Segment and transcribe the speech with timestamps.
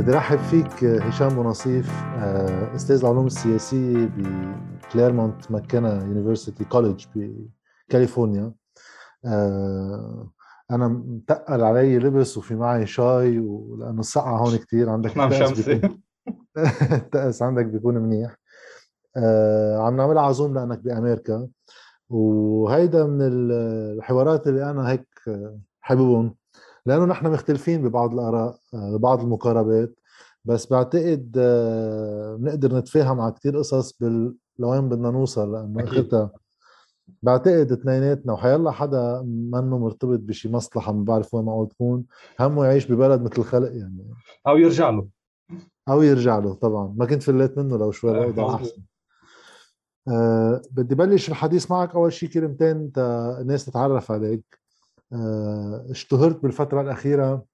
[0.00, 7.04] بدي رحب فيك هشام بونصيف آه، أستاذ العلوم السياسية بكليرمونت ماكينا university college
[7.88, 8.52] بكاليفورنيا.
[9.24, 10.30] آه،
[10.70, 15.80] أنا متقل علي لبس وفي معي شاي ولأنه السقعة هون كثير عندك نعم شمسي.
[16.92, 18.36] التأس عندك بيكون منيح.
[19.16, 21.48] آه، عم نعملها على زوم لأنك بأمريكا.
[22.10, 25.08] وهيدا من الحوارات اللي أنا هيك
[25.80, 26.39] حاببهم.
[26.86, 29.94] لأنه نحن مختلفين ببعض الآراء آه، ببعض المقاربات.
[30.44, 36.30] بس بعتقد آه، بنقدر نتفاهم على كثير قصص بال لوين بدنا نوصل لأنه اخرتها
[37.22, 42.04] بعتقد اثنيناتنا وحيلا حدا منه مرتبط بشي مصلحة ما بعرف وين معقول تكون
[42.40, 44.14] همه يعيش ببلد مثل الخلق يعني.
[44.46, 45.08] أو يرجع له.
[45.88, 46.94] أو يرجع له طبعا.
[46.96, 48.82] ما كنت فليت منه لو شوي الوضع أحسن.
[50.08, 51.94] أه بدي بلش الحديث معك.
[51.94, 54.44] أول شيء كلمتين الناس تتعرف عليك.
[54.54, 54.59] آه،
[55.90, 57.44] اشتهرت بالفترة الأخيرة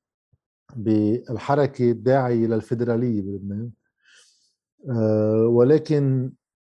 [0.76, 3.71] بالحركة الداعية للفيدرالية بلبنان.
[4.90, 6.32] آه، ولكن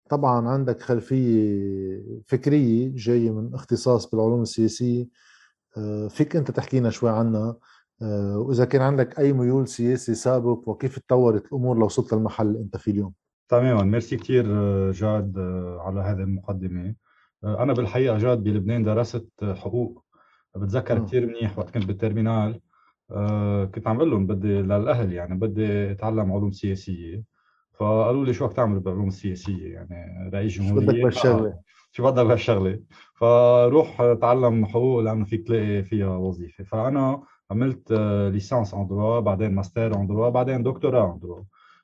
[0.09, 5.07] طبعا عندك خلفية فكرية جاية من اختصاص بالعلوم السياسية.
[5.77, 7.57] آه، فيك أنت تحكينا شوي عنها.
[8.35, 12.91] وإذا كان عندك أي ميول سياسي سابق وكيف تطورت الأمور لو للمحل اللي أنت فيه
[12.91, 13.13] اليوم؟
[13.49, 13.83] تماما.
[13.83, 14.45] ميرسي كثير
[14.91, 15.39] جاد
[15.79, 16.95] على هذه المقدمة.
[17.43, 20.02] أنا بالحقيقة جاد بلبنان درست حقوق
[20.55, 20.99] بتذكر.
[20.99, 22.59] كثير منيح وقت كنت بال terminale.
[23.11, 27.23] آه كنت عم بقول لهم بدي للأهل يعني بدي أتعلم علوم سياسية.
[27.73, 32.03] فقالوا لي شو بدك تعمل بالعلوم السياسيه يعني رئيس جمهوريه شو بدك بهالشغلة؟ آه شو
[32.03, 32.79] بدك بهالشغلة؟
[33.15, 36.63] فروح أتعلم حقوق لأنه فيك تلاقي فيها وظيفة.
[36.63, 37.91] فأنا عملت
[38.31, 41.43] licence en droit بعدين master en droit بعدين doctorat en droit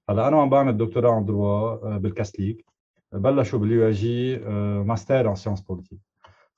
[0.09, 2.66] هلأ أنا عم بعمل doctorat en droit بال catholique
[3.12, 4.38] بلشوا بال USJ
[4.83, 5.99] master en sciences politiques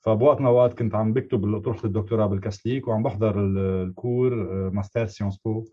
[0.02, 5.06] فبوقت من الاوقات كنت عم بكتب اطروحه الدكتوراه بالكاثوليك وعم بحضر ال cours آه، master
[5.06, 5.64] sciences po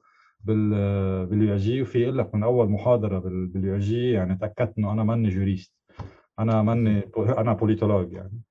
[0.43, 1.81] بال USJ.
[1.81, 5.73] وفي أقول لك من أول محاضرة بال USJ يعني تأكدت إنه أنا ماني juriste.
[6.39, 8.41] أنا ماني أنا politologue يعني.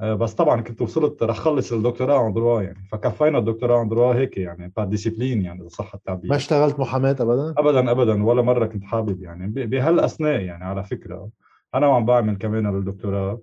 [0.00, 2.88] آه، بس طبعا كنت وصلت رح خلص الدكتوراه en droit يعني.
[2.92, 7.90] فكفينا الدكتوراه en droit هيك يعني discipline يعني صح التعبير ما اشتغلت محاماة ابدا؟ ابدا
[7.90, 9.66] ابدا ولا مرة كنت حابب يعني.
[9.66, 11.28] بهالأثناء يعني على فكرة
[11.74, 13.40] أنا وعم بعمل كمان الدكتوراه آه،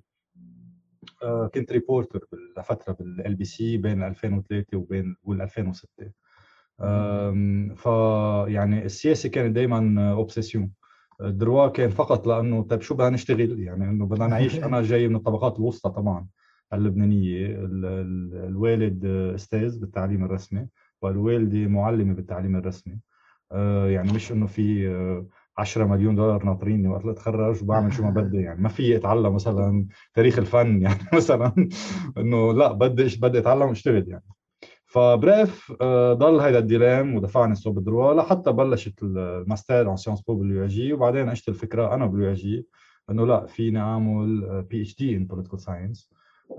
[1.54, 2.20] كنت reporter
[2.58, 6.12] لفتره بال LBC بين 2003 وبين وال 2006
[7.76, 10.72] فيعني السياسة كانت دائما obsession
[11.22, 14.64] ال droit كان فقط لأنه طيب شو بدنا نشتغل؟ يعني إنه بدنا نعيش.
[14.64, 16.28] أنا جاي من الطبقات الوسطى طبعا
[16.74, 17.56] اللبنانية.
[18.48, 20.68] الوالد أستاذ بالتعليم الرسمي
[21.02, 23.00] والوالدة معلمة بالتعليم الرسمي.
[23.52, 25.26] آه، يعني مش إنه في آه،
[25.58, 29.88] 10 مليون دولار ناطريني وقت اتخرج وبعمل شو ما بدي يعني ما في اتعلم مثلا
[30.14, 31.70] تاريخ الفن يعني مثلا
[32.18, 34.24] إنه لا بدي بدي أتعلم وأشتغل يعني.
[34.86, 39.92] ف bref آه، ضل هيدا ال dilemme ودفعني صوب ال droit لحتى بلشت ال master
[39.92, 42.68] en sciences po بال USJ وبعدين اجت الفكرة أنا بال USJ
[43.10, 46.10] إنه لا فيني أعمل PhD in political science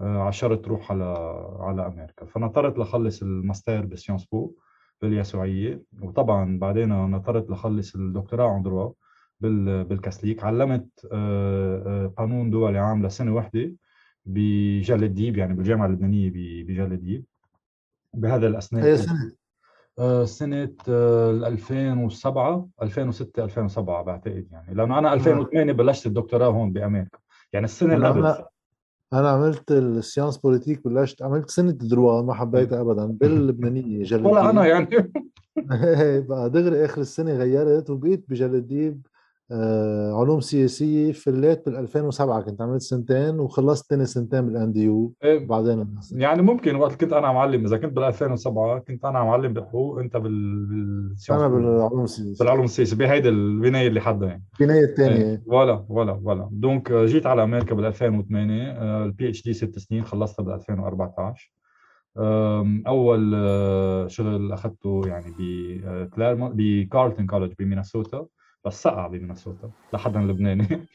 [0.01, 1.05] على شرط تروح على
[1.61, 2.27] على أمريكا.
[2.27, 4.55] فنطرت لخلص ال master ب sciences po.
[5.03, 8.93] باليسوعيه وطبعا بعدين نطرت لخلص الدكتوراه en droit
[9.41, 13.73] بالكاثوليك علمت آه، آه، قانون دولي عام لسنة واحدة
[14.25, 16.31] بجل الديب يعني بالجامعة اللبنانية
[16.65, 17.25] بجل الديب
[18.15, 19.33] بهذا الاثناء اي سنة؟
[19.99, 24.75] آه، سنة 2007 2006 2007 بعتقد يعني.
[24.75, 27.19] لأنه أنا 2008 بلشت الدكتوراه هون بأمريكا.
[27.53, 28.45] يعني السنة اللي قبل.
[29.13, 33.07] أنا عملت ال sciences politiques بلشت عملت سنة droit ما حبيتها ابدا.
[33.07, 35.13] باللبنانيه جلديب ولا أنا يعني.
[36.29, 39.07] بقى دغري آخر السنة غيرت وبقيت بجلديب
[40.13, 46.43] علوم سياسيه فليت بال 2007 كنت عملت سنتين وخلصت ثاني سنتين بال NDU بعدين يعني
[46.43, 51.15] ممكن وقت كنت أنا معلم إذا كنت بال 2007 كنت أنا معلم بالحقوق أنت بال.
[51.31, 54.45] أنا بالعلوم السياسيه بالعلوم السياسيه بهيدي البناية اللي حدها يعني.
[54.61, 55.43] البناية الثانية إيه.
[55.47, 60.55] ولا ولا ولا donc جيت على أمريكا بال 2008 ال PhD ست سنين خلصتها بال
[60.55, 61.53] 2014
[62.87, 68.27] أول آه، شغل أخذته يعني ب Claremont ب Carleton College بمينيسوتا.
[68.67, 70.67] بس سقع بمينيسوتا لحدا لبناني.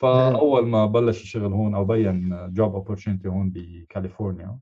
[0.00, 4.58] فأول ما بلش الشغل هون open job opportunity هون بكاليفورنيا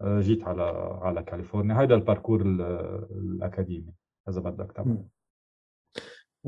[0.00, 0.62] آه، جيت على
[1.02, 1.82] على كاليفورنيا.
[1.82, 3.92] هذا ال parcours الأكاديمي
[4.28, 5.08] إذا بدك تمام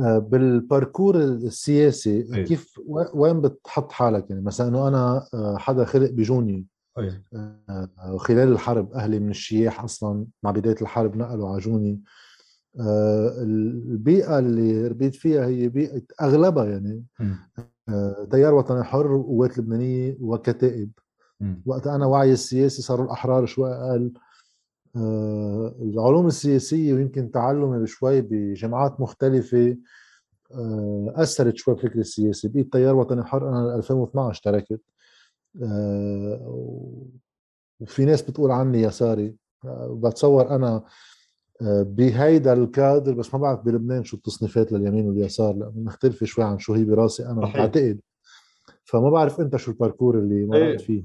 [0.01, 2.81] آه، بال parcours السياسي إيه؟ كيف
[3.15, 6.67] وين بتحط حالك؟ يعني مثلا إنه أنا آه، حدا خلق بجوني
[6.99, 7.25] أيه.
[8.19, 12.03] خلال الحرب أهلي من الشياح أصلا مع بداية الحرب نقلوا على جوني.
[12.81, 17.05] آه، البيئة اللي ربيت فيها هي بيئة أغلبها يعني
[17.89, 20.91] آه، تيار وطني حر وقوات لبنانية وكتائب.
[21.67, 24.13] وقت أنا وعي السياسي صاروا الأحرار شوي أقل.
[24.97, 29.77] آه، العلوم السياسية ويمكن تعلمي بشوي بجامعات مختلفة
[30.53, 32.49] آه، أثرت شوي بفكر السياسي.
[32.49, 34.81] بقيت تيار وطني حر أنا 2012 تركت.
[37.81, 39.37] وفي ناس بتقول عني يساري
[39.91, 40.85] بتصور أنا
[41.61, 46.75] بهيدا الكادر بس ما بعرف بلبنان شو التصنيفات لليمين واليسار لأنه مختلفة شوي عن شو
[46.75, 47.57] هي براسي صحيح.
[47.57, 48.01] بعتقد.
[48.85, 51.03] فما بعرف أنت شو ال parcours اللي مرقت إيه، فيه.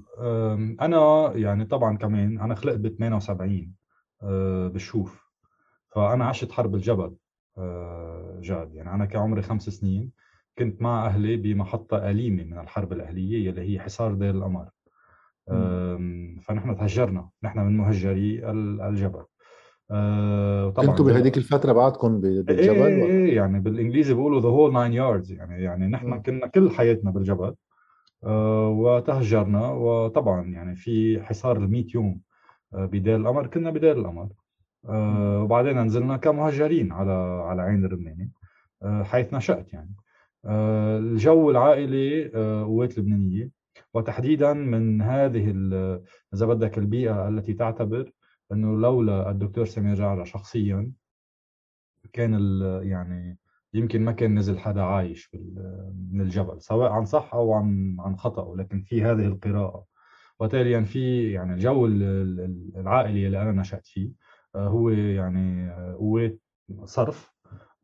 [0.82, 3.74] أنا يعني طبعا كمان أنا خلقت ب 78
[4.24, 5.28] أه، بالشوف.
[5.90, 7.16] فأنا عشت حرب الجبل
[7.58, 8.76] أه، جاد.
[8.76, 10.12] يعني أنا كعمري خمس سنين
[10.58, 14.70] كنت مع أهلي بمحطة أليمة من الحرب الأهلية اللي هي حصار دير القمر.
[16.42, 17.30] فنحن تهجرنا.
[17.44, 18.52] نحن من مهجري
[18.90, 19.24] الجبل.
[19.92, 24.74] أه طبعا أنتوا بهذيك الفترة بعدكم بالجبل إيه, إيه, إيه يعني بالإنجليزي بيقولوا the whole
[24.74, 27.56] nine yards يعني يعني نحن كنا كل حياتنا بالجبل
[28.24, 32.22] آه، وتهجرنا وطبعا يعني في حصار ال 100 يوم
[32.74, 34.30] آه، بدير القمر كنا بدير القمر
[34.90, 37.12] آه، وبعدين نزلنا كمهجرين على
[37.46, 38.32] على عين الرماني
[38.84, 39.96] حيث نشأت يعني.
[40.46, 42.28] الجو العائلي
[42.64, 43.50] قوات لبنانية
[43.94, 45.50] وتحديدا من هذه
[46.34, 48.12] إذا بدك البيئة التي تعتبر
[48.52, 50.92] أنه لولا الدكتور سمير جعرة شخصيا
[52.14, 52.34] كان
[52.84, 53.38] يعني
[53.74, 55.36] يمكن ما كان نزل حدا عايش
[56.12, 59.86] من الجبل سواء عن صح أو عن عن خطأ ولكن في هذه القراءة.
[60.40, 64.12] وتاليا في يعني الجو العائلي اللي أنا نشأت فيه
[64.56, 66.40] آه، هو يعني قوات
[66.84, 67.34] صرف.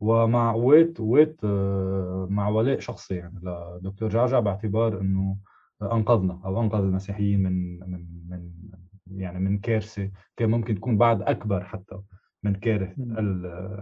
[0.00, 5.36] ومع قوات قوات آه، مع ولاء شخصي يعني لدكتور جعجع باعتبار إنه
[5.82, 8.50] أنقذنا أو أنقذ المسيحيين من من من
[9.10, 11.98] يعني من كارثة كان ممكن تكون بعد أكبر حتى
[12.42, 12.94] من كاره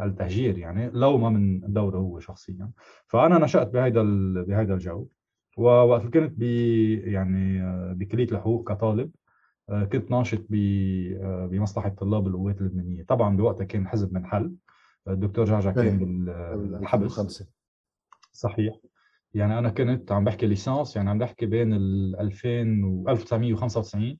[0.04, 2.70] التهجير يعني لو ما من دوره هو شخصيا.
[3.06, 4.02] فأنا نشأت بهذا
[4.42, 5.06] بهذا الجو.
[5.56, 7.62] ووقت كنت ب يعني
[7.94, 9.10] بكلية الحقوق كطالب
[9.70, 13.04] آه، كنت ناشط آه، بمصلحة طلاب القوات اللبنانية.
[13.04, 14.54] طبعا بوقتها كان حزب من حل.
[15.08, 16.24] الدكتور جعجع كان
[16.54, 17.44] بالحبس.
[18.32, 18.74] صحيح.
[19.34, 24.18] يعني أنا كنت عم بحكي ليسانس يعني عم بحكي بين ال 2000 و 1995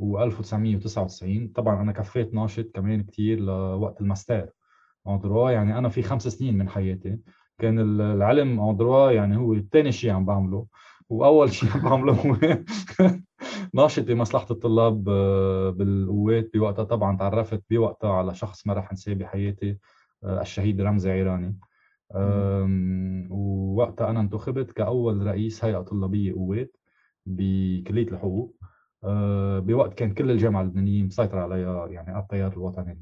[0.00, 1.52] و1999.
[1.54, 4.50] طبعا أنا كفيت ناشط كمان كثير لوقت الماستر.
[5.06, 7.18] اون يعني أنا في خمس سنين من حياتي.
[7.58, 10.66] كان العلم اون يعني هو ثاني شيء عم بعمله.
[11.08, 12.36] وأول شيء عم بعمله هو
[13.74, 16.50] ناشط بمصلحة الطلاب آه، بالقوات.
[16.54, 19.78] بوقتها طبعا تعرفت بوقتها على شخص ما رح أنساه بحياتي
[20.24, 21.58] آه، الشهيد رمزي عيراني.
[23.30, 26.76] ووقتها أنا انتخبت كأول رئيس هيئة طلابية قوات
[27.26, 28.56] بكلية الحقوق.
[29.60, 32.98] بوقت كان كل الجامعة اللبنانيه مسيطرة عليها يعني التيار الوطني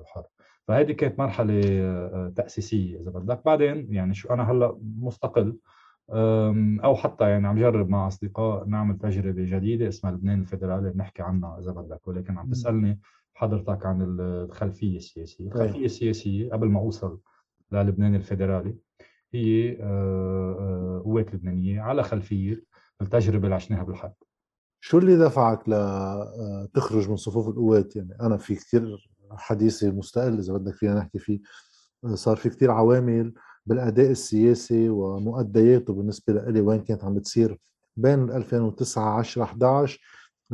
[0.00, 0.24] الحر.
[0.68, 3.44] فهذه كانت مرحلة آه، تأسيسية إذا بدك.
[3.44, 5.56] بعدين يعني شو أنا هلأ مستقل
[6.84, 11.58] أو حتى يعني عم جرب مع أصدقاء نعمل تجربة جديدة اسمها لبنان الفيدرالي بنحكي عنها
[11.58, 12.08] إذا بدك.
[12.08, 13.00] ولكن عم تسألني
[13.34, 15.50] حضرتك عن الخلفية السياسية.
[15.50, 15.62] طيب.
[15.62, 17.20] الخلفية السياسية قبل ما أوصل
[17.72, 18.76] للبنان الفيدرالي
[19.34, 22.62] هي آه، قوات لبنانيه على خلفية
[23.02, 24.14] التجربة اللي عشناها بالحرب.
[24.84, 30.52] شو اللي دفعك لتخرج آه، من صفوف القوات؟ يعني أنا في كثير حديثي مستقل إذا
[30.52, 31.40] بدك فينا نحكي فيه
[32.04, 33.34] آه، صار في كثير عوامل
[33.66, 37.58] بالأداء السياسي ومؤدياته بالنسبة لي وين كانت عم بتصير
[37.96, 40.00] بين 2009 10 11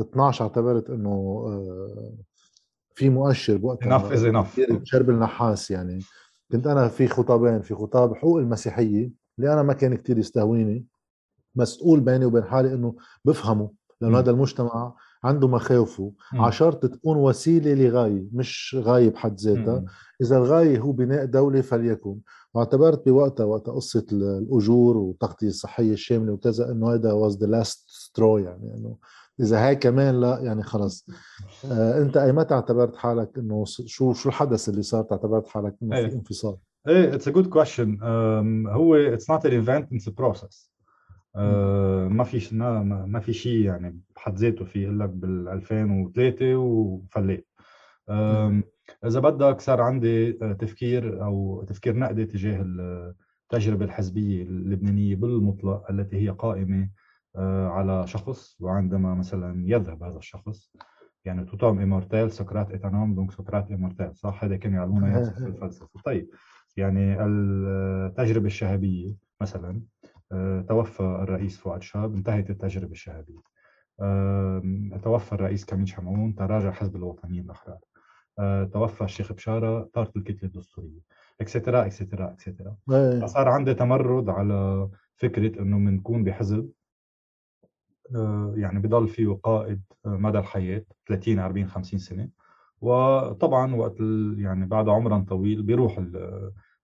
[0.01, 1.11] 12 اعتبرت إنه
[1.47, 2.17] آه،
[2.95, 5.99] في مؤشر بوقتها انف از انف شرب النحاس يعني.
[6.53, 10.87] كنت أنا في خطابين في خطاب حقوق المسيحية اللي أنا ما كان كثير يستهويني
[11.55, 13.71] مسؤول بيني وبين حالي إنه بفهمه
[14.01, 16.13] لأنه هذا المجتمع عنده مخاوفه.
[16.35, 19.85] عشرة تكون وسيلة لغاية مش غاية بحد ذاتها.
[20.23, 22.19] إذا الغاية هو بناء دولة فليكن.
[22.55, 28.39] واعتبرت بوقتها وقت قصة الأجور والتغطية الصحية الشاملة وكذا إنه هذا was the last straw
[28.39, 28.97] يعني إنه
[29.41, 31.07] إذا هاي كمان لا يعني خلص.
[31.73, 35.97] آه أنت أي متى اعتبرت حالك إنه شو شو الحدث اللي صار؟ اعتبرت حالك إنه
[35.97, 36.15] في إيه.
[36.15, 36.57] انفصال؟
[36.89, 37.99] إيه it's a good question
[38.69, 40.71] هو it's not an event it's a process
[42.09, 47.49] ما في ما, ما في شيء يعني بحد ذاته في لك بال 2003 وفليت.
[49.05, 52.63] إذا بدك صار عندي آه، تفكير أو تفكير نقدي تجاه
[53.53, 56.91] التجربة الحزبية اللبنانية بالمطلق التي هي قائمة
[57.37, 60.73] آه، على شخص وعندما مثلا يذهب هذا الشخص
[61.25, 66.01] يعني توتام إمورتال سقراط إتانوم دونك سقراط إمورتال صح؟ هذا كان يعلمونا في الفلسفة.
[66.05, 66.31] طيب
[66.77, 69.98] يعني التجربة الشهابية مثلا آه،
[70.69, 73.41] توفى الرئيس فؤاد شهاب انتهت التجربة الشهابية.
[75.03, 77.79] توفى الرئيس كميل شمعون تراجع حزب الوطنيين الأحرار
[78.39, 81.01] آه، توفى الشيخ بشارة طارت الكتلة الدستورية
[81.41, 82.77] et cetera et cetera et cetera
[83.27, 86.71] صار عندي تمرد على فكرة إنه بنكون بحزب
[88.17, 92.29] آه، يعني بضل فيه قائد مدى الحياة 30 40 50 سنة.
[92.81, 94.01] وطبعا وقت
[94.39, 96.01] يعني بعد عمر طويل بيروح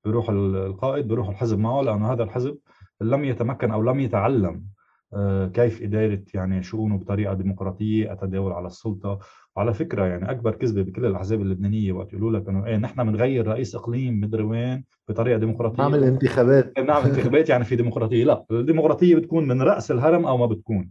[0.04, 2.58] بيروح القائد بيروح الحزب معه لأنه هذا الحزب
[3.00, 4.64] لم يتمكن أو لم يتعلم
[5.14, 9.18] آه، كيف إدارة يعني شؤونه بطريقة ديمقراطية التداول على السلطة.
[9.56, 13.46] وعلى فكرة يعني أكبر كذبة بكل الأحزاب اللبنانية وقت يقولوا لك إنه إيه نحن بنغير
[13.46, 15.82] رئيس إقليم مدري وين بطريقة ديمقراطية.
[15.82, 16.78] نعمل انتخابات.
[16.88, 18.24] نعمل انتخابات يعني في ديمقراطية.
[18.24, 20.90] لا الديمقراطية بتكون من رأس الهرم أو ما بتكون.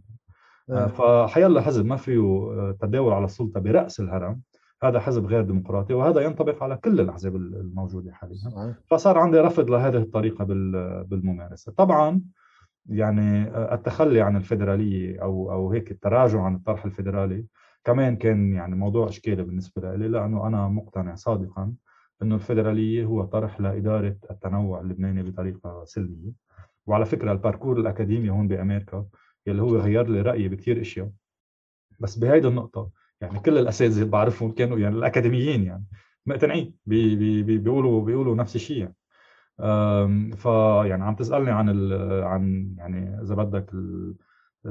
[0.70, 0.86] آه.
[0.86, 4.40] فحيلا حزب ما فيه آه، تداول على السلطة برأس الهرم.
[4.84, 8.74] هذا حزب غير ديمقراطي وهذا ينطبق على كل الأحزاب الموجودة حاليا.
[8.86, 10.44] فصار عندي رفض لهذه الطريقة
[11.04, 11.72] بالممارسة.
[11.72, 12.20] طبعا
[12.86, 17.44] يعني التخلي عن الفيدرالية أو أو هيك التراجع عن الطرح الفيدرالي
[17.84, 21.72] كمان كان يعني موضوع إشكالي بالنسبة لي لأنه أنا مقتنع صادقا
[22.22, 26.32] إنه الفيدرالية هو طرح لإدارة التنوع اللبناني بطريقة سلمية.
[26.86, 29.06] وعلى فكرة ال parcours الأكاديمي هون بأمريكا
[29.46, 31.10] يلي هو غير لي رأيي بكثير إشياء.
[32.00, 35.84] بس بهيدي النقطة يعني كل الأساتذة اللي بعرفهم كانوا يعني الأكاديميين يعني
[36.26, 38.94] مقتنعين بي بي بي بيقولوا بيقولوا نفس الشيء يعني.
[40.36, 41.92] فيعني عم تسألني عن
[42.22, 43.70] عن يعني إذا بدك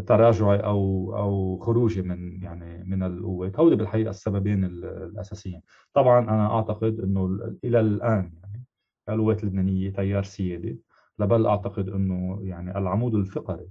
[0.08, 5.62] تراجعي أو أو خروجي من يعني من القوات هودي بالحقيقة السببين الأساسيين
[5.94, 8.64] طبعا أنا أعتقد إنه إلى الآن يعني
[9.10, 10.80] القوات اللبنانية تيار سيادي
[11.20, 13.70] لبل أعتقد إنه يعني العمود الفقري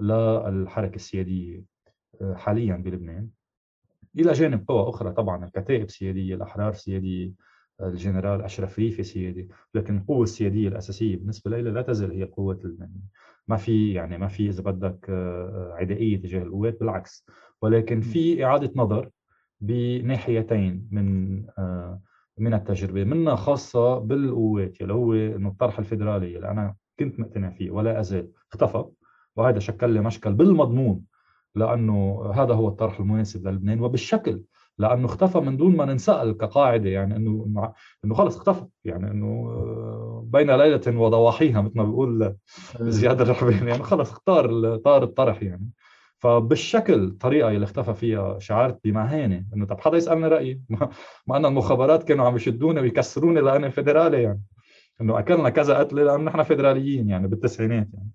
[0.00, 1.64] للحركة السيادية
[2.20, 3.28] آه، حاليا بلبنان
[4.18, 7.32] إلى جانب قوى أخرى طبعا الكتائب سياديه الأحرار سياديه
[7.82, 13.00] الجنرال أشرف ريفي سيادي لكن القوه السيادية الأساسية بالنسبة لي لا تزال هي قوة اللبنانيه
[13.48, 17.26] ما في يعني ما في إذا بدك آه، عدائية تجاه القوات بالعكس.
[17.62, 19.10] ولكن في إعادة نظر
[19.60, 22.00] بناحيتين من آه،
[22.38, 27.70] من التجربة منها خاصة بالقوات اللي هو إنه الطرح الفيدرالي اللي أنا كنت مقتنع فيه
[27.70, 28.84] ولا أزال اختفى
[29.36, 31.02] وهذا شكل لي مشكل بالمضمون.
[31.54, 34.42] لأنه هذا هو الطرح المناسب للبنان وبالشكل
[34.78, 37.72] لأنه اختفى من دون ما ننسأل كقاعدة يعني إنه
[38.04, 42.36] إنه خلص اختفى يعني إنه آه، بين ليلة وضواحيها مثل ما بيقول إيه.
[42.80, 45.70] زياد الرحبين يعني خلص اختار طار الطرح يعني
[46.18, 50.60] فبالشكل الطريقة اللي اختفى فيها شعرت بمهانة إنه طب حدا يسألني رأيي
[51.26, 54.42] ما أنا المخابرات كانوا عم يشدوني ويكسروني لأني فيدرالي يعني
[55.00, 58.10] إنه أكلنا كذا قتله لأنه نحن فيدراليين يعني بالتسعينات يعني.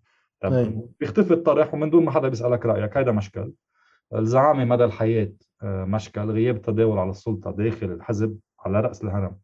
[0.99, 2.97] بيختفي الطرح ومن دون ما حدا بيسألك رأيك.
[2.97, 3.53] هذا مشكل.
[4.15, 5.31] الزعامة مدى الحياة
[5.63, 6.21] آه، مشكل.
[6.21, 9.37] غياب التداول على السلطة داخل الحزب على رأس الهرم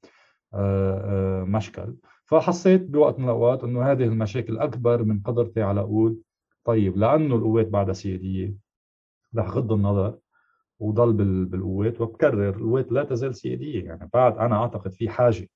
[0.53, 1.95] آه، آه، مشكل.
[2.25, 6.17] فحسيت بوقت من الأوقات إنه هذه المشاكل أكبر من قدرتي على أقول
[6.63, 8.53] طيب لأنه القوات بعدها سياديه
[9.37, 10.17] رح غض النظر
[10.79, 11.13] وضل
[11.45, 12.49] بالقوات وبكرر.
[12.49, 13.85] القوات لا تزال سيادية.
[13.85, 15.49] يعني بعد أنا أعتقد في حاجة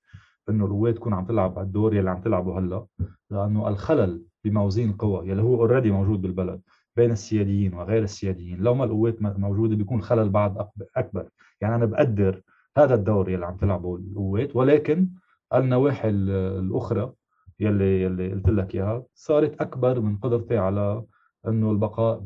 [0.49, 2.85] إنه القوات تكون عم تلعب الدور يلي عم تلعبه هلأ
[3.29, 6.61] لأنه الخلل بموازين القوى يلي هو اوريدي موجود بالبلد
[6.95, 8.59] بين السياديين وغير السياديين.
[8.59, 11.29] لو ما القوات موجودة بيكون خلل بعد أكبر.
[11.61, 12.41] يعني أنا بقدر
[12.77, 15.09] هذا الدور يلي عم تلعبه القوات ولكن
[15.53, 17.13] النواحي الأخرى
[17.59, 21.03] يلي يلي قلت لك إياها صارت أكبر من قدرتي على
[21.47, 22.19] إنه البقاء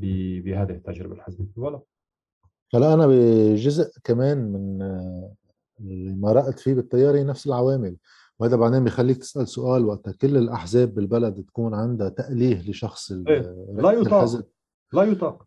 [0.43, 1.47] بهذه التجربة الحزبية.
[1.55, 1.79] ولا
[2.75, 4.81] هلا أنا بجزء كمان من
[5.79, 7.97] اللي ما رأت فيه بالتيار هي نفس العوامل.
[8.39, 13.91] وهذا بعدين بيخليك تسأل سؤال وقت كل الأحزاب بالبلد تكون عندها تأليه لشخص إيه؟ لا
[13.91, 14.45] يطاق.
[14.93, 15.45] لا يطاق.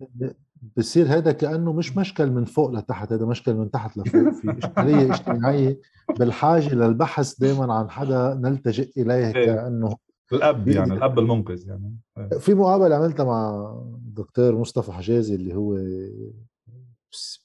[0.77, 5.15] بصير هذا كأنه مش مشكل من فوق لتحت هذا مشكل من تحت لفوق في إشكالية
[5.15, 5.81] اجتماعية.
[6.19, 9.47] بالحاجة للبحث دائما عن حدا نلتجئ إليه إيه.
[9.47, 9.97] كأنه
[10.33, 11.97] الأب يعني الأب المنقذ يعني.
[12.19, 12.39] إيه.
[12.39, 15.79] في مقابلة عملتها مع دكتور مصطفى حجازي اللي هو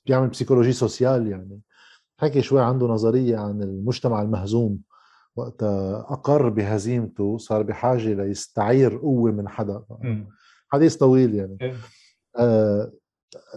[0.05, 1.61] بيعمل psychologie sociale يعني.
[2.19, 4.79] حكي شوي عنده نظرية عن المجتمع المهزوم.
[5.37, 9.83] وقت أقر بهزيمته صار بحاجة ليستعير قوة من حدا.
[10.69, 11.57] حديث طويل يعني.
[11.61, 11.75] إيه.
[12.37, 12.91] آه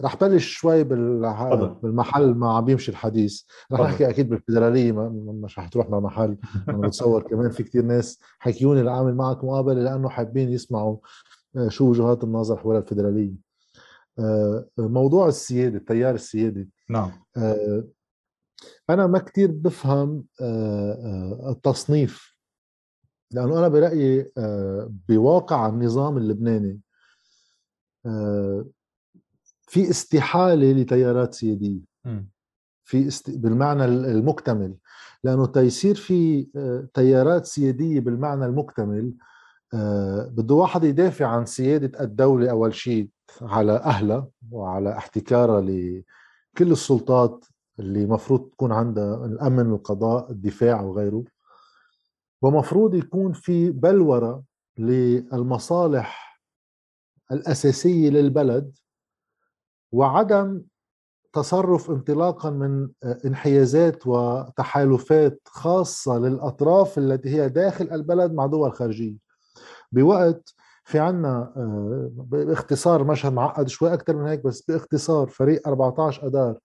[0.03, 3.41] رح بلش شوي بالمحل ما عم بيمشي الحديث.
[3.71, 6.37] رح نحكي أكيد بالفدرالية مش رح تروح مع محل.
[6.69, 10.97] أنا بتصور كمان في كتير ناس حكيوني لاعمل معك مقابلة لأنه حابين يسمعوا
[11.57, 13.33] آه، شو وجهات النظر حول الفدرالية.
[14.19, 17.11] آه موضوع السيادة التيار السيادي نعم.
[17.37, 17.83] آه
[18.89, 22.35] أنا ما كتير بفهم آه، آه، التصنيف
[23.31, 26.79] لأنه أنا برأيي آه، بواقع النظام اللبناني
[29.67, 31.79] في استحالة لتيارات سياديه
[32.83, 33.29] في است...
[33.29, 34.75] بالمعنى المكتمل
[35.23, 36.43] لأنه تيصير في
[36.93, 39.13] تيارات سياديه بالمعنى المكتمل
[40.31, 43.09] بده واحد يدافع عن سيادة الدولة أول شيء
[43.41, 47.45] على أهلها وعلى احتكارها لكل السلطات
[47.81, 51.23] اللي مفروض تكون عندها الأمن والقضاء الدفاع وغيره.
[52.41, 54.43] ومفروض يكون في بلورة
[54.77, 56.41] للمصالح
[57.31, 58.77] الأساسية للبلد
[59.91, 60.61] وعدم
[61.33, 62.89] تصرف انطلاقا من
[63.25, 69.17] انحيازات وتحالفات خاصة للأطراف التي هي داخل البلد مع دول خارجية.
[69.91, 71.53] بوقت في عنا
[72.15, 76.59] باختصار مشهد معقد شوي أكثر من هيك بس باختصار فريق 14 أدار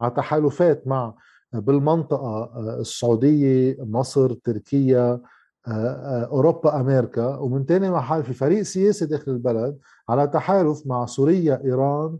[0.00, 1.14] على تحالفات مع
[1.52, 5.20] بالمنطقة السعودية مصر تركيا
[5.68, 7.26] أوروبا أمريكا.
[7.36, 9.78] ومن تاني محل في فريق سياسي داخل البلد
[10.08, 12.18] على تحالف مع سوريا إيران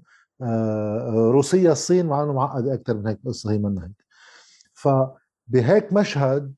[1.30, 4.04] روسيا الصين مع إنه معقد أكثر من هيك القصة هي من هيك.
[4.72, 6.54] فبهيك مشهد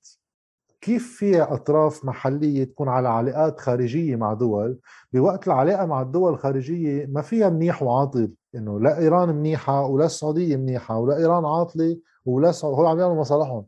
[0.83, 4.79] كيف في أطراف محلية تكون على علاقات خارجية مع دول؟
[5.12, 10.57] بوقت العلاقة مع الدول الخارجية ما فيها منيح وعاطل إنه لا إيران منيحة ولا السعودية
[10.57, 13.65] منيحة ولا إيران عاطلة ولا هول عم يعملوا مصالحهم.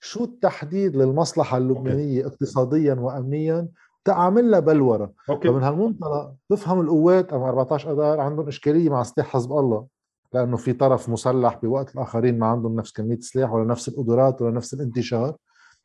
[0.00, 2.34] شو التحديد للمصلحة اللبنانية أوكي.
[2.34, 3.68] اقتصاديا وامنيا؟
[4.04, 5.12] تعمل لها بلوره.
[5.52, 9.86] فمن هالمنطلق تفهم القوات أم 14 أذار عندهم إشكالية مع سلاح حزب الله
[10.34, 14.50] لأنه في طرف مسلح بوقت الآخرين ما عندهم نفس كمية سلاح ولا نفس القدرات ولا
[14.50, 15.36] نفس الانتشار.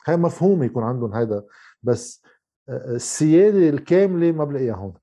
[0.06, 1.44] هي مفهوم يكون عندهم هذا
[1.84, 2.24] بس
[2.70, 4.94] السياده الكاملة ما بلاقيها هون.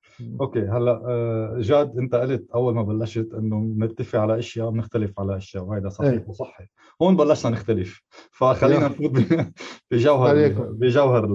[0.41, 5.37] أوكي هلأ آه، جاد أنت قلت أول ما بلشت إنه بنتفق على أشياء بنختلف على
[5.37, 6.25] أشياء وهذا صحيح إيه.
[6.27, 6.65] وصحي.
[7.01, 8.01] هون بلشنا نختلف.
[8.31, 9.11] فخلينا نفوت
[9.91, 11.25] بجوهر بجوهر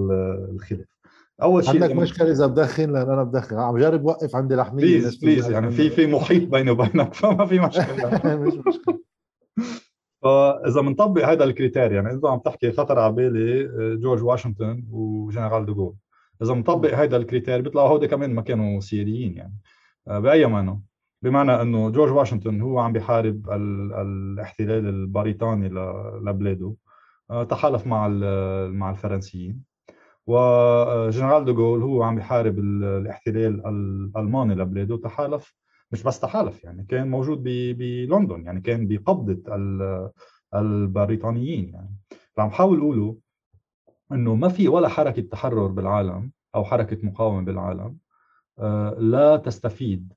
[0.51, 0.87] الخلاف.
[1.41, 3.57] أول شيء عندك مشكلة إذا بدخن؟ لأن أنا بدخن.
[3.57, 4.83] عم جرب وقف عندي لحمية.
[4.83, 8.35] please please يعني في في محيط بيني وبينك فما في مشكلة.
[8.45, 8.99] مش مشكلة.
[10.21, 14.83] فإذا بنطبق هذا ال critère يعني اذا عم تحكي خطر على بالي آه، جورج واشنطن
[14.91, 15.95] وجنرال دوغول
[16.41, 19.57] إذا بنطبق هذا ال critère بيطلعوا هودي كمان ما كانوا سياديين يعني.
[20.07, 20.81] آه، بأي معنى؟
[21.21, 25.69] بمعنى إنه جورج واشنطن هو عم بيحارب الاحتلال البريطاني
[26.25, 26.75] لبلاده.
[27.31, 28.07] آه، تحالف مع
[28.67, 29.63] مع الفرنسيين.
[30.27, 34.97] وجنرال دوغول هو عم يحارب الاحتلال الألماني لبلاده.
[34.97, 35.58] تحالف
[35.91, 39.55] مش بس تحالف يعني كان موجود بلندن يعني كان بقبضه
[40.55, 41.97] البريطانيين يعني.
[42.37, 43.17] عم حاول اقوله
[44.11, 47.97] إنه ما في ولا حركة تحرر بالعالم أو حركة مقاومة بالعالم
[48.59, 50.13] آه، لا تستفيد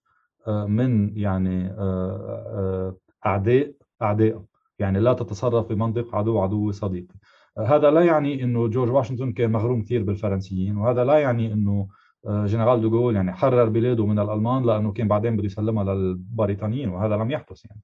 [0.47, 2.97] آه، من يعني آه،
[3.27, 4.45] أعداء أعداء
[4.79, 7.15] يعني لا تتصرف بمنطق عدو عدو صديقي.
[7.59, 11.89] هذا لا يعني إنه جورج واشنطن كان مغروم كثير بالفرنسيين وهذا لا يعني إنه
[12.27, 17.31] جنرال دوغول يعني حرر بلاده من الألمان لأنه كان بعدين بده يسلمها للبريطانيين وهذا لم
[17.31, 17.81] يحدث يعني.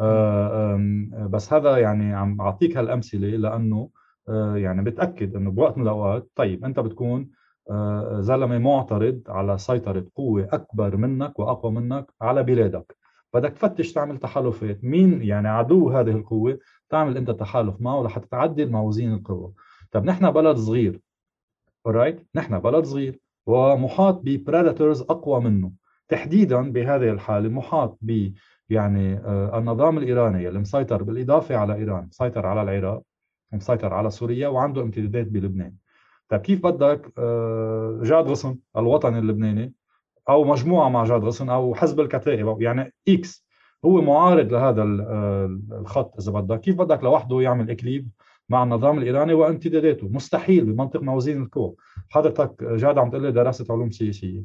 [0.00, 3.90] آه، بس هذا يعني عم أعطيك هالأمثلة لأنه
[4.28, 7.30] آه، يعني بتأكد إنه بوقت من الأوقات طيب أنت بتكون
[8.20, 12.96] زلمة معترض على سيطرة قوة أكبر منك وأقوى منك على بلادك.
[13.34, 14.84] بدك تفتش تعمل تحالفات.
[14.84, 19.52] مين يعني عدو هذه القوة؟ تعمل أنت تحالف معه لحتى تعدل موازين القوى
[19.92, 21.00] طب نحن بلد صغير
[21.88, 23.20] alright نحن بلد صغير.
[23.46, 25.72] ومحاط ببريداتورز أقوى منه.
[26.08, 28.32] تحديدا بهذه الحالة محاط ب
[28.70, 33.02] يعني آه، النظام الإيراني اللي مسيطر بالإضافة على إيران مسيطر على العراق
[33.52, 35.74] مسيطر على سوريا وعنده امتدادات بلبنان.
[36.28, 39.72] طيب كيف بدك آه، جاد غصن الوطني اللبناني
[40.28, 43.46] أو مجموعة مع جاد غصن أو حزب الكتائب يعني X
[43.84, 44.82] هو معارض لهذا
[45.72, 46.60] الخط إذا بدك.
[46.60, 48.08] كيف بدك لوحده يعمل équilibre
[48.48, 51.74] مع النظام الإيراني وامتداداته؟ مستحيل بمنطق موازين القوى
[52.10, 54.44] حضرتك جاد عم تقول لي درست علوم سياسية.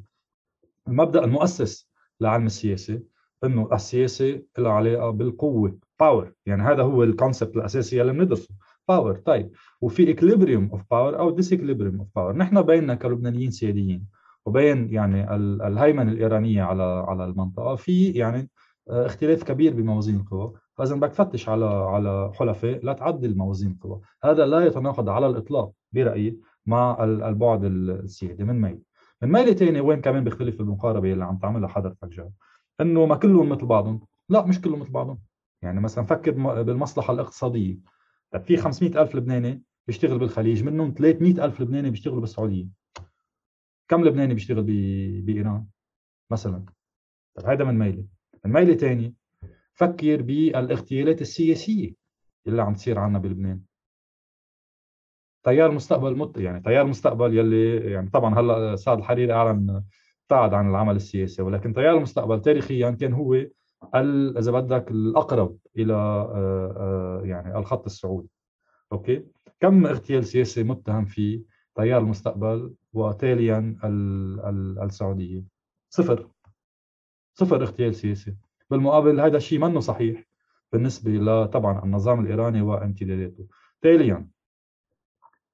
[0.87, 1.89] المبدا المؤسس
[2.21, 3.01] لعلم السياسة
[3.43, 8.55] إنه السياسة لها علاقة بالقوة power يعني هذا هو ال concept الأساسي اللي بندرسه
[8.87, 9.51] power طيب
[9.81, 14.05] وفي equilibrium of power أو disequilibrium of power نحن بيننا كلبنانيين سياديين
[14.45, 15.35] وبين يعني
[15.67, 18.49] الهيمنة الإيرانية على على المنطقة في يعني
[18.89, 20.53] آه، اختلاف كبير بموازين القوى.
[20.77, 24.01] فاذا بدك تفتش على على حلفاء لا تعدل موازين القوى.
[24.23, 26.39] هذا لا يتناقض على الإطلاق برأيي.
[26.65, 28.43] مع البعد السيادي.
[28.43, 28.81] من ميل.
[29.21, 32.31] من ميل ثاني وين كمان بيختلف المقاربة اللي عم تعملها حضرتك جاد
[32.81, 34.01] إنه ما كلهم مثل بعضهم.
[34.29, 35.19] لا مش كلهم مثل بعضهم.
[35.61, 36.31] يعني مثلا فكر
[36.63, 37.77] بالمصلحة الاقتصادية.
[38.31, 42.67] طيب في 500 ألف لبناني بيشتغل بالخليج منهم 300 ألف لبناني بيشتغلوا بالسعودية.
[43.87, 44.63] كم لبناني بيشتغل
[45.21, 45.65] بإيران
[46.31, 46.65] مثلا؟
[47.35, 48.05] طيب هذا من ميلة.
[48.45, 49.15] الميلة ثاني
[49.73, 51.93] فكر بالإغتيالات السياسية
[52.47, 53.61] اللي عم تصير عنا بلبنان.
[55.45, 59.83] تيار مستقبل مت يعني تيار مستقبل يلي يعني طبعا هلأ سعد الحريري أعلن
[60.21, 63.33] ابتعد عن العمل السياسي ولكن تيار المستقبل تاريخيا كان هو
[64.37, 68.29] إذا بدك الأقرب إلى آه، آه، يعني الخط السعودي.
[68.91, 69.25] أوكي؟
[69.59, 71.41] كم اغتيال سياسي متهم فيه
[71.75, 73.77] تيار المستقبل وتاليا
[74.83, 75.43] السعوديه
[75.89, 76.29] صفر.
[77.33, 78.35] صفر اغتيال سياسي.
[78.69, 80.23] بالمقابل هذا الشيء منه صحيح
[80.73, 83.47] بالنسبة لطبعا النظام الإيراني وامتداداته.
[83.81, 84.27] تاليا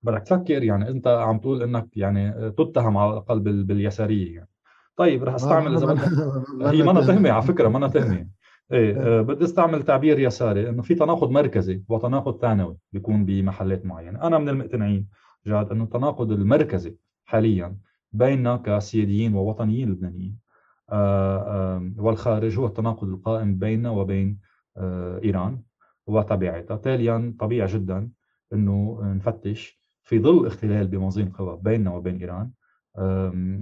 [0.03, 4.49] بدك تفكر يعني انت عم تقول انك يعني تتهم على الأقل باليسارية يعني.
[4.95, 6.01] طيب رح استعمل إذا بدك
[6.73, 8.27] هي منا تهمه على فكرة منا تهمه
[8.71, 14.21] إيه آه بدي استعمل تعبير يساري إنه في تناقض مركزي وتناقض ثانوي بيكون بمحلات معينة،
[14.21, 15.07] أنا من المقتنعين
[15.47, 17.77] جاد إنه التناقض المركزي حاليا
[18.11, 20.37] بيننا كسياديين ووطنيين لبنانيين
[20.89, 24.39] آه والخارج هو التناقض القائم بيننا وبين
[24.77, 25.61] آه إيران
[26.07, 28.09] وتبعاتها، تاليا طبيعي جدا
[28.53, 29.80] إنه نفتش
[30.11, 32.51] في ظل اختلال بموازين القوى بيننا وبين إيران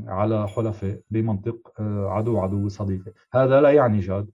[0.07, 4.29] على حلفاء بمنطق آه، عدو عدو صديقي هذا لا يعني جاد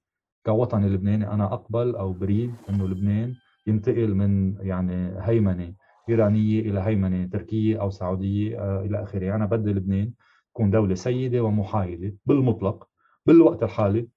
[0.46, 3.36] كوطني لبناني أنا أقبل أو بريد إنه لبنان
[3.68, 5.74] ينتقل من يعني هيمنة
[6.10, 9.36] إيرانية إلى هيمنة تركية أو سعودية آه، إلى آخره.
[9.36, 10.12] أنا بدي لبنان
[10.54, 12.88] تكون دولة سيدة ومحايدة بالمطلق
[13.26, 14.08] بالوقت الحالي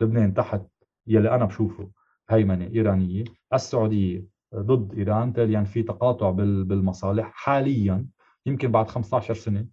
[0.00, 0.62] لبنان تحت
[1.06, 1.90] يلي أنا بشوفه
[2.28, 8.06] هيمنة إيرانية السعودية ضد إيران تاليا في تقاطع بالمصالح حاليا
[8.46, 9.66] يمكن بعد 15 سنة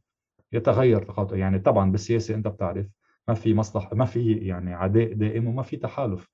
[0.51, 1.35] يتغير تقاطع.
[1.35, 2.87] يعني طبعا بالسياسة أنت بتعرف
[3.27, 6.29] ما في مصلحة ما في يعني عداء دائم وما في تحالف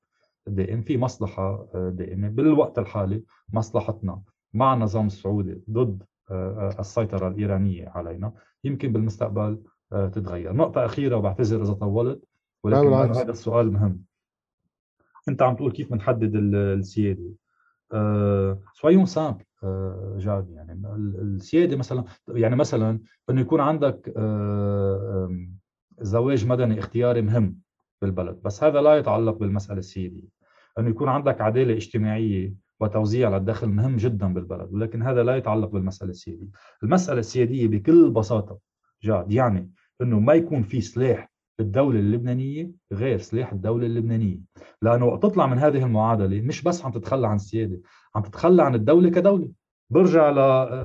[0.47, 0.81] دائم.
[0.81, 4.21] في مصلحة آه، دائمة بالوقت الحالي مصلحتنا
[4.53, 10.53] مع النظام السعودي ضد آه، آه، السيطرة الإيرانية علينا يمكن بالمستقبل تتغير.
[10.53, 12.23] نقطة أخيرة وبعتذر إذا طولت
[12.63, 14.03] ولكن هذا السؤال مهم.
[15.29, 17.33] أنت عم تقول كيف بنحدد السيادة؟
[18.73, 19.43] سويون سامبل
[20.17, 20.81] جاد يعني
[21.21, 24.13] السيادة مثلا يعني مثلا إنه يكون عندك
[26.01, 27.59] زواج مدني اختياري مهم
[28.01, 30.27] بالبلد بس هذا لا يتعلق بالمسألة السيادية.
[30.79, 36.11] أنه يكون عندك عدالة اجتماعية وتوزيع للدخل مهم جدا بالبلد ولكن هذا لا يتعلق بالمسألة
[36.11, 36.47] السيادية.
[36.83, 38.59] المسألة السيادية بكل بساطة
[39.03, 44.39] جاد يعني أنه ما يكون في سلاح الدولة اللبنانية غير سلاح الدولة اللبنانية.
[44.81, 47.81] لأنه وقت تطلع من هذه المعادلة مش بس عم تتخلى عن السيادة
[48.15, 49.49] عم تتخلى عن الدولة كدولة.
[49.89, 50.39] برجع ل...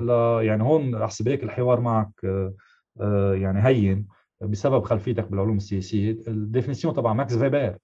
[0.07, 0.09] ل...
[0.45, 2.25] يعني هون احسب هيك الحوار معك
[3.01, 4.07] آه، يعني هين
[4.41, 6.17] بسبب خلفيتك بالعلوم السياسية.
[6.27, 7.77] ال définition تبع ماكس فيبر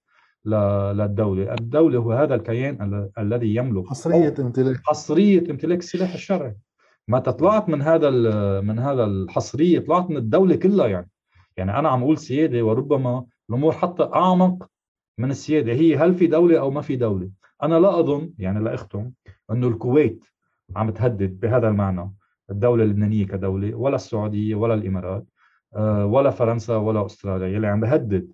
[0.44, 3.10] للدولة، الدولة هو هذا الكيان ال...
[3.18, 6.56] الذي يملك حصرية امتلاك حصرية امتلاك السلاح الشرعي.
[7.08, 8.10] متى طلعت من هذا
[8.60, 11.10] من هذا الحصرية طلعت من الدولة كلها يعني.
[11.56, 14.68] يعني أنا عم أقول سيادة وربما الأمور حتى أعمق
[15.18, 15.72] من السيادة.
[15.72, 17.30] هي هل في دولة أو ما في دولة؟
[17.62, 19.10] أنا لا أظن يعني لا أختم
[19.50, 20.24] أنه الكويت
[20.76, 22.12] عم تهدد بهذا المعنى
[22.50, 25.26] الدولة اللبنانية كدولة ولا السعودية ولا الإمارات
[25.76, 27.48] آه، ولا فرنسا ولا أستراليا.
[27.48, 28.28] يلي عم بهدد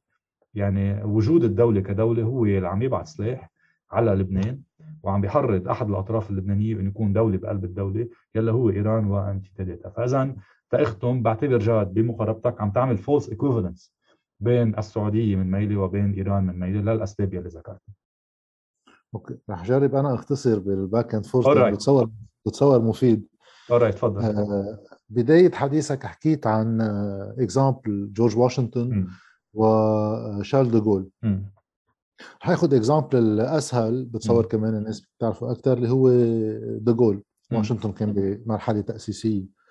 [0.54, 3.50] يعني وجود الدولة كدولة هو اللي عم يبعث سلاح
[3.90, 4.60] على لبنان
[5.02, 10.34] وعم بيحرض أحد الأطراف اللبنانية إنه يكون دولة بقلب الدولة يلي هو إيران وامتداداتها فاذا
[10.72, 13.94] تاختم بعتبر جاد بمقاربتك عم تعمل false equivalence
[14.40, 17.94] بين السعودية من ميلي وبين إيران من ميلي للاسباب يلي ذكرتها.
[19.14, 22.10] أوكي رح جرب أنا أختصر بال back and forth بتصور
[22.46, 23.26] بتصور مفيد.
[23.70, 24.22] alright تفضل.
[24.24, 26.80] آه بداية حديثك حكيت عن
[27.38, 29.06] example جورج واشنطن
[29.54, 31.10] وشارل دوغول
[32.40, 36.10] حاخذ example الأسهل بتصور كمان الناس بتعرفه أكثر اللي هو
[36.78, 39.42] دوغول واشنطن كان بمرحلة تأسيسية.
[39.42, 39.61] آه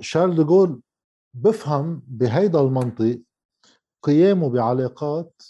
[0.00, 0.80] شارل دوغول
[1.34, 3.20] بفهم بهيدا المنطق
[4.02, 5.42] قيامه بعلاقات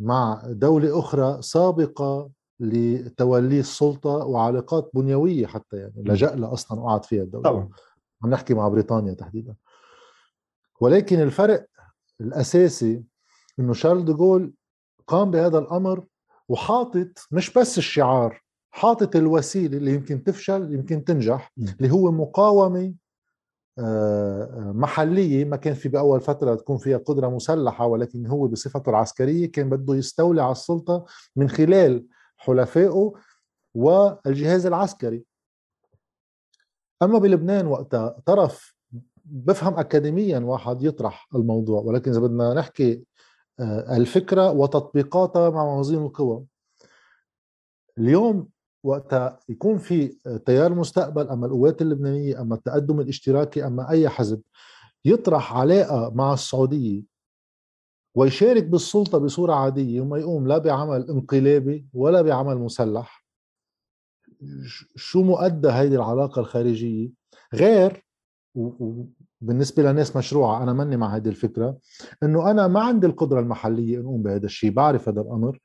[0.00, 7.22] مع دولة أخرى سابقة لتولي السلطة وعلاقات بنيوية حتى يعني لجأ لها أصلا وقعد فيها
[7.22, 7.50] الدولة.
[7.50, 7.68] طبعا.
[8.24, 9.54] عم نحكي مع بريطانيا تحديدا.
[10.80, 11.66] ولكن الفرق
[12.20, 13.04] الأساسي
[13.58, 14.52] إنه شارل دوغول
[15.06, 16.06] قام بهذا الأمر
[16.48, 22.94] وحاطط مش بس الشعار حاطط الوسيلة اللي يمكن تفشل يمكن تنجح اللي هو مقاومة
[23.78, 25.44] آه، محلية.
[25.44, 29.94] ما كان في بأول فترة تكون فيها قدرة مسلحة ولكن هو بصفته العسكرية كان بده
[29.94, 31.04] يستولي على السلطة
[31.36, 32.06] من خلال
[32.36, 33.12] حلفائه
[33.74, 35.24] والجهاز العسكري.
[37.02, 38.74] أما بلبنان وقتها طرف
[39.24, 43.04] بفهم اكاديميا واحد يطرح الموضوع ولكن إذا بدنا نحكي
[43.60, 46.44] آه، الفكرة وتطبيقاتها مع موازين القوى.
[47.98, 48.48] اليوم
[48.82, 50.08] وقتها يكون في
[50.46, 54.40] تيار المستقبل أما القوات اللبنانية أما التقدم الاشتراكي أما أي حزب
[55.04, 57.02] يطرح علاقة مع السعودية
[58.14, 63.24] ويشارك بالسلطة بصورة عادية وما يقوم لا بعمل انقلابي ولا بعمل مسلح
[64.96, 67.10] شو مؤدى هيدي العلاقة الخارجية؟
[67.54, 68.04] غير
[69.40, 71.78] بالنسبة لناس مشروعة أنا ماني مع هذه الفكرة
[72.22, 75.58] إنه أنا ما عندي القدرة المحلية إن أقوم بهذا الشيء بعرف هذا الأمر.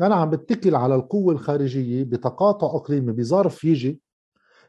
[0.00, 4.00] أنا عم بتكل على القوة الخارجية بتقاطع إقليمي بظرف يجي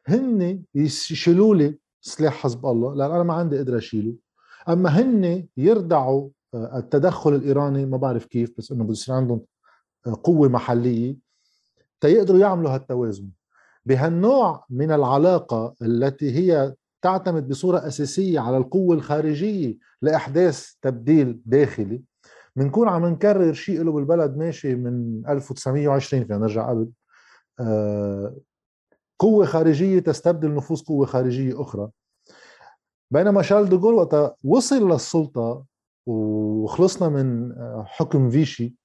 [0.08, 4.13] هن يشيلوا لي سلاح حزب الله لأن أنا ما عندي قدرة أشيله
[4.70, 9.42] أما هن يردعوا آه، التدخل الإيراني ما بعرف كيف بس إنه بده يصير عندهم
[10.08, 11.15] آه، قوة محلية
[12.02, 13.30] تيقدروا يعملوا هالتوازن.
[13.86, 22.02] بهالنوع من العلاقة التي هي تعتمد بصورة أساسية على القوة الخارجية لإحداث تبديل داخلي
[22.60, 26.89] بنكون عم نكرر شيء له بالبلد ماشي من 1920 فينا نرجع قبل.
[27.60, 28.36] آه،
[29.19, 31.89] قوة خارجية تستبدل نفوذ قوة خارجية أخرى.
[33.12, 35.65] بينما شارل دوغول وقت وصل للسلطة
[36.06, 38.76] وخلصنا من آه، حكم فيشي.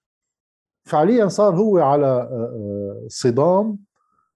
[0.84, 3.78] فعليا صار هو على آه، صدام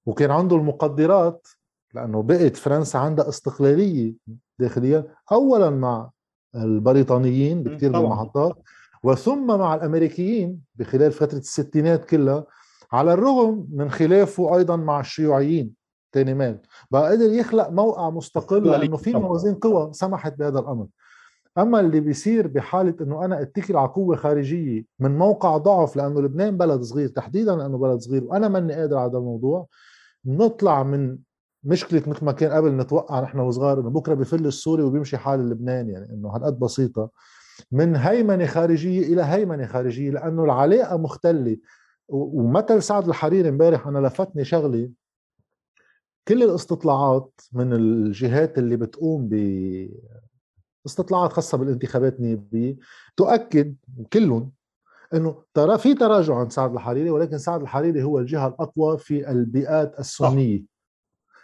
[0.07, 1.49] وكان عنده المقدرات
[1.95, 4.15] لأنه بقت فرنسا عندها استقلالية
[4.59, 6.11] داخليا اولا مع
[6.55, 8.59] البريطانيين بكثير من المحطات
[9.03, 12.47] وثم مع الأمريكيين بخلال فترة الستينات كلها
[12.93, 15.75] على الرغم من خلافه أيضا مع الشيوعيين.
[16.13, 16.61] تاني مال.
[16.91, 20.87] بقى قدر يخلق موقع مستقل لأنه في موازين قوى سمحت بهذا الأمر.
[21.59, 26.57] أما اللي بيصير بحالة إنه أنا أتكل على قوة خارجية من موقع ضعف لأنه لبنان
[26.57, 29.67] بلد صغير تحديدا لأنه بلد صغير وأنا ماني قادر على هذا الموضوع
[30.25, 31.19] نطلع من
[31.65, 35.93] مشكلة مثل ما كان قبل نتوقع نحن وصغار إنه بكرة بفل السوري وبيمشي حال اللبناني
[35.93, 37.11] يعني إنه هالقد بسيطة.
[37.73, 41.57] من هيمنة خارجية إلى هيمنة خارجية لأنه العلاقة مختلة.
[42.09, 44.91] ومثل سعد الحريري امبارح أنا لفتني شغلة.
[46.29, 49.35] كل الاستطلاعات من الجهات اللي بتقوم ب
[50.87, 52.77] استطلاعات خاصة بالانتخابات النيابية
[53.17, 53.75] تؤكد
[54.13, 54.53] كلهم
[55.15, 59.99] إنه ترى في تراجع عند سعد الحريري ولكن سعد الحريري هو الجهة الأقوى في البيئات
[60.01, 60.65] السنية.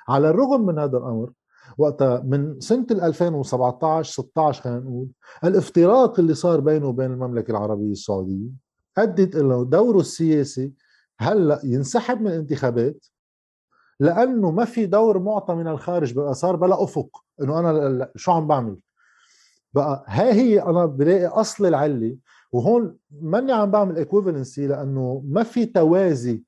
[0.08, 1.32] على الرغم من هذا الأمر
[1.78, 5.08] وقتها من سنة 2017 16 خلينا نقول
[5.44, 8.48] الافتراق اللي صار بينه وبين المملكة العربية السعودية
[8.98, 10.72] أدت انه دوره السياسي
[11.18, 13.06] هلأ ينسحب من الانتخابات
[14.00, 18.46] لأنه ما في دور معطى من الخارج بقى صار بلا أفق إنه أنا شو عم
[18.46, 18.76] بعمل؟
[19.74, 22.16] بقى ها هي أنا بلاقي أصل العلة
[22.52, 26.42] وهون ماني عم بعمل ايكوفالنسي لأنه ما في توازي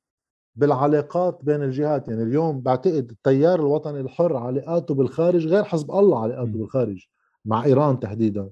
[0.56, 2.08] بالعلاقات بين الجهات.
[2.08, 7.06] يعني اليوم بعتقد التيار الوطني الحر علاقاته بالخارج غير حزب الله علاقاته بالخارج
[7.44, 8.50] مع إيران تحديدا.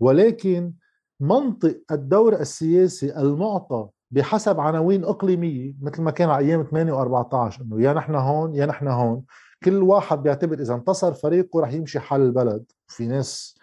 [0.00, 0.72] ولكن
[1.20, 7.82] منطق الدور السياسي المعطى بحسب عناوين إقليمية مثل ما كان على أيام 8 و14 إنه
[7.82, 9.22] يا نحن هون يا نحن هون.
[9.64, 12.64] كل واحد بيعتبر إذا انتصر فريقه رح يمشي حل البلد.
[12.86, 13.58] في ناس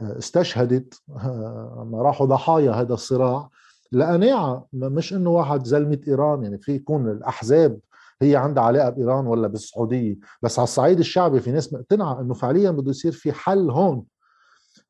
[0.00, 3.48] آه، استشهدت آه، راحوا ضحايا هذا الصراع.
[3.92, 4.66] لقناعة.
[4.72, 7.78] مش إنه واحد زلمة إيران يعني في يكون الأحزاب
[8.22, 10.16] هي عندها علاقة بإيران ولا بالسعودية.
[10.42, 14.04] بس على الصعيد الشعبي في ناس مقتنعه إنه فعليا بده يصير في حل هون.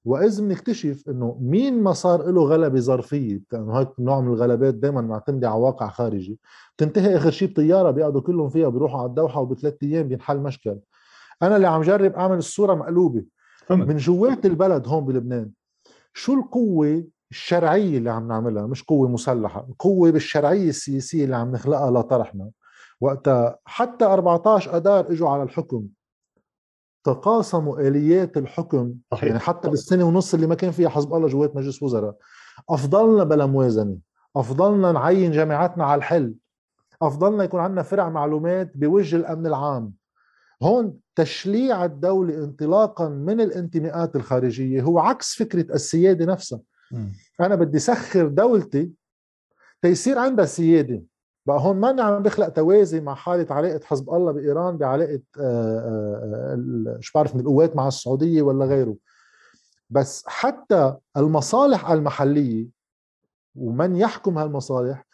[0.04, 5.00] وإذ بنكتشف إنه مين ما صار له غلبة ظرفية لأنه هيك نوع من الغلبات دائما
[5.00, 6.38] معتمدة على واقع خارجي
[6.76, 10.78] بتنتهي آخر شيء بطيارة بيقعدوا كلهم فيها بيروحوا على الدوحة وبثلاث أيام بينحل مشكل.
[11.42, 13.24] أنا اللي عم جرب أعمل الصورة مقلوبة.
[13.70, 15.50] من جوات البلد هون بلبنان
[16.14, 21.90] شو القوة الشرعية اللي عم نعملها مش قوة مسلحة قوه بالشرعية السياسية اللي عم نخلقها
[21.90, 22.50] لطرحنا.
[23.00, 25.86] وقتها حتى 14 اذار إجوا على الحكم.
[27.04, 29.24] تقاسموا آليات الحكم صحيح.
[29.24, 32.16] يعني حتى بالسنة ونص اللي ما كان فيها حزب الله جوات مجلس وزراء.
[32.70, 33.96] أفضلنا بلا موازنة.
[34.36, 36.34] أفضلنا نعين جامعاتنا على الحل.
[37.02, 39.92] أفضلنا يكون عندنا فرع معلومات بوجه الأمن العام.
[40.62, 46.60] هون تشليع الدولة انطلاقا من الانتماءات الخارجية هو عكس فكرة السيادة نفسها.
[47.40, 48.90] أنا بدي سخر دولتي
[49.82, 51.02] تيصير عندها سيادة.
[51.46, 56.98] بقى هون ما عم بخلق توازي مع حالة علاقة حزب الله بإيران بعلاقة آه، آه،
[57.00, 58.96] شو بعرف من القوات مع السعودية ولا غيره.
[59.90, 62.66] بس حتى المصالح المحلية
[63.54, 65.06] ومن يحكم هالمصالح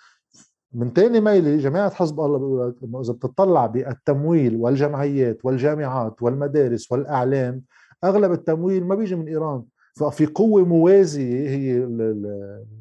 [0.73, 6.93] من تاني ميلي جماعة حزب الله بيقول لك إنه إذا بتطلع بالتمويل والجمعيات والجامعات والمدارس
[6.93, 7.63] والإعلام
[8.05, 9.65] أغلب التمويل ما بيجي من إيران.
[9.97, 11.77] ففي قوة موازية هي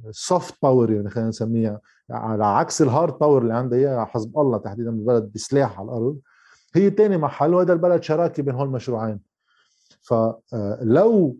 [0.07, 4.39] ال soft power يعني خلينا نسميها على عكس ال hard power اللي عنده إياها حزب
[4.39, 6.17] الله تحديدا بالبلد بسلاح على الأرض.
[6.75, 9.19] هي تاني محل وهذا البلد شراكة بين هول المشروعين.
[10.01, 11.37] فلو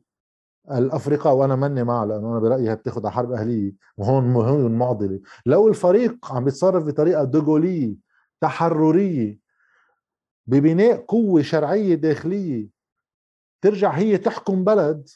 [0.72, 5.68] الافرقاء وأنا مني معه لأنه أنا برأيي بتاخذ على حرب أهلية وهون مهم معضله لو
[5.68, 7.96] الفريق عم بيتصرف بطريقة دوغولية
[8.42, 9.40] تحررية
[10.48, 12.68] ببناء قوة شرعية داخلية
[13.62, 15.10] ترجع هي تحكم بلد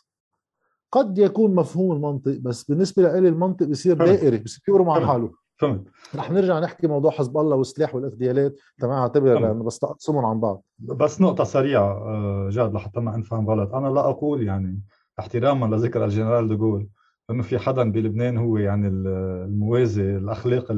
[0.92, 5.32] قد يكون مفهوم المنطق بس بالنسبة لي المنطق بصير دائري بصير يورو مع حاله.
[5.58, 5.84] فهمت.
[6.16, 8.60] رح نرجع نحكي موضوع حزب الله والسلاح والاغتيالات.
[8.80, 10.64] تمام أعتبر لأنه بس تقسمهم عن بعض.
[10.80, 13.74] بس نقطة سريعة آه، جاد لحتى ما نفهم غلط.
[13.74, 14.82] أنا لا أقول يعني
[15.20, 16.88] احتراما لذكر الجنرال دوغول
[17.30, 20.76] إنه في حدا بلبنان هو يعني الموازي الاخلاقي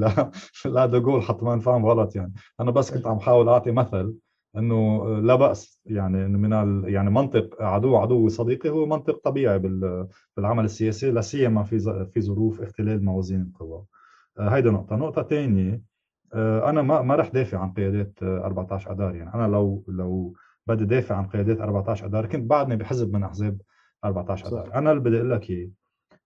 [0.65, 2.33] لا دوغول حتى ما نفهم غلط يعني.
[2.59, 4.13] أنا بس كنت عم حاول أعطي مثل
[4.57, 5.81] إنه لا بأس.
[5.85, 9.59] يعني من يعني منطق عدو عدو صديقي هو منطق طبيعي
[10.37, 13.85] بالعمل السياسي لا سيما في في ظروف اختلال موازين القوى.
[14.39, 14.95] آه، هيدا نقطة.
[14.95, 15.81] نقطة ثانية
[16.33, 20.33] آه، أنا ما ما رح دافع عن قيادات 14 اذار يعني أنا لو لو
[20.67, 23.61] بدي دافع عن قيادات 14 اذار كنت بعدني بحزب من أحزاب
[24.05, 25.69] 14 اذار أنا اللي بدي أقول لك إياه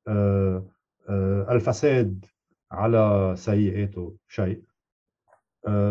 [0.07, 0.65] آه،
[1.09, 2.25] آه، الفساد
[2.71, 4.57] على سيئاته شيء.
[4.57, 4.74] آه،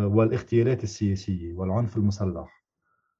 [0.05, 2.65] والاغتيالات السياسية والعنف المسلح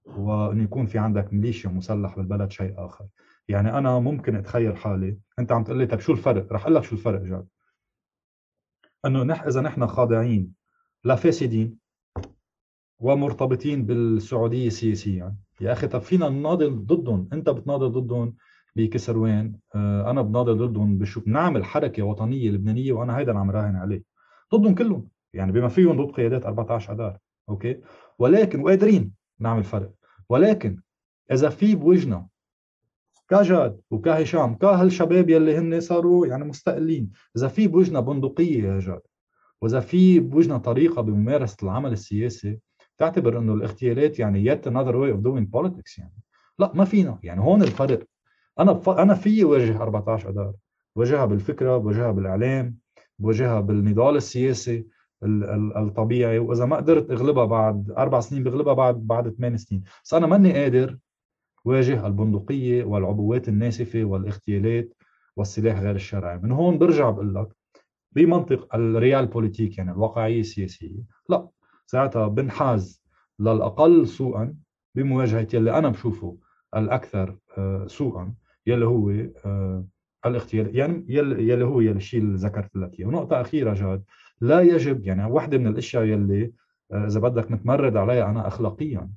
[0.05, 3.07] وأن يكون في عندك ميليشيا مسلح بالبلد شيء آخر.
[3.49, 6.85] يعني أنا ممكن أتخيل حالي أنت عم تقول لي طيب شو الفرق؟ رح أقول لك
[6.85, 7.47] شو الفرق جاد.
[9.07, 10.53] أنه نح إذا نحن خاضعين
[11.05, 11.79] لفاسدين
[12.99, 15.37] ومرتبطين بالسعودية سياسيا.
[15.61, 17.29] يا أخي طب فينا نناضل ضدهم.
[17.33, 18.37] أنت بتناضل ضدهم
[18.77, 23.77] بكسروان آه، أنا بناضل ضدهم بشوف نعمل حركة وطنية لبنانية وأنا هيدا اللي عم راهن
[23.77, 24.03] عليه.
[24.55, 25.09] ضدهم كلهم.
[25.35, 27.19] يعني بما فيهم ضد قيادات 14 اذار
[27.49, 27.81] أوكي؟
[28.19, 29.91] ولكن وقادرين نعمل فرق.
[30.29, 30.81] ولكن
[31.33, 32.27] إذا في بوجنا
[33.29, 39.01] كجاد وكهشام كهالشباب يلي هن صاروا يعني مستقلين إذا في بوجنا بندقية يا جاد
[39.63, 42.59] وإذا في بوجنا طريقة بممارسة العمل السياسي
[42.99, 46.23] تعتبر إنه الاغتيالات يعني yet another way of doing politics يعني.
[46.59, 47.19] لا ما فينا.
[47.23, 48.05] يعني هون الفرق.
[48.59, 48.89] أنا ف...
[48.89, 50.55] أنا في واجه 14 اذار
[50.97, 52.77] بواجهها بالفكرة بواجهها بالإعلام
[53.19, 54.87] بواجهها بالنضال السياسي
[55.23, 56.39] الطبيعي.
[56.39, 59.85] وإذا ما قدرت أغلبها بعد أربع سنين بغلبها بعد بعد ثمان سنين.
[60.05, 60.99] بس أنا ماني قادر
[61.65, 64.95] واجه البندقية والعبوات الناسفة والاغتيالات
[65.37, 66.39] والسلاح غير الشرعي.
[66.39, 67.49] من هون برجع بقول لك
[68.13, 71.03] بمنطق الريال بوليتيك يعني الواقعية السياسية.
[71.29, 71.49] لا
[71.87, 73.03] ساعتها بنحاز
[73.39, 74.57] للأقل سوءا
[74.95, 76.37] بمواجهة يلي أنا بشوفه
[76.77, 78.35] الأكثر آه، سوءا
[78.67, 79.11] يلي هو
[79.45, 79.87] آه،
[80.27, 83.07] الاغتيال يعني يلي, هو يلي الشيء اللي ذكرت لك إياه.
[83.07, 84.05] ونقطة أخيرة جاد.
[84.41, 86.53] لا يجب يعني واحدة من الأشياء يلي
[86.93, 89.11] آه، إذا بدك متمرد عليها أنا اخلاقيا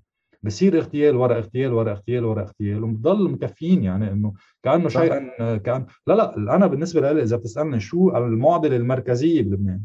[0.44, 5.58] بصير اغتيال ورا اغتيال ورا اغتيال ورا اغتيال وبضل مكفيين يعني إنه كأنه شيئا آه،
[5.58, 9.82] كأن لا لا أنا بالنسبة لي إذا بتسألني شو المعضلة المركزية بلبنان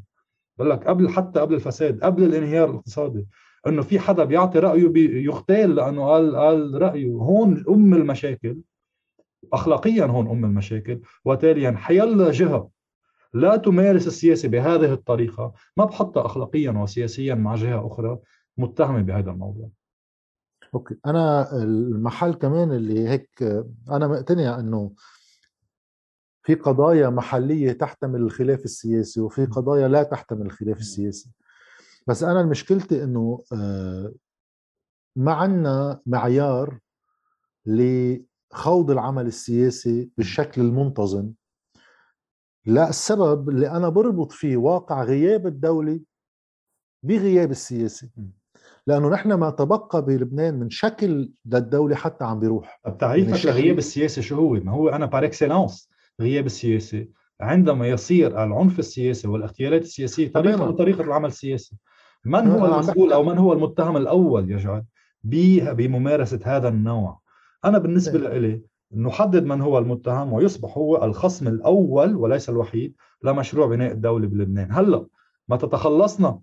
[0.58, 3.26] بقول لك قبل حتى قبل الفساد قبل الانهيار الاقتصادي
[3.66, 8.58] إنه في حدا بيعطي رأيه بيغتال لأنه قال قال رأيه هون أم المشاكل
[9.52, 12.70] اخلاقيا هون أم المشاكل وتاليا حيلا جهة
[13.34, 15.52] لا تمارس السياسة بهذه الطريقة.
[15.76, 18.18] ما بحطها اخلاقيا وسياسيا مع جهة أخرى
[18.58, 19.70] متهمة بهذا الموضوع.
[20.74, 20.96] أوكي.
[21.06, 23.42] أنا المحل كمان اللي هيك
[23.90, 24.92] أنا مقتنع إنه
[26.42, 31.30] في قضايا محلية تحتمل الخلاف السياسي وفي قضايا لا تحتمل الخلاف السياسي.
[32.06, 34.12] بس أنا مشكلتي إنه آه،
[35.16, 36.78] ما عندنا معيار
[38.52, 41.32] خوض العمل السياسي بالشكل المنتظم
[42.66, 46.00] لا السبب اللي أنا بربط فيه واقع غياب الدولة
[47.02, 48.10] بغياب السياسي
[48.86, 52.80] لأنه نحن ما تبقى بلبنان من شكل للدولة حتى عم بيروح.
[52.98, 57.10] تعريفك يعني لغياب السياسي شو هو؟ ما هو أنا par excellence غياب السياسي.
[57.40, 61.76] عندما يصير العنف السياسي والاغتيالات السياسية طريقة من طريقة العمل السياسي
[62.24, 64.84] من هو المسؤول أو من هو المتهم الأول يا جاد
[65.24, 67.20] بممارسة هذا النوع.
[67.64, 68.62] أنا بالنسبة لي
[68.96, 74.72] نحدد من هو المتهم ويصبح هو الخصم الأول وليس الوحيد لمشروع بناء الدولة بلبنان.
[74.72, 75.06] هلا
[75.48, 76.38] ما تتخلصنا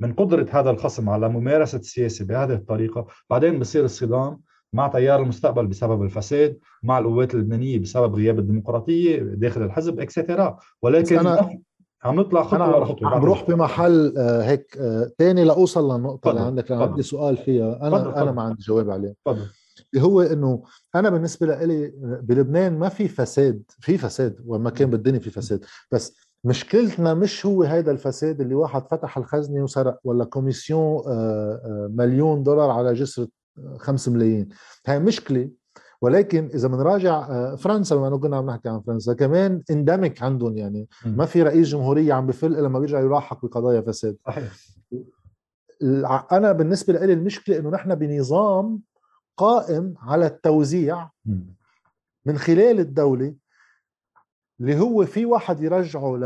[0.00, 4.40] من قدرة هذا الخصم على ممارسة السياسة بهذه الطريقة بعدين بصير الصدام
[4.72, 11.18] مع تيار المستقبل بسبب الفساد مع القوات اللبنانية بسبب غياب الديمقراطية داخل الحزب etcetera ولكن
[11.18, 11.58] أنا
[12.04, 13.08] عم نطلع خطوة ورا خطوة.
[13.08, 14.78] عم بروح بمحل آه، هيك
[15.18, 17.86] ثاني آه، لأوصل للنقطه اللي عندك لأن عندي سؤال فيها.
[17.86, 18.14] أنا تفضل.
[18.14, 19.14] أنا ما عندي جواب عليه.
[19.24, 19.46] تفضل.
[19.94, 20.62] اللي هو إنه
[20.94, 25.64] أنا بالنسبة لي بلبنان ما في فساد في فساد وما كان بالدنيا في فساد.
[25.92, 31.90] بس مشكلتنا مش هو هذا الفساد اللي واحد فتح الخزنة وسرق ولا commission آه، آه،
[31.92, 33.26] مليون دولار على جسر
[33.78, 34.48] 5 ملايين.
[34.86, 35.50] هاي مشكلة.
[36.02, 40.56] ولكن إذا بنراجع آه، فرنسا بما إنه كنا عم نحكي عن فرنسا كمان اندمك عندهم
[40.58, 40.88] يعني.
[41.06, 44.16] ما في رئيس جمهورية عم بفل لما بيرجع يلاحق بقضايا فساد.
[44.26, 44.52] صحيح.
[46.32, 48.80] أنا بالنسبة لي المشكلة إنه نحن بنظام
[49.40, 51.10] قائم على التوزيع
[52.26, 53.34] من خلال الدولة
[54.60, 56.24] اللي هو في واحد يرجعه ل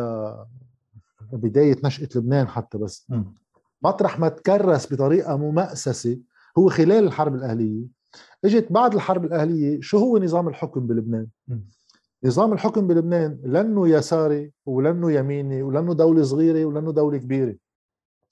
[1.32, 3.06] بداية نشأة لبنان حتى بس.
[3.82, 6.18] مطرح ما تكرس بطريقة ممأسسة
[6.58, 7.84] هو خلال الحرب الأهلية.
[8.44, 11.26] إجت بعد الحرب الأهلية شو هو نظام الحكم بلبنان؟
[12.24, 17.56] نظام الحكم بلبنان لأنه يساري ولأنه يميني ولأنه دولة صغيرة ولأنه دولة كبيرة.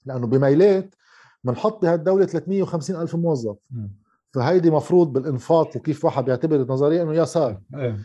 [0.05, 0.95] لأنه بميلات
[1.43, 3.57] بنحط بهالدولة 350 ألف موظف.
[4.33, 7.97] فهيدي مفروض بالإنفاق وكيف واحد بيعتبر النظرية إنه يسار أيه.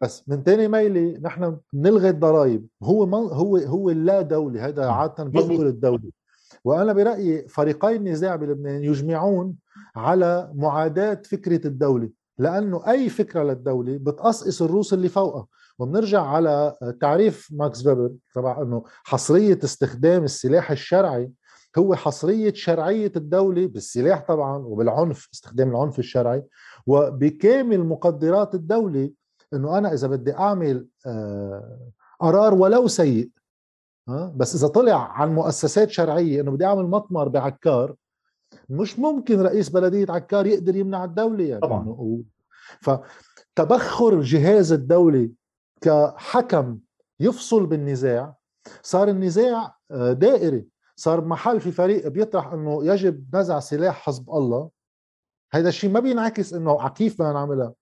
[0.00, 2.66] بس من تاني ميلي نحن بنلغي الضرائب.
[2.82, 6.10] هو ما هو هو لا دولي هذا عادة بيقتل الدولة.
[6.64, 9.54] وأنا برأيي فريقي النزاع بلبنان يجمعون
[9.96, 15.46] على معاداة فكرة الدولة لأنه أي فكرة للدولة بتقصقص الروس اللي فوقها.
[15.78, 21.30] وبنرجع على تعريف ماكس فيبر تبع إنه حصرية استخدام السلاح الشرعي
[21.78, 26.42] هو حصرية شرعية الدولة بالسلاح طبعا وبالعنف استخدام العنف الشرعي
[26.86, 29.10] وبكامل مقدرات الدولة
[29.54, 33.30] إنه أنا إذا بدي أعمل آه، قرار ولو سيء
[34.08, 37.94] ها بس إذا طلع عن مؤسسات شرعية إنه بدي أعمل مطمر بعكار
[38.68, 42.22] مش ممكن رئيس بلدية عكار يقدر يمنع الدولة يعني طبعا.
[42.80, 45.32] فتبخر الجهاز الدولي
[45.80, 46.78] كحكم
[47.20, 48.34] يفصل بالنزاع
[48.82, 50.66] صار النزاع آه، دائري.
[50.96, 54.70] صار محل في فريق بيطرح إنه يجب نزع سلاح حزب الله.
[55.52, 57.74] هذا الشيء ما بينعكس إنه كيف بدنا نعملها.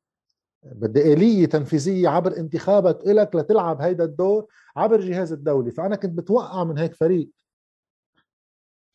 [0.62, 4.46] بدي آلية تنفيذية عبر انتخابك إلك لتلعب هيدا الدور
[4.76, 7.30] عبر الجهاز الدولي فأنا كنت بتوقع من هيك فريق.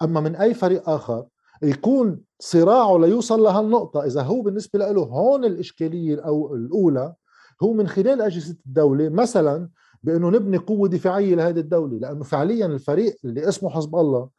[0.02, 1.28] أما من أي فريق آخر
[1.62, 4.06] يكون صراعه ليوصل لهالنقطة.
[4.06, 7.16] إذا هو بالنسبة له هون الإشكالية أو الأولى
[7.64, 9.70] هو من خلال أجهزة الدولة مثلا
[10.04, 14.30] بأنه نبني قوة دفاعية لهذه الدولة لأنه فعليا الفريق اللي اسمه حزب الله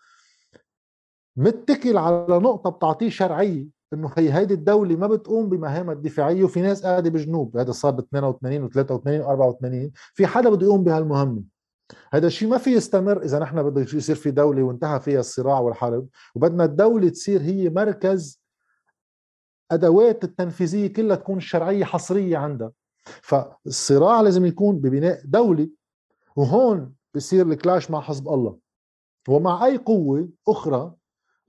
[1.36, 6.86] متكل على نقطة بتعطيه شرعية إنه هي هيدي الدولة ما بتقوم بمهامها الدفاعية وفي ناس
[6.86, 11.42] قاعدة بجنوب هذا صار ب 82 و83 و84 في حدا بده يقوم بهالمهمة.
[12.12, 16.09] هذا الشيء ما في يستمر إذا نحن بده يصير في دولة وانتهى فيها الصراع والحرب
[16.34, 18.42] وبدنا الدولة تصير هي مركز
[19.70, 22.72] أدوات التنفيذية كلها تكون الشرعيه حصرية عندها.
[23.22, 25.70] فالصراع لازم يكون ببناء دولي
[26.36, 28.56] وهون بصير الكلاش مع حزب الله.
[29.28, 30.94] ومع أي قوة أخرى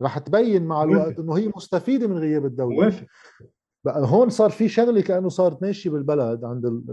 [0.02, 2.76] رح تبين مع الوقت إنه هي مستفيدة من غياب الدولة.
[2.76, 3.06] موافق.
[3.84, 6.84] بقى هون صار في شغلة كأنه صارت ماشية بالبلد عند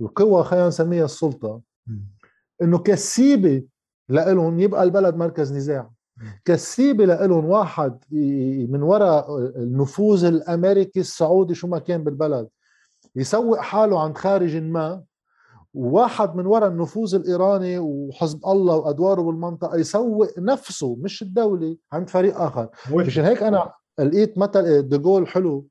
[0.00, 1.60] القوى خلينا نسميها السلطة.
[2.62, 3.62] إنه كسيبة
[4.08, 5.90] لهم يبقى البلد مركز نزاع.
[6.44, 8.04] كسيبة لهم واحد
[8.70, 12.48] من وراء النفوذ الأمريكي السعودي شو ما كان بالبلد.
[13.16, 15.02] يسوق حاله عند خارج ما.
[15.74, 22.40] وواحد من وراء النفوذ الإيراني وحزب الله وأدواره بالمنطقة يسوق نفسه مش الدولة عند فريق
[22.40, 22.68] آخر.
[23.06, 25.66] مشان هيك أنا لقيت مثل ديغول حلو.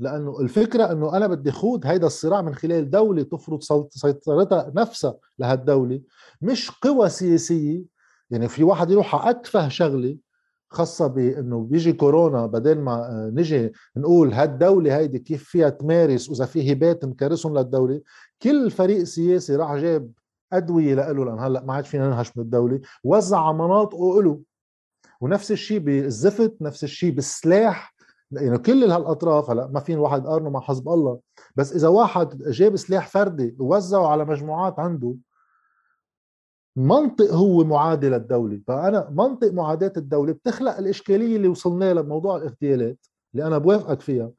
[0.00, 6.00] لأنه الفكرة إنه أنا بدي خوض هيدا الصراع من خلال دولة تفرض سيطرتها نفسها لهالدولة.
[6.40, 7.84] مش قوى سياسية.
[8.30, 10.16] يعني في واحد يروح على أتفه شغلة
[10.72, 16.44] خاصة بأنه بيجي كورونا بدل ما آه، نجي نقول هالدولة هيدي كيف فيها تمارس وإذا
[16.44, 18.00] في هبات نكرسهم للدولة
[18.42, 20.10] كل فريق سياسي راح جاب
[20.52, 24.40] أدوية لإله لأن هلأ ما عاد فينا ننهش من الدولة وزع على مناطقه له
[25.20, 27.94] ونفس الشيء بالزفت نفس الشيء بالسلاح.
[28.32, 31.18] يعني كل هالأطراف هلأ ما فين الواحد يقارنه مع حزب الله.
[31.56, 35.14] بس إذا واحد جاب سلاح فردي ووزعه على مجموعات عنده
[36.76, 43.06] منطق هو معادي للدولة فأنا منطق معاداة الدولة بتخلق الإشكالية اللي وصلنا لها بموضوع الاغتيالات
[43.34, 44.30] اللي أنا بوافقك فيها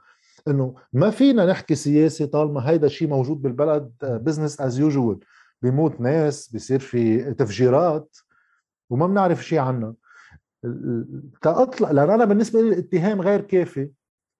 [0.48, 5.20] إنه ما فينا نحكي سياسي طالما هيدا الشيء موجود بالبلد business as usual
[5.62, 8.18] بيموت ناس بيصير في تفجيرات
[8.90, 9.94] وما بنعرف شيء عنها.
[11.42, 13.90] كاطلع لأن أنا بالنسبة لي الاتهام غير كافي.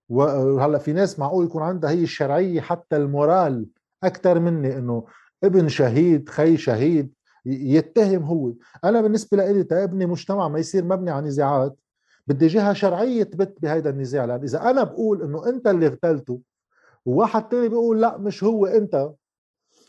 [0.08, 3.66] وهلأ في ناس معقول يكون عندها هي الشرعية حتى ال moral
[4.04, 5.06] أكثر مني إنه
[5.44, 7.12] ابن شهيد خي شهيد.
[7.46, 8.52] يتهم هو.
[8.84, 11.76] أنا بالنسبة لي تابني مجتمع ما يصير مبني على نزاعات
[12.26, 16.40] بدي جهة شرعية تبت بهذا النزاع لأن إذا أنا بقول إنه أنت اللي اغتلته
[17.06, 19.12] وواحد تاني بيقول لأ مش هو أنت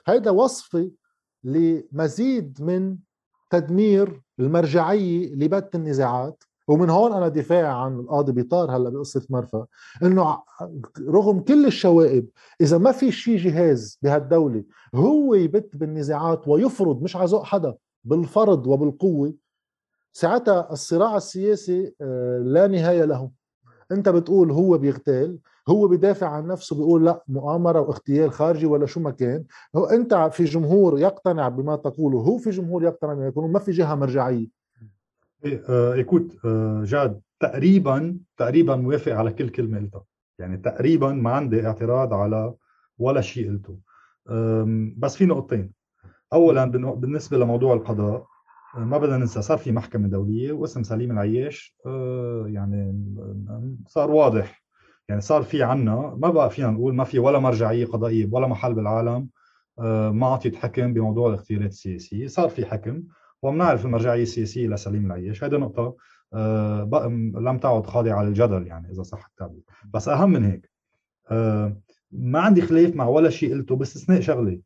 [0.07, 0.91] هيدا وصفي
[1.43, 2.97] لمزيد من
[3.49, 6.43] تدمير المرجعية لبت النزاعات.
[6.67, 9.65] ومن هون أنا دفاعي عن القاضي بيطار هلأ بقصة مرفأ
[10.03, 10.37] إنه
[11.09, 12.27] رغم كل الشوائب
[12.61, 14.63] إذا ما في شيء جهاز بهالدولة
[14.95, 19.33] هو يبت بالنزاعات ويفرض مش عزق حدا بالفرض وبالقوة
[20.13, 23.29] ساعتها الصراع السياسي آه، لا نهاية له.
[23.91, 25.37] أنت بتقول هو بيغتال
[25.69, 29.43] هو بيدافع عن نفسه بيقول لأ مؤامرة واغتيال خارجي ولا شو ما كان.
[29.75, 33.71] هو أنت في جمهور يقتنع بما تقوله هو في جمهور يقتنع بما يقوله ما في
[33.71, 34.47] جهة مرجعية.
[35.69, 40.03] إيكوت آه، جاد تقريبا تقريبا موافق على كل كلمة قلتها.
[40.39, 42.53] يعني تقريبا ما عندي اعتراض على
[42.97, 43.77] ولا شيء قلته.
[44.97, 45.71] بس في نقطتين.
[46.33, 46.65] اولا
[46.95, 48.27] بالنسبة لموضوع القضاء
[48.77, 53.05] ما بدنا ننسى صار في محكمة دولية واسم سليم العياش آه، يعني
[53.87, 54.63] صار واضح.
[55.09, 58.73] يعني صار في عنا ما بقى فينا نقول ما في ولا مرجعية قضائية ولا محل
[58.73, 59.29] بالعالم
[59.79, 62.27] آه، ما اعطيت حكم بموضوع الاغتيالات السياسية.
[62.27, 63.03] صار في حكم.
[63.45, 65.95] وبنعرف المرجعية السياسية لسليم العياش هذه نقطة
[66.33, 69.61] آه، لم تعد خاضعة للجدل يعني إذا صح التعبير.
[69.93, 70.71] بس أهم من هيك
[72.11, 74.59] ما عندي خلاف مع ولا شيء قلته باستثناء شغله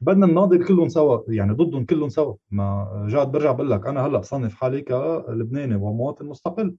[0.00, 2.34] بدنا نناضل كلهم سوا يعني ضدهم كلهم سوا.
[2.50, 6.76] ما جاد برجع بقول لك أنا هلأ بصنف حالي كلبناني ومواطن مستقل.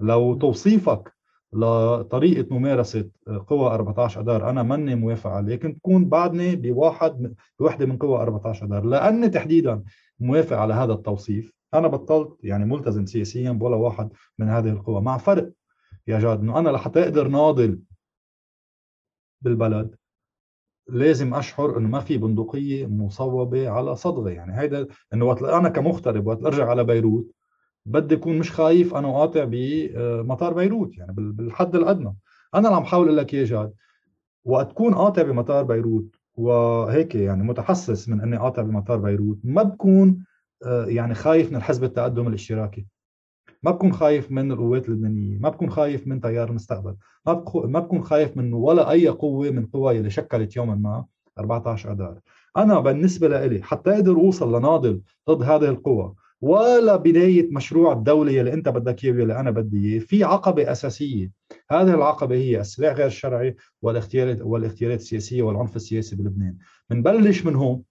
[0.00, 1.12] لو توصيفك
[1.52, 3.10] لطريقة ممارسة
[3.46, 5.56] قوى 14 اذار أنا ماني موافق عليه.
[5.56, 9.82] كنت تكون بعدني بواحد بوحدة من قوى 14 اذار لأني تحديدا
[10.20, 11.52] موافق على هذا التوصيف.
[11.74, 15.00] أنا بطلت يعني ملتزم سياسيا بولا واحد من هذه القوى.
[15.00, 15.52] مع فرق
[16.06, 17.80] يا جاد إنه أنا لحتى أقدر ناضل
[19.40, 19.94] بالبلد
[20.88, 26.26] لازم أشعر إنه ما في بندقية مصوبة على صدغي يعني هيدا إنه وقت أنا كمغترب
[26.26, 27.30] وقت أرجع على بيروت
[27.86, 32.16] بدي أكون مش خايف أنا قاطع بمطار بيروت يعني بالحد الأدنى.
[32.54, 33.72] أنا اللي عم حاول أقول لك إياه جاد
[34.44, 40.24] وقت تكون قاطع بمطار بيروت وهيك يعني متحسس من إني قاطع بمطار بيروت ما بكون
[40.64, 42.86] آه، يعني خايف من الحزب التقدم الاشتراكي.
[43.62, 47.80] ما بكون خايف من القوات اللبنانية ما بكون خايف من تيار المستقبل ما بكون ما
[47.80, 51.04] بكون خايف من ولا أي قوة من قوى اللي شكلت يوما ما
[51.38, 52.20] 14 اذار
[52.56, 58.52] أنا بالنسبة لي حتى أقدر أوصل لناضل ضد هذه القوى ولا بداية مشروع الدولة اللي
[58.52, 60.00] أنت بدك إياه واللي أنا بدي إياه.
[60.00, 61.30] في عقبة أساسية.
[61.70, 66.56] هذه العقبة هي السلاح غير الشرعي والاختيارات والاختيارات السياسية والعنف السياسي بلبنان.
[66.90, 67.82] بنبلش من هون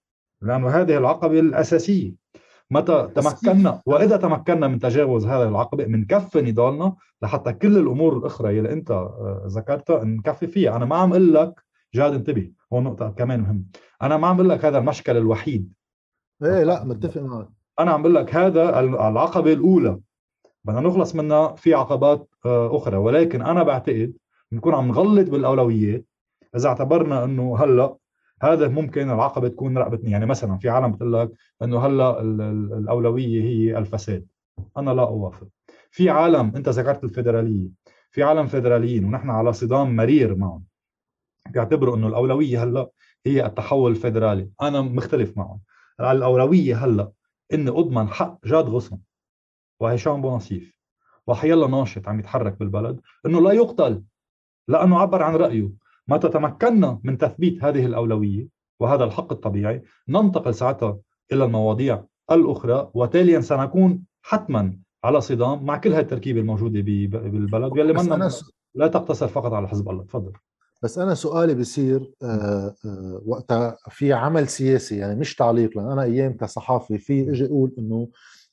[0.42, 2.14] لأنه هذه العقبة الأساسية.
[2.70, 8.72] متى تمكنا وإذا تمكنا من تجاوز هذه العقبة بنكفي نضالنا لحتى كل الأمور الأخرى اللي
[8.72, 10.76] أنت آه، ذكرتها نكفي فيها.
[10.76, 13.66] أنا ما عم أقول لك جاد انتبه هون نقطة كمان مهم
[14.02, 15.72] أنا ما عم أقول لك هذا المشكل الوحيد.
[16.42, 17.61] إيه لا متفق معك.
[17.80, 20.00] أنا عم بقول لك هذا العقبة الأولى.
[20.64, 22.96] بدنا نخلص منها في عقبات آه، أخرى.
[22.96, 24.12] ولكن أنا بعتقد
[24.52, 26.04] نكون عم نغلط بالاولويات
[26.56, 27.96] إذا اعتبرنا إنه هلأ
[28.42, 31.30] هذا ممكن العقبة تكون رقبتني يعني مثلا في عالم بتقول لك
[31.62, 32.20] إنه هلأ
[32.78, 34.26] الأولوية هي الفساد.
[34.76, 35.46] أنا لا أوافق.
[35.90, 37.68] في عالم أنت ذكرت الفيدرالية.
[38.10, 40.64] في عالم فيدراليين ونحن على صدام مرير معهم
[41.50, 42.90] بيعتبروا إنه الأولوية هلأ
[43.26, 44.50] هي التحول الفيدرالي.
[44.62, 45.60] أنا مختلف معهم
[46.00, 47.10] الأولوية هلأ
[47.52, 48.98] اني أضمن حق جاد غصن
[49.80, 50.78] وهشام بونصيف
[51.26, 54.02] وحيلا ناشط عم يتحرك بالبلد إنه لا يقتل
[54.68, 55.70] لأنه عبر عن رأيه.
[56.08, 58.48] متى تمكنا من تثبيت هذه الأولوية
[58.80, 60.98] وهذا الحق الطبيعي ننتقل ساعتها
[61.32, 67.92] إلى المواضيع الأخرى وتاليا سنكون حتما على صدام مع كل هذه التركيبة الموجودة بالبلد واللي
[67.92, 68.30] من
[68.74, 70.04] لا تقتصر فقط على حزب الله.
[70.04, 70.32] تفضل.
[70.82, 76.02] بس أنا سؤالي بصير آه آه وقتها في عمل سياسي يعني مش تعليق لأن أنا
[76.02, 78.08] أيام كصحافي في أجي أقول إنه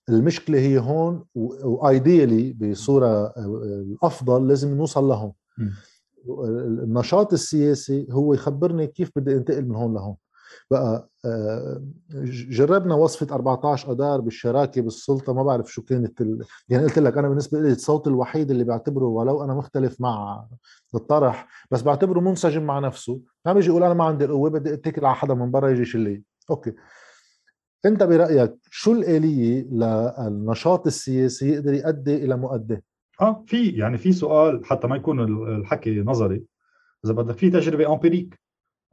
[0.09, 3.33] المشكلة هي هون وايديالي بصورة آه،
[3.91, 5.31] الأفضل لازم نوصل لهون.
[6.83, 10.15] النشاط السياسي هو يخبرني كيف بدي أنتقل من هون لهون.
[10.71, 11.81] بقى آه،
[12.49, 16.45] جربنا وصفة 14 أدار بالشراكة بالسلطة ما بعرف شو كانت ال...
[16.69, 20.45] يعني قلت لك أنا بالنسبة لي الصوت الوحيد اللي بعتبره ولو أنا مختلف مع
[20.95, 25.05] الطرح بس بعتبره منسجم مع نفسه عم يجي يقول أنا ما عندي القوة بدي أتكل
[25.05, 26.73] على حدا من برا يجي يشلي أوكي.
[27.85, 32.83] أنت برأيك شو الآلية للنشاط السياسي يقدر يؤدي إلى مؤدي؟
[33.21, 36.43] آه في يعني في سؤال حتى ما يكون الحكي نظري
[37.05, 38.39] إذا بدك في تجربة أمبيريك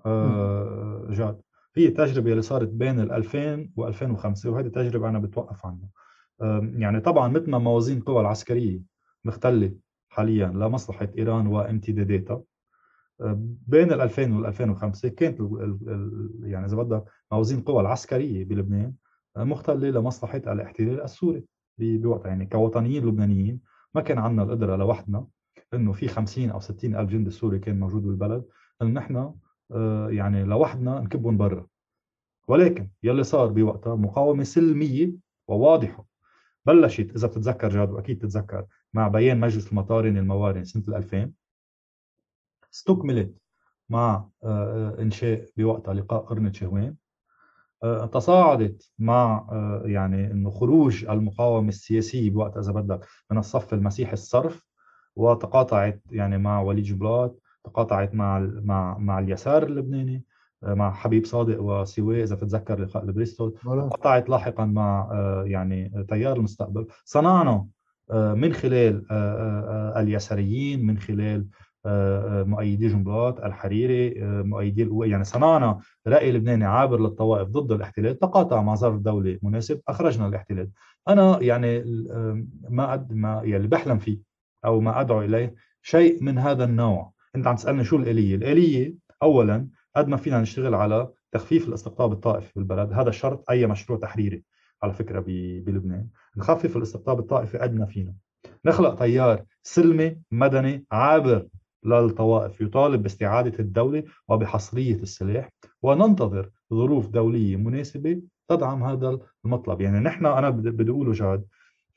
[0.06, 1.40] آه جاد.
[1.76, 5.88] هي التجربه اللي صارت بين ال 2000 و 2005 وهذه التجربه أنا بتوقف عنها.
[6.78, 8.80] يعني طبعا مثل ما موازين القوى العسكرية
[9.24, 9.72] مختله
[10.08, 12.42] حاليا لمصلحة إيران وامتداداتها
[13.66, 15.40] بين ال 2000 وال 2005 كانت
[16.42, 18.92] يعني إذا بدك موازين القوى العسكرية بلبنان
[19.36, 21.44] مختله لمصلحة الاحتلال السوري
[21.78, 23.60] بوقتها يعني كوطنيين لبنانيين.
[23.94, 25.26] ما كان عندنا القدرة لوحدنا
[25.74, 28.44] إنه في 50 أو 60 ألف جندي سوري كان موجود بالبلد.
[28.82, 29.34] انه نحن
[30.10, 31.66] يعني لوحدنا نكبهم برا.
[32.48, 35.12] ولكن يلي صار بوقتها مقاومة سلمية
[35.48, 36.06] وواضحة.
[36.66, 41.32] بلشت إذا بتتذكر جاد وأكيد تتذكر مع بيان مجلس المطارن الموارن سنة 2000
[42.74, 43.34] استكملت
[43.88, 46.96] مع آه، آه، إنشاء بوقتها لقاء قرنة شهوان
[48.12, 49.46] تصاعدت مع
[49.84, 54.66] يعني إنه خروج المقاومة السياسية بوقت إذا بدك من الصف المسيحي الصرف
[55.16, 60.24] وتقاطعت يعني مع وليد جبلات تقاطعت مع مع مع اليسار اللبناني
[60.64, 66.36] آه، مع حبيب صادق وسواء إذا بتتذكر لقاء البريستول تقاطعت لاحقا مع آه، يعني تيار
[66.36, 66.86] المستقبل.
[67.04, 67.66] صنعنا
[68.10, 69.06] آه، من خلال
[69.96, 71.46] اليساريين من خلال
[72.46, 78.18] مؤيدي جنبلاط الحريري مؤيدي القوى يعني صنعنا رأي لبناني عابر للطوائف ضد الاحتلال.
[78.18, 80.70] تقاطع مع ظرف دولي مناسب أخرجنا الاحتلال.
[81.08, 81.84] أنا يعني
[82.68, 84.18] ما أد ما يعني بحلم فيه
[84.64, 87.15] أو ما أدعو إليه شيء من هذا النوع.
[87.36, 92.52] انت عم تسألني شو الآلية؟ الآلية اولا قد ما فينا نشتغل على تخفيف الاستقطاب الطائفي
[92.56, 94.44] بالبلد هذا شرط أي مشروع تحريري
[94.82, 95.24] على فكرة
[95.66, 96.08] بلبنان.
[96.36, 98.14] نخفف الاستقطاب الطائفي قد ما فينا.
[98.64, 101.46] نخلق تيار سلمي مدني عابر
[101.84, 105.48] للطوائف يطالب باستعادة الدولة وبحصرية السلاح
[105.82, 109.80] وننتظر ظروف دولية مناسبة تدعم هذا المطلب.
[109.80, 111.44] يعني نحن أنا بدي أقوله جاد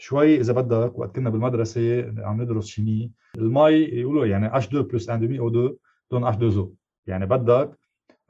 [0.01, 5.23] شوي إذا بدك وقت كنا بالمدرسة عم ندرس شيمي المي يقولوا يعني H2 بلس 1
[5.23, 5.75] أو 2
[6.11, 6.67] دون H2O
[7.07, 7.79] يعني بدك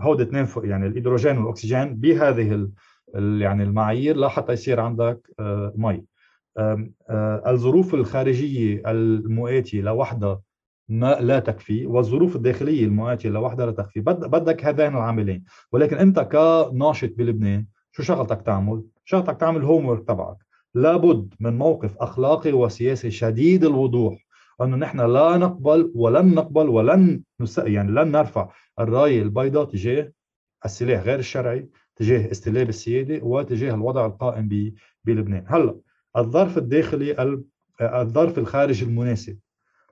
[0.01, 2.69] هود اثنين يعني الهيدروجين والأكسجين بهذه
[3.15, 6.05] يعني المعايير لحتى يصير عندك آه، مي.
[6.57, 6.89] آه،
[7.47, 10.41] الظروف الخارجية المؤاتية لوحدها
[10.89, 14.01] ما لا تكفي والظروف الداخلية المؤاتية لوحدها لا تكفي.
[14.01, 15.43] بدك هذين العاملين.
[15.71, 20.37] ولكن أنت كناشط بلبنان شو شغلتك تعمل؟ شغلتك تعمل homework تبعك.
[20.73, 24.25] لابد من موقف أخلاقي وسياسي شديد الوضوح
[24.61, 27.57] أنه نحن لا نقبل ولن نقبل ولن نس...
[27.57, 28.49] يعني لن نرفع
[28.79, 30.11] الرايه البيضاء تجاه
[30.65, 34.73] السلاح غير الشرعي تجاه استلاب السيادة وتجاه الوضع القائم ب...
[35.05, 35.45] بلبنان.
[35.47, 35.75] هلأ
[36.17, 37.37] الظرف الداخلي
[37.81, 39.37] الظرف الخارجي المناسب.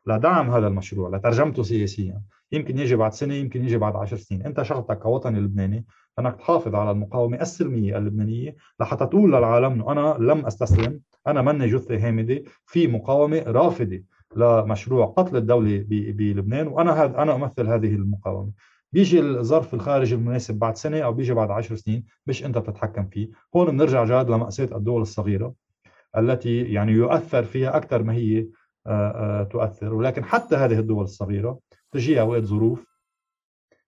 [0.06, 2.22] لدعم هذا المشروع لترجمته سياسيا.
[2.52, 4.46] يمكن يجي بعد سنة يمكن يجي بعد عشر سنين.
[4.46, 5.86] أنت شغلتك كوطني لبناني
[6.20, 11.68] أنك تحافظ على المقاومة السلمية اللبنانية لحتى تقول للعالم إنه أنا لم أستسلم أنا مني
[11.68, 14.04] جثة هامدة في مقاومة رافضه
[14.36, 18.52] لمشروع قتل الدولة بلبنان وأنا هذا أنا أمثل هذه المقاومة.
[18.92, 23.30] بيجي الظرف الخارجي المناسب بعد سنة أو بيجي بعد عشر سنين مش أنت بتتحكم فيه.
[23.56, 25.54] هون بنرجع جاد لمأساة الدول الصغيرة
[26.18, 28.48] التي يعني يؤثر فيها أكثر ما هي
[29.52, 29.94] تؤثر.
[29.94, 31.60] ولكن حتى هذه الدول الصغيرة
[31.92, 32.97] تجي أوقات ظروف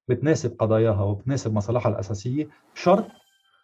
[0.09, 3.05] بتناسب قضاياها وبتناسب مصالحها الأساسية شرط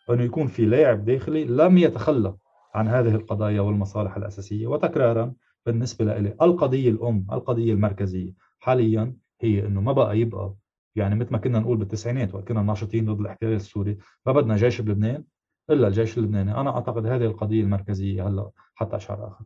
[0.10, 2.36] أنه يكون في لاعب داخلي لم يتخلى
[2.76, 4.68] عن هذه القضايا والمصالح الأساسية.
[4.68, 5.34] وتكرارا
[5.66, 10.54] بالنسبة لي القضية الأم القضية المركزية حاليا هي إنه ما بقى يبقى
[10.96, 14.82] يعني مثل ما كنا نقول بالتسعينات وقت كنا ناشطين ضد الاحتلال السوري ما بدنا جيش
[14.82, 15.24] بلبنان
[15.70, 16.52] إلا الجيش اللبناني.
[16.62, 19.46] أنا أعتقد هذه القضية المركزية هلأ حتى اشعار آخر.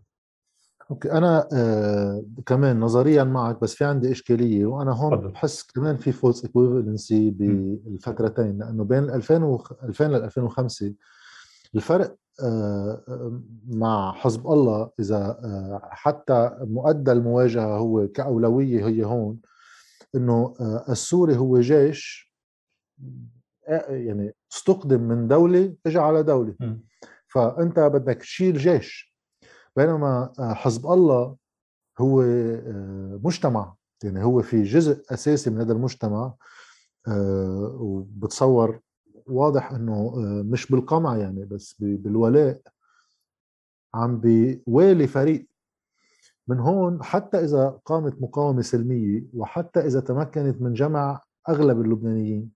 [0.92, 5.32] okay أنا آه كمان نظريا معك بس في عندي إشكالية وأنا هون فضل.
[5.32, 10.94] بحس كمان في false equivalency بالفترتين لأنه بين 2000 و 2000 ل 2005
[11.76, 19.40] الفرق آه مع حزب الله إذا آه حتى مؤدى المواجهة هو كأولوية هي هون
[20.16, 22.30] إنه آه السوري هو جيش
[23.68, 26.76] آه، يعني استقدم من دولة اجى على دولة م.
[27.28, 29.09] فأنت بدك تشيل جيش
[29.80, 31.36] بينما آه، حزب الله
[32.00, 33.76] هو آه، مجتمع.
[34.04, 36.34] يعني هو في جزء أساسي من هذا المجتمع
[37.08, 38.80] آه، وبتصور
[39.28, 40.14] واضح إنه
[40.46, 42.62] مش بالقمع يعني بس بالولاء.
[43.94, 45.50] عم بيوالي فريق.
[46.48, 52.52] من هون حتى إذا قامت مقاومة سلمية وحتى إذا تمكنت من جمع أغلب اللبنانيين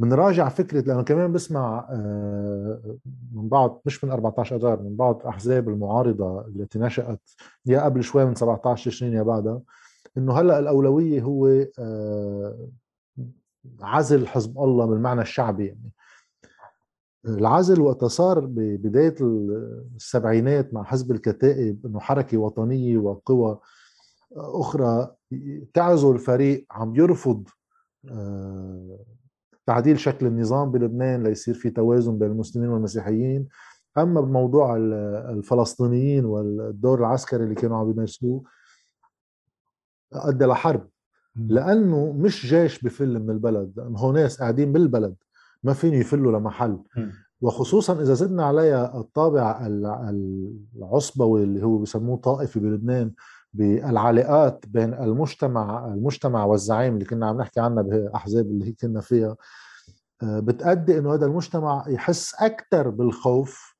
[0.00, 2.98] بنراجع فكرة لأنه كمان بسمع آه،
[3.32, 7.30] من بعض مش من 14 آذار من بعض أحزاب المعارضة التي نشات
[7.66, 9.60] يا قبل شوي من 17 تشرين يا بعدها
[10.18, 11.46] إنه هلأ الأولوية هو
[11.78, 12.68] آه،
[13.80, 15.90] عزل حزب الله بالمعنى الشعبي يعني.
[17.26, 19.14] العزل وقت صار ببدايه
[19.96, 23.58] السبعينات مع حزب الكتائب إنه حركة وطنية وقوى
[24.32, 25.14] أخرى
[25.74, 27.48] تعزل فريق عم يرفض
[28.10, 28.98] آه،
[29.70, 33.48] تعديل شكل النظام بلبنان ليصير في توازن بين المسلمين والمسيحيين.
[33.98, 38.42] أما بموضوع الفلسطينيين والدور العسكري اللي كانوا عم يمارسوه
[40.12, 40.88] أدى لحرب.
[41.36, 45.14] لأنه مش جيش بفل من البلد هو ناس قاعدين بالبلد
[45.62, 46.78] ما فين يفلوا لمحل.
[47.40, 49.66] وخصوصا إذا زدنا عليها الطابع
[50.76, 53.12] العصبوي اللي هو بسموه طائفي بلبنان
[53.52, 59.36] بالعلاقات بين المجتمع المجتمع والزعيم اللي كنا عم نحكي عنها بأحزاب اللي كنا فيها
[60.22, 63.76] آه، بتأدي إنه هذا المجتمع يحس أكثر بالخوف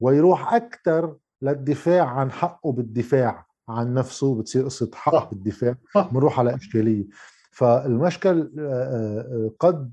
[0.00, 5.76] ويروح أكثر للدفاع عن حقه بالدفاع عن نفسه بتصير قصة حق بالدفاع
[6.12, 7.04] بنروح على إشكالية.
[7.50, 9.92] فالمشكل آه، آه، قد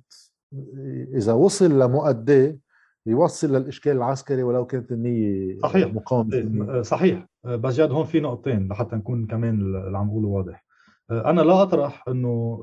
[1.13, 2.57] إذا وصل لمؤداه
[3.05, 5.93] يوصل للإشكال العسكري ولو كانت النية صحيح.
[5.93, 7.27] مقاومة إيه، صحيح.
[7.43, 10.65] بس جد هون في نقطتين لحتى نكون كمان اللي عم بقوله واضح.
[11.11, 12.59] أنا لا أطرح إنه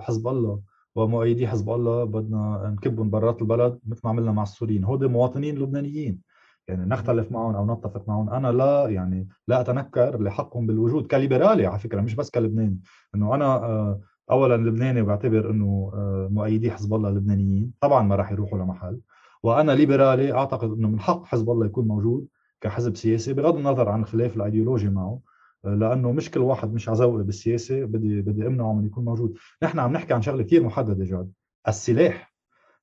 [0.00, 0.60] حزب الله
[0.94, 4.84] ومؤيدي حزب الله بدنا نكبهم برات البلد مثل ما عملنا مع السوريين.
[4.84, 6.20] هودي مواطنين لبنانيين.
[6.68, 8.30] يعني نختلف معهم أو نتفق معهم.
[8.30, 12.80] أنا لا يعني لا أتنكر لحقهم بالوجود كليبرالي على فكرة مش بس كلبناني.
[13.14, 14.00] إنه أنا آه،
[14.30, 17.72] اولا لبناني بعتبر إنه آه، مؤيدي حزب الله لبنانيين.
[17.80, 19.00] طبعا ما راح يروحوا لمحل.
[19.42, 22.26] وأنا ليبرالي أعتقد إنه من حق حزب الله يكون موجود
[22.60, 25.20] كحزب سياسي بغض النظر عن الخلاف الأيديولوجي معه
[25.64, 29.34] لأنه مش كل واحد مش ع ذوقي بالسياسة بدي بدي أمنعه من يكون موجود.
[29.62, 31.32] نحن عم نحكي عن شغلة كثير محددة جاد
[31.68, 32.34] السلاح.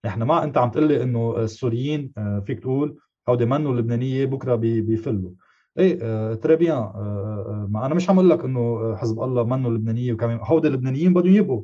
[0.05, 2.97] نحن ما أنت عم تقول لي إنه السوريين آه، فيك تقول
[3.29, 5.31] هودي منوا اللبنانية بكرة بيفلوا.
[5.77, 9.69] إيه آه، تري بيان آه، ما أنا مش عم أقول لك إنه حزب الله منوا
[9.71, 11.63] اللبنانية وكمان هودي اللبنانيين بدهم يبقوا.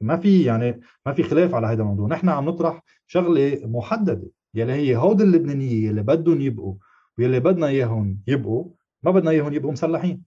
[0.00, 2.08] ما في يعني ما في خلاف على هذا الموضوع.
[2.08, 6.74] نحن عم نطرح شغلة محددة يلي هي هودي اللبنانية اللي بدهم يبقوا
[7.18, 8.70] واللي بدنا اياهم يبقوا
[9.02, 10.22] ما بدنا اياهم يبقوا مسلحين.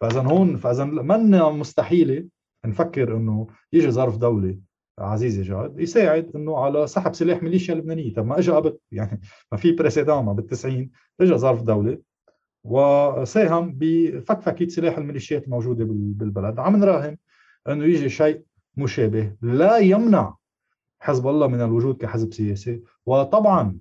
[0.00, 2.28] فإذا هون فإذا من مستحيلة
[2.66, 4.60] نفكر إنه يجي ظرف دولي
[4.98, 9.20] عزيزي جاد يساعد إنه على سحب سلاح ميليشيا لبنانيه طب ما اجى قبل يعني
[9.52, 10.86] ما في بريسيدان ما بال90
[11.20, 12.00] اجى ظرف دولي
[12.64, 16.58] وساهم بفكفكة سلاح الميليشيات الموجودة بالبلد.
[16.58, 17.16] عم نراهن
[17.68, 18.42] إنه يجي شيء
[18.76, 20.36] مشابه لا يمنع
[21.00, 22.82] حزب الله من الوجود كحزب سياسي.
[23.06, 23.76] وطبعا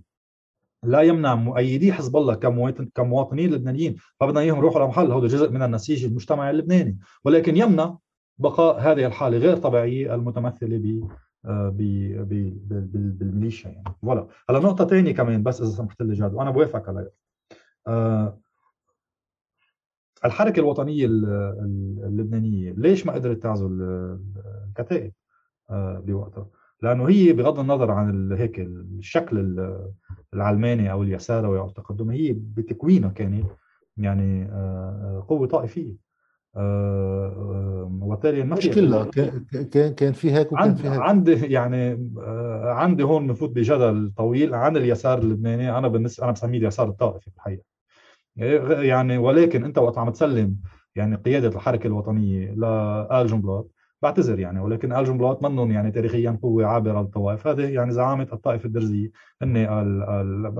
[0.83, 3.95] لا يمنع مؤيدي حزب الله كمواطن كمواطنين لبنانيين.
[4.19, 6.97] فبدنا إياهم يروحوا لمحل هذا جزء من النسيج المجتمعي اللبناني.
[7.25, 7.97] ولكن يمنع
[8.37, 11.07] بقاء هذه الحالة غير طبيعية المتمثلة ب
[11.45, 11.69] آه،
[13.19, 13.95] بالميليشيا يعني.
[14.01, 14.27] فوالا.
[14.49, 17.09] هلا نقطة ثانية كمان بس إذا سمحت لي جاد وأنا بوافق عليها.
[17.87, 18.39] أه
[20.25, 23.81] الحركة الوطنية اللبنانية ليش ما قدرت تعزل
[24.69, 25.11] الكتائب
[25.69, 26.47] أه بوقتها؟
[26.81, 29.59] لأنه هي بغض النظر عن هيك الشكل
[30.33, 33.45] العلماني أو اليساروي أو التقدمي هي بتكوينها كانت
[33.97, 35.93] يعني آه، آه، قوة طائفية.
[36.55, 40.99] آه، آه، وبالتالي مش كلها كان كان في هيك وكان في هيك.
[40.99, 45.77] عندي يعني آه، عندي هون بفوت بجدل طويل عن اليسار اللبناني.
[45.77, 47.63] أنا بالنسبة أنا بسميه اليسار الطائفي الحقيقة
[48.35, 50.55] يعني ولكن أنت وقت عم تسلم
[50.95, 53.69] يعني قيادة الحركة الوطنية لآل جنبلاط
[54.01, 58.65] بعتذر يعني ولكن آل جنبلاط منهم يعني تاريخيا قوة عابرة للطوائف هذه يعني زعامة الطائفة
[58.65, 59.11] الدرزية
[59.41, 59.65] هن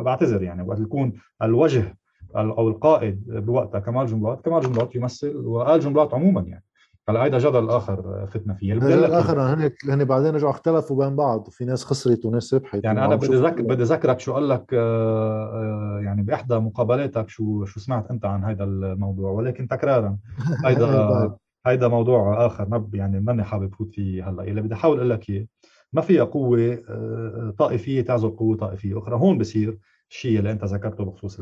[0.04, 1.98] بعتذر يعني وقت يكون الوجه
[2.36, 6.64] أو القائد بوقتها كمال جنبلاط كمال جنبلاط يمثل وآل جنبلاط عموما يعني
[7.10, 8.74] هلا هيدا جدل آخر فتنا فيه.
[8.74, 12.84] الجدل الآخر هن هن بعدين رجعوا اختلفوا بين بعض وفي ناس خسرت وناس ربحت.
[12.84, 17.66] يعني أنا بدي ذكر بدي ذكرك شو قال لك آه، آه، يعني بإحدى مقابلاتك شو
[17.66, 20.18] شو سمعت أنت عن هذا الموضوع ولكن تكرارا.
[20.66, 24.44] هيدا هيدا موضوع آخر ما يعني ماني حابب فوت فيه هلأ.
[24.44, 25.48] اللي بدي أحاول أقول لك إياه
[25.94, 29.16] ما فيها قوة آه، طائفية تعزل قوة طائفية أخرى.
[29.16, 29.78] هون بصير
[30.10, 31.38] الشيء اللي أنت ذكرته بخصوص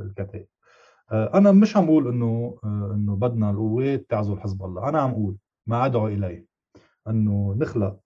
[0.00, 0.46] الكتائب.
[1.12, 4.88] أنا مش عم بقول إنه آه، إنه بدنا القوات تعزل حزب الله.
[4.88, 5.36] أنا عم أقول
[5.66, 6.46] ما ادعو اليه
[7.08, 8.00] إنه نخلق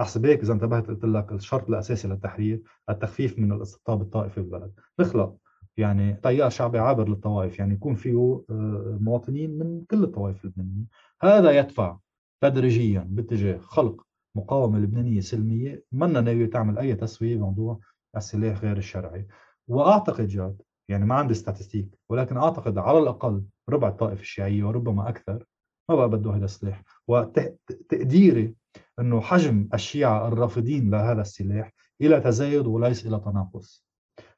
[0.00, 5.36] احسب هيك إذا انتبهت قلت لك الشرط الأساسي للتحرير التخفيف من الاستقطاب الطائفي بالبلد نخلق
[5.76, 10.84] يعني تيار شعبي عابر للطوائف يعني يكون فيه آه، مواطنين من كل الطوائف اللبنانية.
[11.22, 11.98] هذا يدفع
[12.40, 14.06] تدريجيا باتجاه خلق
[14.36, 15.84] مقاومة لبنانية سلمية.
[15.92, 17.80] منا ناوية تعمل أي تسوية بموضوع
[18.16, 19.26] السلاح غير الشرعي.
[19.68, 25.44] وأعتقد جاد يعني ما عندي ستاتستيك ولكن أعتقد على الأقل ربع الطائفه الشيعية وربما أكثر
[25.88, 28.54] ما بقى بده هذا السلاح وتقديري
[29.00, 33.84] إنه حجم الشيعة الرافضين لهذا السلاح إلى تزايد وليس إلى تناقص.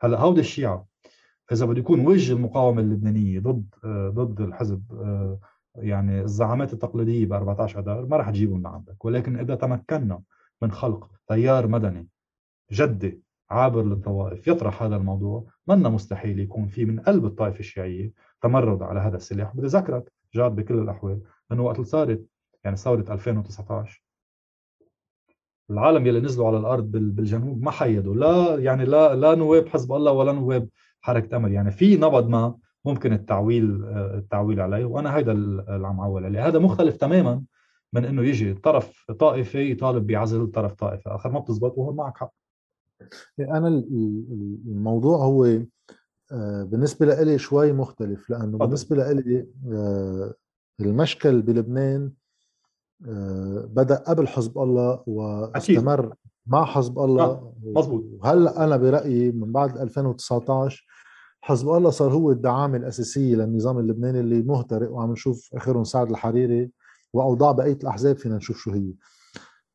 [0.00, 0.86] هلأ هودي الشيعة
[1.52, 3.64] إذا بده يكون وجه المقاومة اللبنانية ضد
[4.14, 4.82] ضد الحزب
[5.76, 9.04] يعني الزعامات التقليدية ب 14 اذار ما راح تجيبهم لعندك.
[9.04, 10.22] ولكن إذا تمكنا
[10.62, 12.08] من خلق تيار مدني
[12.72, 15.44] جدي عابر للطوائف يطرح هذا الموضوع.
[15.68, 20.56] منا مستحيل يكون في من قلب الطائفة الشيعية تمرد على هذا السلاح؟ بدي ذكرك جاد
[20.56, 21.20] بكل الأحوال
[21.52, 22.24] أنه وقت صارت
[22.64, 24.02] يعني ثورة 2019
[25.70, 28.14] العالم يلي نزلوا على الأرض بالجنوب ما حيدوا.
[28.14, 30.68] لا يعني لا لا نواب حزب الله ولا نواب
[31.00, 36.24] حركة امل يعني في نبض ما ممكن التعويل التعويل عليه وأنا هيدا اللي عم عول
[36.24, 37.42] عليه هذا مختلف تماما
[37.92, 42.32] من إنه يجي طرف طائفي يطالب بعزل طرف طائفة آخر ما بتزبط وهو معك حق.
[43.40, 43.68] أنا
[44.66, 45.44] الموضوع هو
[46.32, 50.34] آه، بالنسبة لي شوي مختلف لأنه بالنسبة لي آه،
[50.80, 52.12] المشكل بلبنان
[53.08, 56.16] آه، بدأ قبل حزب الله واستمر أكيد.
[56.46, 60.86] مع حزب الله مظبوط وهلأ أنا برأيي من بعد 2019
[61.40, 66.70] حزب الله صار هو الدعامه الاساسيه للنظام اللبناني اللي مهترئ وعم نشوف آخرهم سعد الحريري
[67.12, 68.92] وأوضاع بقية الأحزاب فينا نشوف شو هي.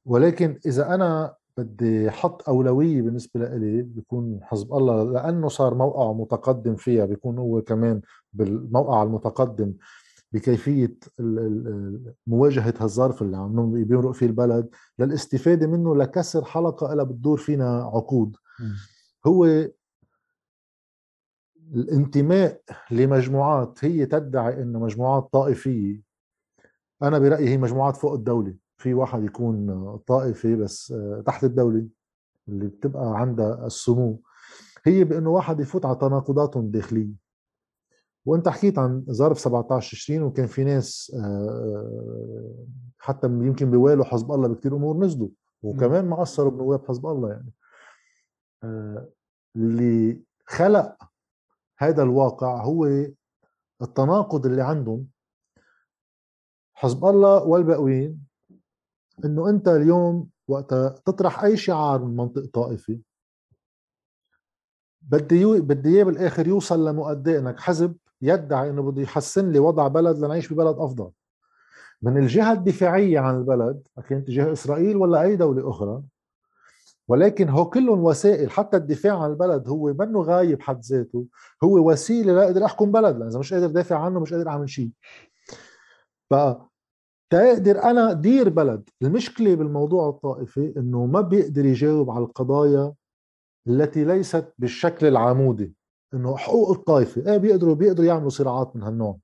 [0.05, 6.75] ولكن إذا أنا بدي أحط أولوية بالنسبة لإلي بيكون حزب الله لأنه صار موقع متقدم
[6.75, 8.01] فيها بيكون هو كمان
[8.33, 9.73] بالموقع المتقدم
[10.31, 10.97] بكيفية
[12.27, 18.35] مواجهة هالظرف اللي عم بيمرق فيه البلد للاستفادة منه لكسر حلقة لها بتدور فينا عقود.
[19.25, 19.69] هو
[21.73, 26.01] الانتماء لمجموعات هي تدعي إنه مجموعات طائفية.
[27.03, 28.55] أنا برأيي هي مجموعات فوق الدولة.
[28.81, 30.93] في واحد يكون طائفي بس
[31.25, 31.87] تحت الدولة
[32.47, 34.21] اللي بتبقى عندها السمو.
[34.83, 37.13] هي بأنه واحد يفوت على تناقضاتهم الداخلية.
[38.25, 42.65] وأنت حكيت عن ظرف 17 20 وكان في ناس آه،
[42.97, 45.29] حتى يمكن بوالوا حزب الله بكثير أمور نزلوا.
[45.63, 47.53] وكمان ما قصروا بنواب حزب الله يعني.
[48.63, 49.09] آه،
[49.55, 50.97] اللي خلق
[51.77, 53.05] هذا الواقع هو
[53.81, 55.07] التناقض اللي عندهم
[56.73, 58.30] حزب الله والباقوين
[59.25, 60.73] إنه أنت اليوم وقت
[61.05, 62.99] تطرح أي شعار من منطق طائفي
[65.01, 65.61] بدي يو...
[65.61, 70.53] بدي إياه بالآخر يوصل لمؤداه إنك حزب يدعي إنه بده يحسن لي وضع بلد لنعيش
[70.53, 71.11] ببلد أفضل.
[72.01, 76.03] من الجهة الدفاعية عن البلد كانت تجاه إسرائيل ولا أي دولة أخرى
[77.07, 81.25] ولكن هو كلهم وسائل حتى الدفاع عن البلد هو منه غايب حد ذاته
[81.63, 84.91] هو وسيلة لاقدر أحكم بلد لأن إذا مش قادر دافع عنه مش قادر أعمل شيء.
[86.29, 86.33] ف
[87.31, 88.89] تقدر أنا دير بلد.
[89.01, 92.93] المشكلة بالموضوع الطائفي إنه ما بيقدر يجاوب على القضايا
[93.67, 95.73] التي ليست بالشكل العمودي.
[96.13, 99.17] إنه حقوق الطائفة إيه بيقدروا بيقدروا يعملوا صراعات من هالنوع.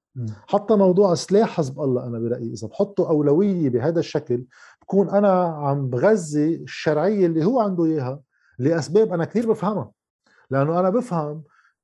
[0.47, 4.45] حتى موضوع سلاح حزب الله أنا برأيي إذا بحطوا أولوية بهذا الشكل
[4.81, 8.19] بكون أنا عم بغذي الشرعية اللي هو عنده إياها
[8.59, 9.91] لأسباب أنا كثير بفهمها.
[10.51, 11.43] لأنه أنا بفهم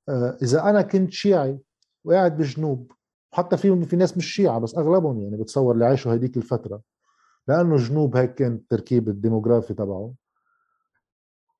[0.09, 1.59] آه، إذا أنا كنت شيعي
[2.05, 2.91] وقاعد بالجنوب
[3.33, 6.81] حتى في في ناس مش شيعة بس أغلبهم يعني بتصور اللي عاشوا هديك الفترة.
[7.47, 10.13] لأنه الجنوب هيك كان التركيب الديموغرافي تبعه.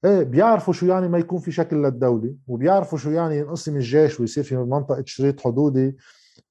[0.05, 4.43] إيه بيعرفوا شو يعني ما يكون في شكل للدولة وبيعرفوا شو يعني ينقسم الجيش ويصير
[4.43, 5.97] في منطقة شريط حدودي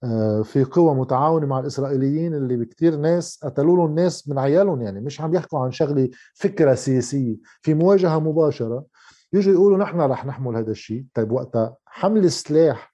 [0.05, 5.01] آه، في قوى متعاونة مع الإسرائيليين اللي بكثير ناس قتلوا لهم ناس من عيالهم يعني
[5.01, 7.37] مش عم يحكوا عن شغلة فكرة سياسية.
[7.63, 8.85] في مواجهة مباشرة
[9.33, 11.05] يجوا يقولوا نحن رح نحمل هذا الشيء.
[11.15, 12.92] طيب وقتها حمل السلاح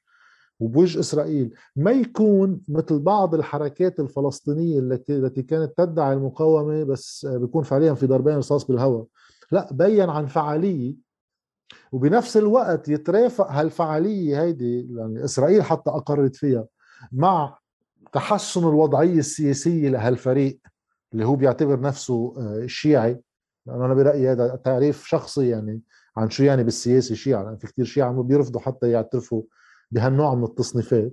[0.60, 7.62] وبوجه إسرائيل ما يكون مثل بعض الحركات الفلسطينية التي التي كانت تدعي المقاومة بس بيكون
[7.62, 9.06] فعليا في ضربين رصاص بالهواء.
[9.52, 10.94] لا بين عن فعالية
[11.92, 16.66] وبنفس الوقت يترافق هالفعالية هيدي يعني إسرائيل حتى أقرت فيها
[17.12, 17.58] مع
[18.12, 20.60] تحسن الوضعية السياسية لهالفريق
[21.12, 23.20] اللي هو بيعتبر نفسه آه، شيعي.
[23.66, 25.82] لأنه أنا برأيي هذا تعريف شخصي يعني
[26.16, 29.42] عن شو يعني بالسياسة شيعي لأن في كثير شيعة بيرفضوا حتى يعترفوا
[29.90, 31.12] بهالنوع من التصنيفات.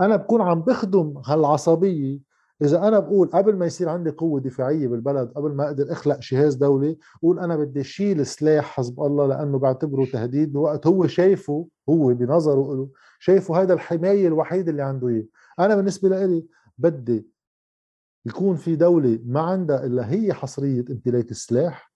[0.00, 2.26] أنا بكون عم بخدم هالعصبية.
[2.62, 6.54] إذا أنا بقول قبل ما يصير عندي قوة دفاعية بالبلد قبل ما أقدر أخلق جهاز
[6.54, 12.14] دولي قول أنا بدي اشيل سلاح حزب الله لأنه بعتبره تهديد بوقت هو شايفه هو
[12.14, 12.88] بنظره له
[13.18, 15.24] شايفه هذا الحماية الوحيد اللي عنده إياه.
[15.58, 16.46] أنا بالنسبة لي
[16.78, 17.28] بدي
[18.26, 21.92] يكون في دولة ما عندها إلا هي حصرية امتلاك السلاح.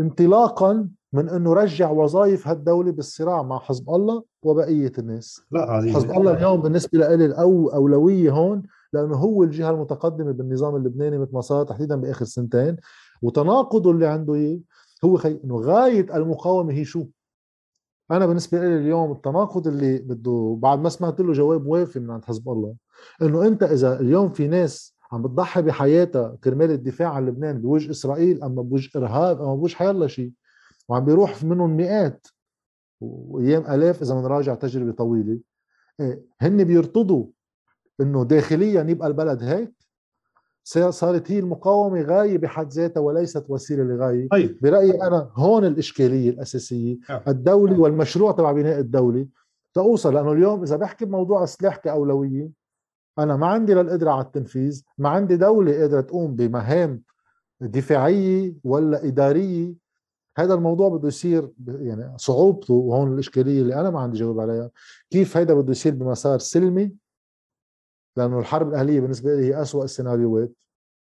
[0.00, 5.40] انطلاقا من إنه رجع وظائف هالدولة بالصراع مع حزب الله وبقية الناس.
[5.50, 8.62] لا عزيزي حزب الله اليوم بالنسبة لي الأو أولوية هون
[8.92, 12.76] لأنه هو الجهة المتقدمة بالنظام اللبناني مثل ما صار تحديدا بآخر سنتين.
[13.22, 14.58] وتناقضه اللي عنده إياه
[15.04, 15.40] هو خي...
[15.44, 17.06] إنه غاية المقاومة هي شو؟
[18.10, 22.24] أنا بالنسبة لي اليوم التناقض اللي بده بعد ما سمعت له جواب وافي من عند
[22.24, 22.74] حزب الله
[23.22, 28.42] إنه أنت إذا اليوم في ناس عم بتضحي بحياتها كرمال الدفاع عن لبنان بوجه إسرائيل
[28.42, 30.32] أما بوجه إرهاب أما بوجه حيالله شيء
[30.88, 32.26] وعم بيروح منهم مئات
[33.00, 35.38] وأيام آلاف إذا بنراجع تجربة طويلة
[36.00, 37.26] إيه، هن بيرتضوا
[38.00, 39.74] إنه داخليا يبقى البلد هيك
[40.90, 44.58] صارت هي المقاومة غاية بحد ذاتها وليست وسيلة لغاية طيب.
[44.62, 47.22] برأيي أنا هون الإشكالية الأساسية أه.
[47.28, 49.26] الدولة والمشروع تبع بناء الدولة
[49.74, 52.50] توصل لأنه اليوم إذا بحكي بموضوع السلاح كأولوية
[53.18, 57.02] أنا ما عندي للقدره على التنفيذ ما عندي دولة قادرة تقوم بمهام
[57.60, 59.74] دفاعية ولا إدارية
[60.36, 64.70] هذا الموضوع بده يصير يعني صعوبته وهون الإشكالية اللي أنا ما عندي جواب عليها
[65.10, 66.92] كيف هيدا بده يصير بمسار سلمي؟
[68.16, 70.52] لأنه الحرب الأهلية بالنسبة لي هي اسوء السيناريوهات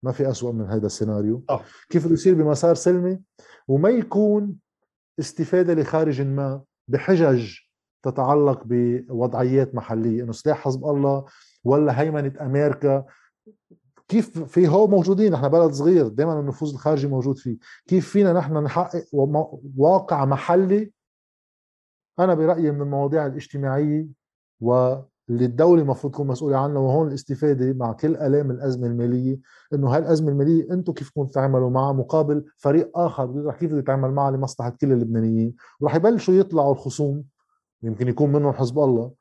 [0.03, 1.43] ما في اسوء من هذا السيناريو.
[1.49, 1.61] أوه.
[1.89, 3.19] كيف بده يصير بمسار سلمي؟
[3.67, 4.55] وما يكون
[5.19, 7.55] استفادة لخارج ما بحجج
[8.03, 11.25] تتعلق بوضعيات محلية إنه سلاح حزب الله
[11.63, 13.05] ولا هيمنة أمريكا
[14.09, 17.57] كيف في هو موجودين إحنا بلد صغير دائما النفوذ الخارجي موجود فيه.
[17.87, 19.05] كيف فينا نحن نحقق
[19.77, 20.91] واقع محلي؟
[22.19, 24.07] أنا برأيي من المواضيع الاجتماعية
[24.61, 25.05] واللي
[25.45, 29.39] الدولة المفروض تكون مسؤولة عنها وهون الاستفادة مع كل آلام الأزمة المالية
[29.73, 34.11] إنه هالأزمة المالية أنتم كيف تكونوا تتعاملوا معها مقابل فريق آخر رح كيف بده يتعامل
[34.11, 35.55] معها لمصلحة كل اللبنانيين.
[35.79, 37.23] ورح يبلشوا يطلعوا الخصوم
[37.83, 39.11] يمكن يكون منهم حزب الله.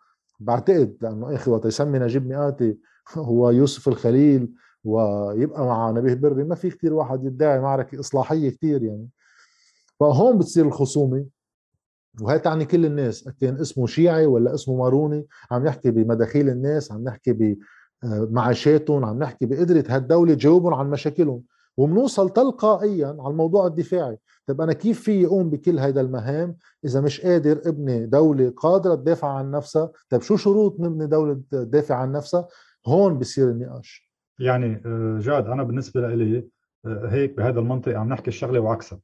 [0.40, 2.78] بعتقد لأنه أخي وقت يسمي نجيب مئاتي
[3.16, 4.52] هو يوسف الخليل
[4.84, 6.44] ويبقى مع نبيه بري.
[6.44, 9.08] ما في كتير واحد يدعي معركة إصلاحية كتير يعني.
[10.00, 11.26] فهون بتصير الخصومة
[12.20, 17.04] وهي تعني كل الناس كان اسمه شيعي ولا اسمه ماروني عم نحكي بمداخيل الناس عم
[17.04, 17.56] نحكي
[18.02, 21.42] بمعاشاتهم عم نحكي بقدرة هالدولة تجاوبهم عن مشاكلهم.
[21.76, 24.18] وبنوصل تلقائيا على الموضوع الدفاعي.
[24.46, 29.28] طيب أنا كيف في أقوم بكل هيدا المهام إذا مش قادر ابني دولة قادرة تدافع
[29.28, 32.48] عن نفسها؟ طيب شو شروط نبني دولة تدافع عن نفسها؟
[32.86, 34.07] هون بصير النقاش.
[34.38, 36.44] يعني آه، جاد أنا بالنسبة لي
[36.86, 39.00] آه، هيك بهذا المنطق عم نحكي الشغلة وعكسها.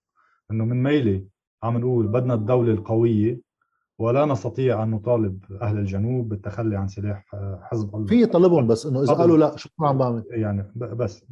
[0.50, 1.26] إنه من ميلي
[1.62, 3.40] عم نقول بدنا الدولة القوية
[3.98, 8.06] ولا نستطيع أن نطالب أهل الجنوب بالتخلي عن سلاح آه، حزب الله.
[8.06, 11.24] في طلبهم بس إنه إذا قالوا لا شو عم بعمل يعني بس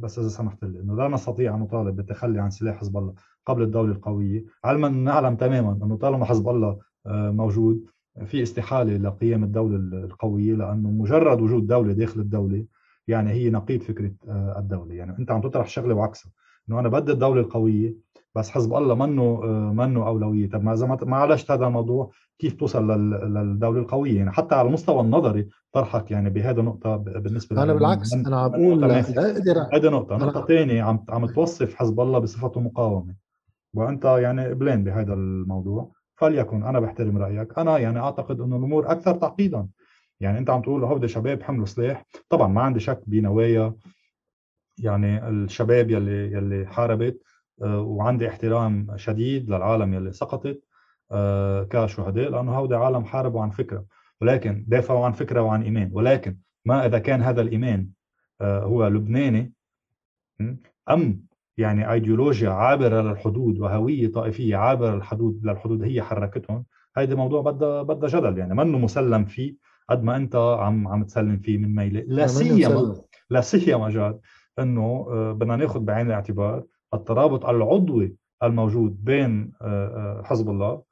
[0.00, 3.14] بس إذا سمحت لي إنه لا نستطيع أن نطالب بالتخلي عن سلاح حزب الله
[3.46, 4.44] قبل الدولة القوية.
[4.64, 7.84] علما نعلم تماما إنه طالما حزب الله موجود
[8.24, 12.64] في استحالة لقيام الدولة القوية لأنه مجرد وجود دولة داخل الدولة
[13.10, 14.94] يعني هي نقيض فكرة آه، الدولة.
[14.94, 16.32] يعني أنت عم تطرح شغلة وعكسها.
[16.68, 17.94] إنه أنا بدي الدولة القوية
[18.34, 19.40] بس حزب الله منه
[19.72, 20.50] منه أولوية.
[20.50, 25.00] طب ما إذا ما عالجت هذا الموضوع؟ كيف توصل للدولة القوية؟ يعني حتى على المستوى
[25.00, 30.16] النظري طرحك يعني بهذا النقطه بالنسبة أنا بالعكس أنا عم بقول أقدر هذا نقطة.
[30.16, 33.14] نقطة ثانية عم عم توصف حزب الله بصفته مقاومة.
[33.74, 35.90] وأنت يعني بلين بهذا الموضوع.
[36.16, 37.58] فليكن أنا بحترم رأيك.
[37.58, 39.66] أنا يعني أعتقد إنه الأمور أكثر تعقيدا.
[40.20, 42.04] يعني أنت عم تقول هودي شباب حملوا سلاح.
[42.28, 43.74] طبعا ما عندي شك بنوايا
[44.78, 47.22] يعني الشباب يلي يلي حاربت
[47.62, 50.62] آه، وعندي احترام شديد للعالم يلي سقطت
[51.12, 53.84] آه، كشهداء لأنه هودي عالم حاربوا عن فكرة.
[54.20, 55.90] ولكن دافعوا عن فكرة وعن إيمان.
[55.92, 57.88] ولكن ما إذا كان هذا الإيمان
[58.40, 59.52] آه، هو لبناني
[60.90, 61.26] أم
[61.58, 66.64] يعني ايديولوجيا عابرة للحدود وهوية طائفية عابرة للحدود للحدود هي حركتهم
[66.96, 68.38] هيدا موضوع بدها بدها جدل.
[68.38, 69.56] يعني منه مسلم فيه
[69.90, 72.04] قد ما أنت عم عم تسلم فيه من ميلة.
[72.06, 72.94] لا سيما
[73.30, 74.20] لا سيما جاد
[74.58, 76.64] إنه بدنا ناخذ بعين الاعتبار
[76.94, 80.82] الترابط العضوي الموجود بين آه، آه، حزب الله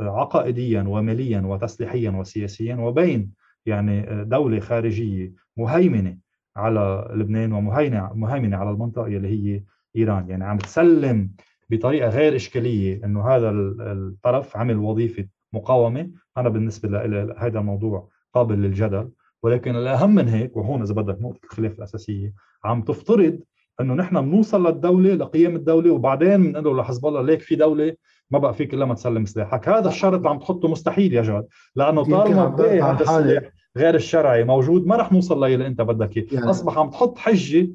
[0.00, 3.30] آه، عقائديا وماليا وتسليحيا وسياسيا وبين
[3.66, 6.18] يعني دولة خارجية مهيمنة
[6.56, 9.62] على لبنان ومهيمنة مهيمنة على المنطقة اللي هي
[9.96, 10.30] إيران.
[10.30, 11.30] يعني عم تسلم
[11.70, 16.10] بطريقة غير إشكالية أنه هذا الطرف عمل وظيفة مقاومة.
[16.36, 19.08] أنا بالنسبة لي هذا الموضوع قابل للجدل
[19.42, 22.32] ولكن الأهم من هيك وهون إذا بدك نقطة الخلاف الأساسية
[22.64, 23.38] عم تفترض
[23.80, 27.96] إنه نحن بنوصل للدولة لقيام الدولة وبعدين بنقول لحزب الله ليك في دولة
[28.30, 29.68] ما بقى فيك إلا ما تسلم سلاحك.
[29.68, 34.44] هذا الشرط اللي عم تحطه مستحيل يا جاد لأنه طالما باقي هذا السلاح غير الشرعي
[34.44, 36.26] موجود ما رح نوصل للي أنت بدك إياه.
[36.32, 37.68] يعني أصبح عم تحط حجة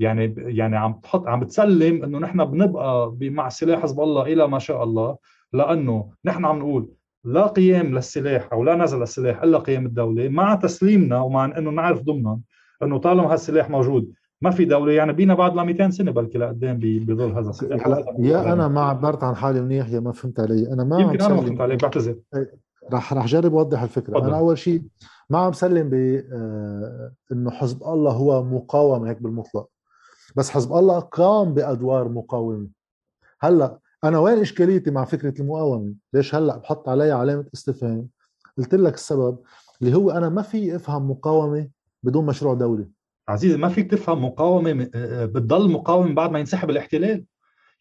[0.00, 4.58] يعني يعني عم تحط عم بتسلم إنه نحن بنبقى مع سلاح حزب الله إلى ما
[4.58, 5.16] شاء الله
[5.52, 6.88] لأنه نحن عم نقول
[7.24, 12.02] لا قيام للسلاح أو لا نزل للسلاح إلا قيام الدولة مع تسليمنا ومع إنه نعرف
[12.02, 12.40] ضمنا
[12.82, 16.78] إنه طالما هالسلاح موجود ما في دولة يعني بينا بعد ل 200 سنة بلكي لقدام
[16.82, 17.52] بظل هذا
[17.86, 20.72] هلا يا أنا ما عبرت عن حالي منيح يا ما فهمت علي.
[20.72, 22.16] أنا ما يمكن أنا ما فهمت عليك بعتذر.
[22.34, 22.54] إيه،
[22.92, 24.14] رح رح جرب اوضح الفكرة.
[24.14, 24.28] فضل.
[24.28, 24.82] أنا أول شيء
[25.30, 25.94] ما عم سلم ب
[26.32, 29.68] آه إنه حزب الله هو مقاومه هيك بالمطلق.
[30.36, 32.68] بس حزب الله قام بأدوار مقاومة.
[33.40, 38.08] هلأ أنا وين إشكاليتي مع فكرة المقاومة؟ ليش هلأ بحط عليها علامة استفهام؟
[38.58, 39.38] قلت لك السبب
[39.82, 41.68] اللي هو أنا ما في أفهم مقاومة
[42.02, 42.88] بدون مشروع دولي.
[43.28, 47.24] عزيزي ما فيك تفهم مقاومة آه، بتضل مقاومة بعد ما ينسحب الاحتلال.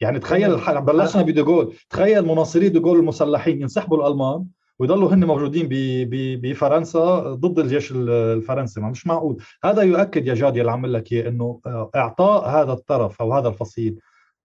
[0.02, 4.46] يعني تخيل بلشنا بدوغول تخيل مناصري دوغول المسلحين ينسحبوا الألمان
[4.80, 5.70] ويضلوا هن موجودين
[6.42, 8.82] بفرنسا ضد الجيش الفرنسي.
[8.82, 9.44] ما مش معقول.
[9.64, 13.48] هذا يؤكد يا جاد اللي عم لك إياه إنه آه، إعطاء هذا الطرف أو هذا
[13.48, 14.00] الفصيل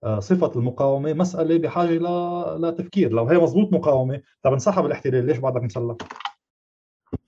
[0.06, 1.98] آه، صفة المقاومة مسألة بحاجة
[2.56, 5.26] لتفكير لو هي مضبوط مقاومة طب انسحب الاحتلال.
[5.26, 5.96] ليش بعدك مسلح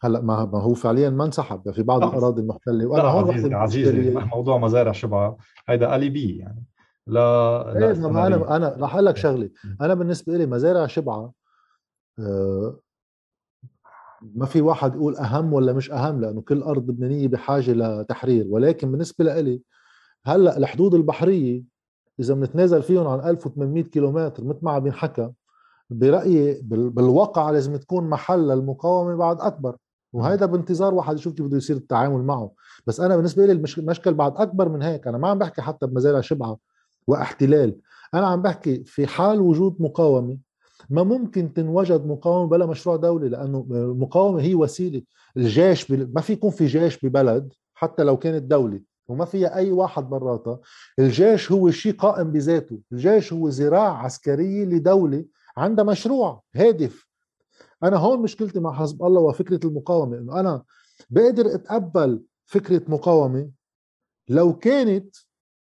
[0.03, 1.71] هلأ ما ما هو فعليا ما انسحب.
[1.71, 2.87] في بعض الأراضي المحتلة.
[2.87, 4.11] وأنا هون عزيزي, عزيزي.
[4.11, 5.37] موضوع مزارع شبعه
[5.69, 6.65] هيدا آليبي يعني.
[7.07, 9.51] لا, لا إيه أنا أنا رح أقول لك شغلة.
[9.81, 11.33] أنا بالنسبة لي مزارع شبعة
[12.19, 12.81] آه
[14.23, 18.47] ما في واحد يقول أهم ولا مش أهم لأنه كل أرض لبنانيه بحاجة لتحرير.
[18.49, 19.61] ولكن بالنسبة لي
[20.27, 21.78] هلأ الحدود البحرية
[22.21, 25.31] إذا بنتنازل فيهم عن 1800 كيلومتر مثل ما عم بينحكى
[25.91, 29.77] برأيي بالواقع لازم تكون محل للمقاومة بعد أكبر.
[30.13, 32.51] وهذا بانتظار واحد يشوف كيف بده يصير التعامل معه.
[32.87, 35.07] بس أنا بالنسبة لي المشكل بعد أكبر من هيك.
[35.07, 36.59] أنا ما عم بحكي حتى بمزارع شبعة
[37.07, 37.77] واحتلال.
[38.15, 40.39] أنا عم بحكي في حال وجود مقاومة
[40.91, 45.03] ما ممكن تنوجد مقاومة بلا مشروع دولي لأنه المقاومه هي وسيلة.
[45.37, 48.81] الجيش ما في يكون في جيش ببلد حتى لو كانت دولة.
[49.09, 50.61] وما فيها أي واحد براتها
[50.99, 52.81] الجيش هو شيء قائم بذاته.
[52.93, 55.25] الجيش هو ذراع عسكرية لدولة
[55.57, 57.09] عندها مشروع هادف.
[57.83, 60.63] أنا هون مشكلتي مع حزب الله وفكرة المقاومة إنه أنا
[61.11, 63.51] بقدر أتقبل فكرة مقاومة
[64.29, 65.17] لو كانت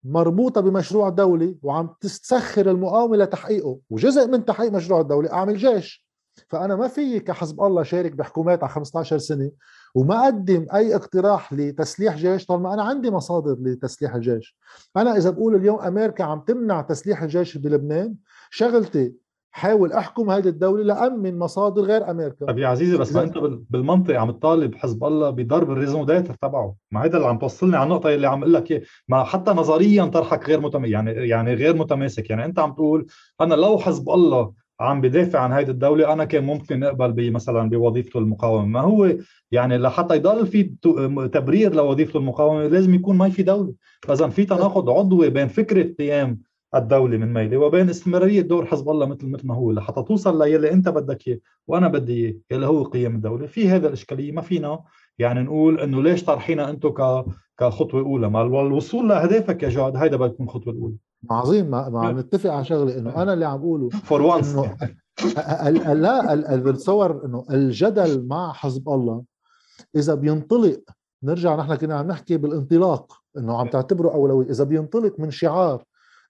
[0.04, 6.07] مربوطة بمشروع دولي وعم تسخر المقاومة لتحقيقه وجزء من تحقيق مشروع الدولي أعمل جيش.
[6.48, 9.52] فأنا ما في كحزب الله شارك بحكومات على 15 سنة
[9.96, 14.58] وما أقدم أي اقتراح لتسليح جيش طالما أنا عندي مصادر لتسليح الجيش.
[14.98, 18.16] أنا إذا بقول اليوم أمريكا عم تمنع تسليح الجيش بلبنان
[18.50, 19.14] شغلتي
[19.52, 22.46] حاول أحكم هذه الدولة لأمن مصادر غير أمريكا.
[22.46, 23.38] طيب يا عزيزي بس ما أنت
[23.70, 26.76] بالمنطق عم تطالب حزب الله بضرب ال raison d'être تبعه.
[26.92, 30.50] ما هذا اللي عم توصلني على النقطة اللي عم أقول لك ما حتى نظريا طرحك
[30.50, 30.86] غير متم...
[30.86, 32.30] يعني يعني غير متماسك.
[32.30, 33.06] يعني أنت عم تقول
[33.42, 38.18] أنا لو حزب الله عم بدافع عن هذه الدولة أنا كان ممكن أقبل مثلا بوظيفته
[38.18, 38.66] المقاومة.
[38.66, 39.16] ما هو
[39.52, 40.64] يعني لحتى يضل في
[41.34, 43.74] تبرير لوظيفته المقاومة لازم يكون ما في دولة.
[44.04, 46.42] فإذا في تناقض عضوي بين فكرة قيام
[46.76, 49.72] الدولة من ميلة وبين استمرارية دور حزب الله مثل مثل ما هو.
[49.72, 53.48] لحتى توصل للي أنت بدك إياه وأنا بدي إياه اللي هو قيم الدولة.
[53.48, 54.80] في هذا الإشكالية ما فينا
[55.20, 57.26] يعني نقول إنه ليش طرحينا أنتم ك
[57.60, 60.96] كخطوة أولى؟ ما الوصول لأهدافك يا جاد هيدا بدها تكون الخطوة الأولى
[61.30, 64.56] عظيم ما عم نتفق على شغله إنه أنا اللي عم بقوله فور وانس
[65.88, 69.24] لا بتصور إنه الجدل مع حزب الله
[69.96, 70.80] إذا بينطلق
[71.24, 75.84] نرجع نحن كنا عم نحكي بالانطلاق إنه عم تعتبره أولوية إذا بينطلق من شعار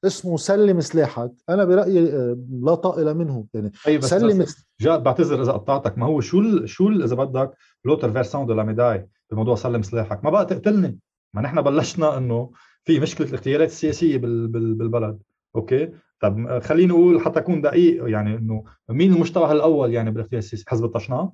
[0.06, 3.46] اسمه سلم سلاحك أنا برأيي آه، لا طائل منه.
[3.54, 7.04] يعني طيب بس سلم بس جاد بعتذر إذا قطعتك ما هو شو ال شو ال
[7.04, 7.52] إذا بدك
[7.86, 11.00] l'autre versant de la médaille بموضوع سلم سلاحك؟ ما بقى تقتلني.
[11.34, 12.52] ما نحن بلشنا إنه
[12.88, 15.20] في مشكلة الاغتيالات السياسية بالبلد.
[15.56, 15.90] okay؟
[16.22, 20.86] طب خليني أقول حتى أكون دقيق يعني إنه مين المشتبه الأول يعني بالاغتيال السياسي؟ حزب
[20.86, 21.32] الطاشناق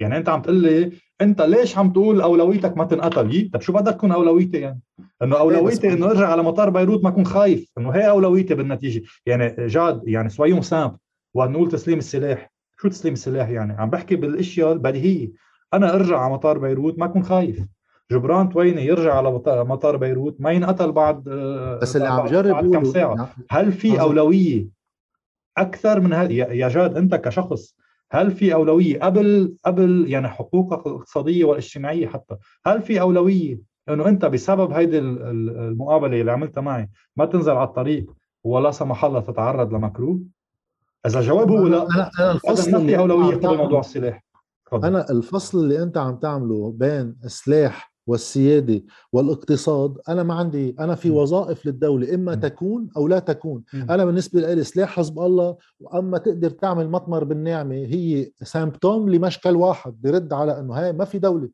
[0.00, 3.72] يعني أنت عم تقول لي أنت ليش عم تقول أولويتك ما تنقتل؟ يي طب شو
[3.72, 4.80] بدك تكون أولويتي يعني؟
[5.22, 7.72] إنه إيه، أولويتي إنه ارجع على مطار بيروت ما أكون خايف.
[7.78, 9.02] إنه هي أولويتي بالنتيجة.
[9.26, 10.96] يعني جاد يعني soyons simples
[11.34, 12.52] ونقول تسليم السلاح.
[12.78, 15.30] شو تسليم السلاح يعني؟ عم بحكي بالأشياء البديهية.
[15.74, 17.64] أنا أرجع على مطار بيروت ما أكون خايف.
[18.10, 20.36] جبران تويني يرجع على مطار بيروت.
[20.40, 21.22] ما ينقتل بعد
[21.82, 24.68] بس اللي عم جرب كم ساعة؟ هل في أولوية؟
[25.58, 27.76] أكثر من هذا يا جاد أنت كشخص
[28.12, 32.36] هل في أولوية قبل قبل يعني حقوقك الاقتصاديه والاجتماعية حتى
[32.66, 38.12] هل في أولوية إنه أنت بسبب هيدي المقابلة اللي عملتها معي ما تنزل على الطريق
[38.44, 40.20] ولا سمح الله تتعرض لمكروه؟
[41.06, 44.24] إذا الجواب هو لا أنا أنا الفصل في أولوية قبل موضوع السلاح.
[44.72, 48.82] أنا الفصل اللي أنت عم تعمله بين السلاح والسيادة
[49.12, 53.62] والاقتصاد أنا ما عندي أنا في وظائف للدولة إما تكون أو لا تكون.
[53.74, 59.94] أنا بالنسبة لي سلاح حزب الله واما تقدر تعمل مطمر بالنعمة هي سامبتوم لمشكل واحد
[60.02, 61.48] برد على إنه هاي ما في دولة.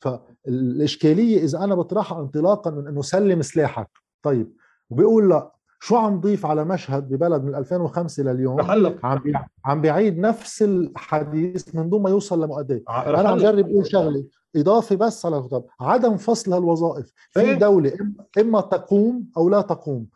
[0.00, 3.90] فالإشكالية إذا أنا بطرحها انطلاقا من إنه سلم سلاحك.
[4.22, 4.52] طيب
[4.90, 8.60] وبيقول لا شو عم ضيف على مشهد ببلد من 2005 لليوم؟
[9.04, 9.22] عم
[9.64, 14.24] عم بيعيد نفس الحديث من دون ما يوصل لمؤداه أنا عم جرب أقول شغلة.
[14.56, 17.92] اضافه بس على الخطاب عدم فصل هالوظائف في إيه؟ دولة
[18.38, 20.06] إما تقوم أو لا تقوم.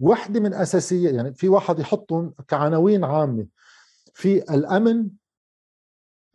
[0.00, 3.46] وحدة من أساسية يعني في واحد يحطهم كعناوين عامة.
[4.14, 5.08] في الأمن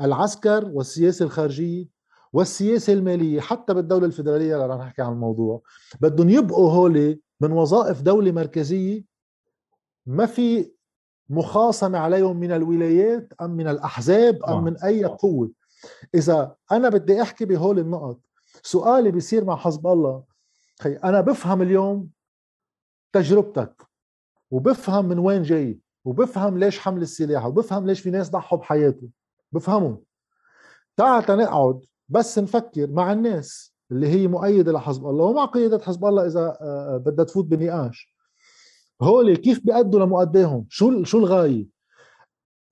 [0.02, 1.86] العسكر والسياسة الخارجية
[2.34, 3.40] والسياسة المالية.
[3.40, 5.62] حتى بالدولة الفدراليه اللي رح نحكي عن الموضوع.
[6.02, 9.04] بدهم يبقوا هولي من وظائف دولة مركزية.
[10.06, 10.72] ما في
[11.30, 15.52] مخاصمة عليهم من الولايات أم من الأحزاب أم من أي قوة.
[16.16, 18.20] إذا أنا بدي أحكي بهول النقط
[18.64, 20.24] سؤالي بيصير مع حزب الله.
[20.82, 22.10] خي أنا بفهم اليوم
[23.14, 23.82] تجربتك
[24.52, 29.10] وبفهم من وين جاي وبفهم ليش حمل السلاح وبفهم ليش في ناس ضحوا بحياته.
[29.52, 30.02] بفهمه
[30.98, 36.26] تعال تنقعد بس نفكر مع الناس اللي هي مؤيدة لحزب الله ومع قيادة حزب الله
[36.26, 38.18] إذا آه، آه، بدها تفوت بنقاش.
[39.02, 41.77] هول كيف بيأدوا لمؤداهم شو شو الغاية؟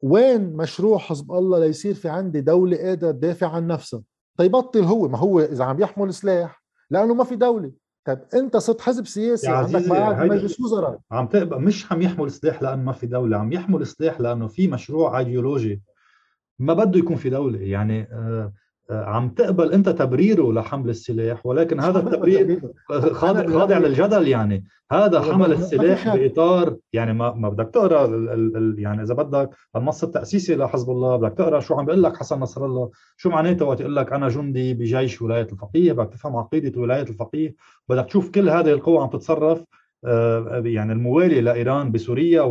[0.05, 4.01] وين مشروع حزب الله ليصير في عندي دولة قادرة تدافع عن نفسها؟
[4.37, 7.71] طيب بطل هو ما هو إذا عم يحمل سلاح لأنه ما في دولة.
[8.05, 9.91] طيب أنت صرت حزب سياسي عندك
[10.31, 10.99] مجلس وزراء.
[11.11, 14.67] عم تبقى مش عم يحمل سلاح لأنه ما في دولة عم يحمل سلاح لأنه في
[14.67, 15.81] مشروع ايديولوجي
[16.59, 17.59] ما بده يكون في دولة.
[17.59, 18.53] يعني آه
[18.91, 24.65] عم تقبل انت تبريره لحمل السلاح ولكن هذا التبرير خاضع خاضع للجدل يعني.
[24.91, 28.07] هذا حمل السلاح بإطار يعني ما ما بدك تقرأ
[28.77, 32.65] يعني إذا بدك النص التأسيسي لحزب الله بدك تقرأ شو عم بيقول لك حسن نصر
[32.65, 32.89] الله.
[33.17, 37.55] شو معناته وقت يقول لك أنا جندي بجيش ولاية الفقيه بدك تفهم عقيدة ولاية الفقيه
[37.89, 39.63] بدك تشوف كل هذه القوى عم تتصرف
[40.05, 42.41] آه، يعني الموالي لإيران بسوريا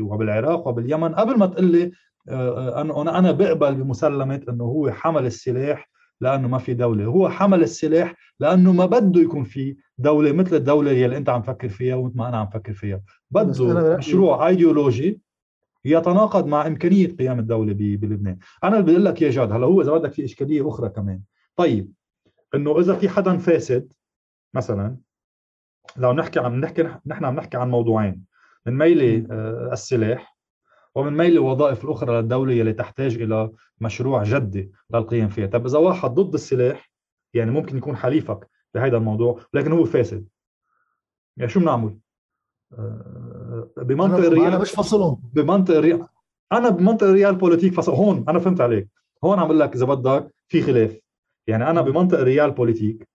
[0.00, 1.14] وبالعراق وباليمن.
[1.14, 1.90] قبل ما تقول لي
[2.28, 7.04] آه، أنا أنا بقبل بمسلمة إنه هو حمل السلاح لأنه ما في دولة.
[7.04, 11.68] هو حمل السلاح لأنه ما بده يكون في دولة مثل الدولة اللي أنت عم تفكر
[11.68, 13.00] فيها ومثل ما أنا عم فكر فيها.
[13.30, 15.20] بده مشروع ايديولوجي
[15.84, 18.38] يتناقض مع إمكانية قيام الدولة بلبنان.
[18.64, 21.20] أنا بدي أقول لك يا جاد هلا هو إذا بدك في إشكالية أخرى كمان.
[21.56, 21.92] طيب
[22.54, 23.92] إنه إذا في حدا فاسد
[24.54, 24.96] مثلا
[25.96, 28.24] لو نحكي عم نحكي نحن عم نحكي عن موضوعين.
[28.66, 30.35] من ميلي آه، السلاح
[30.96, 33.50] ومن ميل الوظائف الأخرى للدولة يلي تحتاج إلى
[33.80, 35.46] مشروع جدي للقيام فيها.
[35.46, 36.90] طب إذا واحد ضد السلاح
[37.34, 40.26] يعني ممكن يكون حليفك بهذا الموضوع لكن هو فاسد.
[41.36, 41.98] يعني شو بنعمل؟
[42.72, 45.22] آه، بمنطق ال real أنا مش فصلهم.
[45.32, 46.06] بمنطق ال real
[46.52, 48.88] أنا بمنطق ال realpolitik فصل هون أنا فهمت عليك.
[49.24, 50.98] هون عم لك إذا بدك في خلاف.
[51.46, 53.08] يعني أنا بمنطق الريال بوليتيك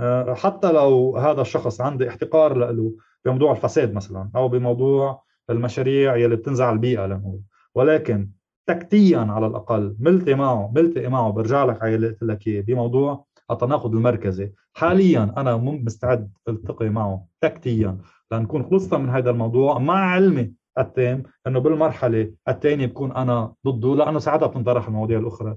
[0.00, 2.92] آه، حتى لو هذا الشخص عندي احتقار له
[3.24, 7.40] بموضوع الفساد مثلا أو بموضوع المشاريع يلي بتنزع البيئة لنقول
[7.74, 8.30] ولكن
[8.66, 13.24] تكتيا على الأقل ملتقي معه ملتقي معه برجع لك على اللي قلت لك اياه بموضوع
[13.50, 17.98] التناقض المركزي حاليا أنا مستعد ألتقي معه تكتيا
[18.32, 24.18] لنكون خلصنا من هذا الموضوع مع علمي التام إنه بالمرحلة الثانية بكون أنا ضده لأنه
[24.18, 25.56] ساعتها بتنطرح المواضيع الأخرى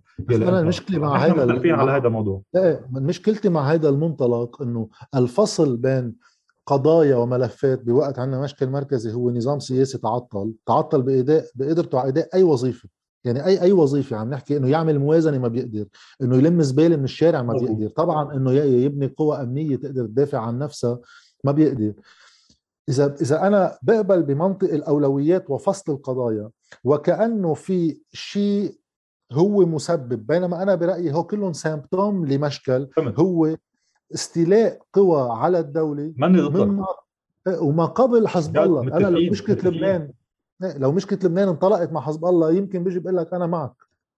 [0.49, 1.45] أنا المشكلة مع هذا
[1.75, 2.41] على هذا الموضوع.
[2.55, 6.15] إيه مشكلتي مع هذا المنطلق إنه الفصل بين
[6.65, 12.29] قضايا وملفات بوقت عندنا مشكل مركزي هو نظام سياسي تعطل تعطل باداء بقدرته على اداء
[12.33, 12.89] أي وظيفة.
[13.23, 15.85] يعني أي أي وظيفة عم نحكي إنه يعمل موازنة ما بيقدر
[16.21, 17.87] إنه يلم زبالة من الشارع ما بيقدر.
[17.87, 20.99] طبعا إنه يبني قوى أمنية تقدر تدافع عن نفسها
[21.43, 21.93] ما بيقدر.
[22.89, 26.49] إذا إذا أنا بقبل بمنطق الأولويات وفصل القضايا
[26.83, 28.81] وكأنه في شيء
[29.31, 33.57] هو مسبب بينما أنا برأيي هو كلهم سيمبتوم لمشكل هو
[34.13, 36.85] استيلاء قوى على الدولة ماني ضدك؟
[37.61, 38.81] وما قبل حزب الله.
[38.81, 40.11] أنا لو مشكلة لبنان
[40.61, 43.73] لو مشكلة لبنان انطلقت مع حزب الله يمكن بيجي بقول لك أنا معك.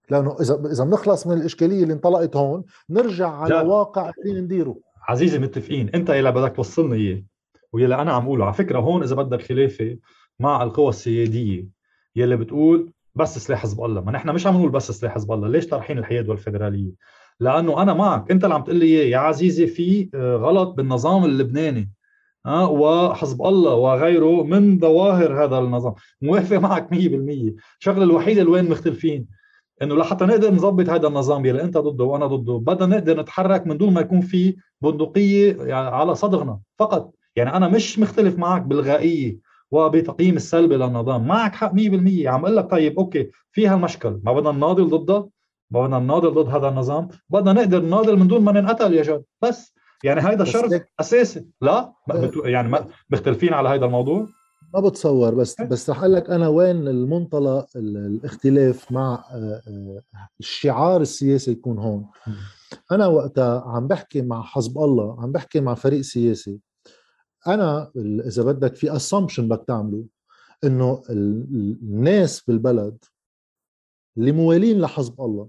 [0.09, 4.75] لأنه اذا إذا بنخلص من الإشكالية اللي انطلقت هون نرجع على واقع قاعدين نديره.
[5.07, 5.89] عزيزي متفقين.
[5.89, 7.23] أنت يلي بدك توصلني إياه.
[7.73, 9.97] ويلي أنا عم اقوله على فكرة هون إذا بدك خلافة
[10.39, 11.67] مع القوى السيادية
[12.15, 14.01] يلي بتقول بس سلاح حزب الله.
[14.01, 15.47] ما نحن مش عم نقول بس سلاح حزب الله.
[15.47, 16.91] ليش طرحين الحياد والفدراليه
[17.43, 18.31] لأنه أنا معك.
[18.31, 21.91] أنت اللي عم تقول لي يا عزيزي في آه، غلط بالنظام اللبناني.
[22.45, 25.93] ها وحزب الله وغيره من ظواهر هذا النظام.
[26.21, 29.27] موافق معك 100% الشغلة الوحيدة اللي وين مختلفين؟
[29.81, 33.77] إنه لحتى نقدر نظبط هذا النظام يلي أنت ضده وأنا ضده بدنا نقدر نتحرك من
[33.77, 37.13] دون ما يكون في بندقية يعني على صدغنا فقط.
[37.35, 39.37] يعني أنا مش مختلف معك بالغائية
[39.71, 41.27] وبتقييم السلبي للنظام.
[41.27, 45.29] معك حق 100% عم أقول لك طيب أوكي في هالمشكل ما بدنا نناضل ضده ما
[45.73, 47.07] بدنا نناضل ضد هذا النظام.
[47.29, 49.73] بدنا نقدر نناضل من دون ما ننقتل يا جد بس
[50.03, 51.45] يعني هيدا شرط أساسي.
[51.61, 51.93] لا
[52.45, 54.27] يعني ما مختلفين على هذا الموضوع.
[54.73, 55.67] ما بتصور بس إيه.
[55.67, 60.01] بس رح أقول لك أنا وين المنطلق الاختلاف مع آه، آه،
[60.39, 62.05] الشعار السياسي يكون هون.
[62.91, 66.59] أنا وقتها عم بحكي مع حزب الله عم بحكي مع فريق سياسي.
[67.47, 70.05] أنا إذا بدك في اسامبشن بدك تعمله
[70.63, 72.97] إنه الناس بالبلد
[74.17, 75.47] اللي موالين لحزب الله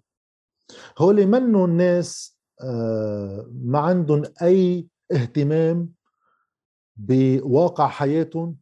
[0.98, 5.88] هول منهم الناس آه، ما عندهم أي اهتمام
[6.96, 8.56] بواقع حياتهم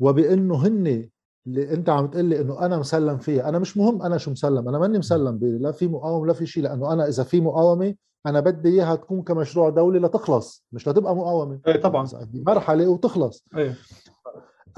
[0.00, 1.08] وبأنه هن
[1.46, 3.48] اللي أنت عم تقول لي إنه أنا مسلم فيها.
[3.48, 6.46] أنا مش مهم أنا شو مسلم أنا ماني مسلم بي لا في مقاومة لا في
[6.46, 7.94] شيء لأنه أنا إذا في مقاومة
[8.26, 11.60] أنا بدي إياها تكون كمشروع دولي لتخلص مش لتبقى مقاومة.
[11.66, 12.06] إيه طبعا.
[12.34, 13.44] مرحلة وتخلص.
[13.56, 13.74] إيه.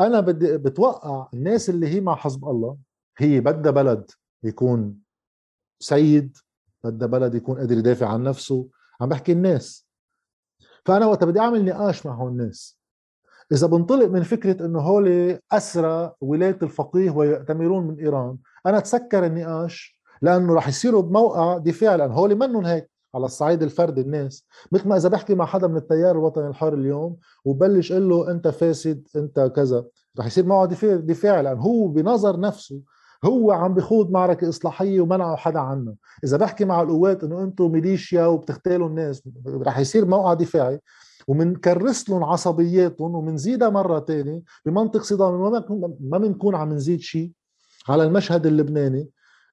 [0.00, 2.76] أنا بدي بتوقع الناس اللي هي مع حزب الله
[3.18, 4.10] هي بدها بلد
[4.44, 4.98] يكون
[5.80, 6.36] سيد
[6.90, 8.68] بدها بلد يكون قادر يدافع عن نفسه.
[9.00, 9.88] عم بحكي الناس.
[10.84, 12.78] فأنا وقت بدي أعمل نقاش مع هون الناس.
[13.52, 18.36] إذا بنطلق من فكرة إنه هول أسرى ولاية الفقيه ويأتمرون من إيران
[18.66, 24.00] أنا تسكر النقاش لأنه رح يصيروا بموقع دفاع لأن هول منهم هيك على الصعيد الفردي
[24.00, 24.46] الناس.
[24.72, 28.48] مثل ما إذا بحكي مع حدا من التيار الوطني الحر اليوم وبلش أقول له أنت
[28.48, 29.84] فاسد أنت كذا
[30.18, 32.80] رح يصير معه دفاع دفاع لأن هو بنظر نفسه
[33.24, 35.94] هو عم بخوض معركة إصلاحية ومنعه حدا عنه.
[36.24, 40.80] إذا بحكي مع القوات إنه أنتم ميليشيا وبتغتالوا الناس رح يصير موقع دفاعي
[41.28, 45.52] ومنكرس لهم عصبياتهم ومنزيدها مرة تانية بمنطق صدام.
[46.00, 47.30] ما بنكون عم نزيد شيء
[47.88, 49.08] على المشهد اللبناني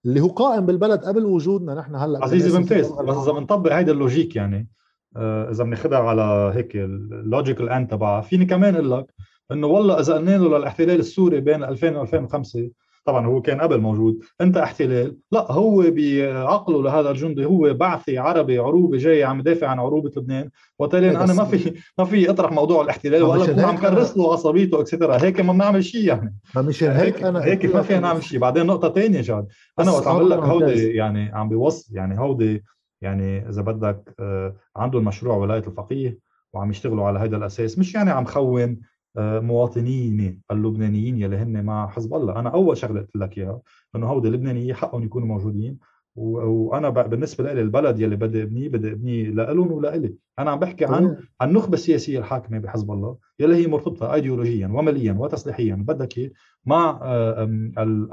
[0.06, 1.74] اللي هو قائم بالبلد قبل وجودنا.
[1.74, 4.70] نحن هلأ عزيزي ممتاز بس إذا بنطبق هيدا ال logic يعني
[5.18, 9.14] آه، إذا بناخذها على هيك ال logical end تبعها فيني كمان أقول لك
[9.52, 12.70] إنه والله إذا قلنا له للإحتلال السوري بين 2000 و 2005
[13.06, 14.20] طبعا هو كان قبل موجود.
[14.42, 19.80] أنت احتلال لا هو بعقله لهذا الجندي هو بعثي عربي عروبي جاي عم يدافع عن
[19.80, 20.50] عروبة لبنان.
[20.80, 25.24] وبالتالي أنا ما في ما في أطرح موضوع الاحتلال ولا عم كرس له عصبيته اكسترا
[25.24, 26.36] هيك ما بنعمل شيء يعني.
[26.58, 28.40] مشان هيك؟ أنا هيك ما فينا نعمل شيء.
[28.40, 29.48] بعدين نقطة ثانية جاد.
[29.80, 32.64] أنا وقت عم بقول لك هودي يعني عم بيوصل يعني هودي
[33.02, 36.20] يعني إذا بدك آه، عندهم مشروع ولاية الفقيه
[36.54, 37.80] وعم يشتغلوا على هذا الأساس.
[37.80, 38.78] مش يعني عم خون
[39.18, 42.40] مواطنين اللبنانيين يلي هن مع حزب الله.
[42.40, 43.62] أنا أول شغلة قلت لك إياها
[43.96, 45.78] إنه هودي اللبنانيين حقهم يكونوا موجودين
[46.16, 50.16] وأنا بالنسبة لي البلد يلي بدي ابنيه بدي ابنيه لهم ولإلي.
[50.40, 55.76] أنا عم بحكي عن النخبة السياسية الحاكمة بحزب الله يلي هي مرتبطة ايديولوجيا وماليا وتسليحيا.
[55.76, 56.32] بدك
[56.66, 57.00] مع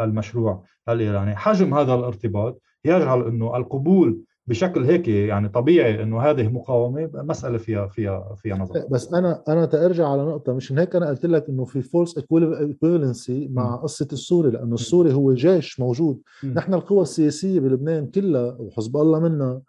[0.00, 1.36] المشروع الإيراني.
[1.36, 7.86] حجم هذا الارتباط يجعل إنه القبول بشكل هيك يعني طبيعي إنه هذه مقاومة مسألة فيها
[7.86, 8.86] فيها فيها نظر.
[8.90, 13.48] بس أنا أنا تأرجع على نقطة مش هيك أنا قلت لك إنه في false equivalency
[13.52, 16.20] مع قصة السوري لأنه السوري هو جيش موجود.
[16.43, 16.47] م.
[16.47, 19.60] نحن القوى السياسية بلبنان كلها وحزب الله منا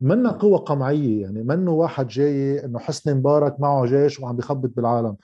[0.00, 5.16] منا قوى قمعية يعني منه واحد جاي إنه حسني مبارك معه جيش وعم بيخبط بالعالم.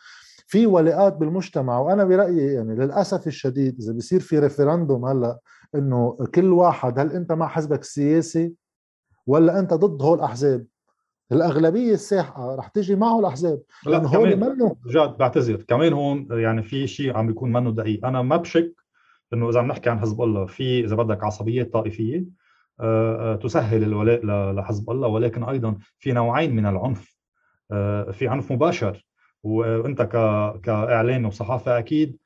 [0.47, 5.39] في ولاءات بالمجتمع وأنا برأيي يعني للأسف الشديد إذا بيصير في ريفرندوم هلأ
[5.75, 8.53] إنه كل واحد هل أنت مع حزبك السياسي؟
[9.29, 10.67] ولا أنت ضد هول الأحزاب؟
[11.33, 16.87] الأغلبية الساحقة رح تجي معه الأحزاب لا هول منه جاد بعتذر كمان هون يعني في
[16.87, 18.07] شيء عم بيكون منه دقيق.
[18.07, 18.75] أنا ما بشك
[19.33, 22.25] إنه إذا عم نحكي عن حزب الله في إذا بدك عصبيات طائفية
[22.81, 27.19] آه، آه، تسهل الولاء لحزب الله ولكن أيضا في نوعين من العنف
[27.71, 29.05] آه، في عنف مباشر.
[29.43, 30.03] وأنت
[30.63, 32.19] كإعلامي وصحافه أكيد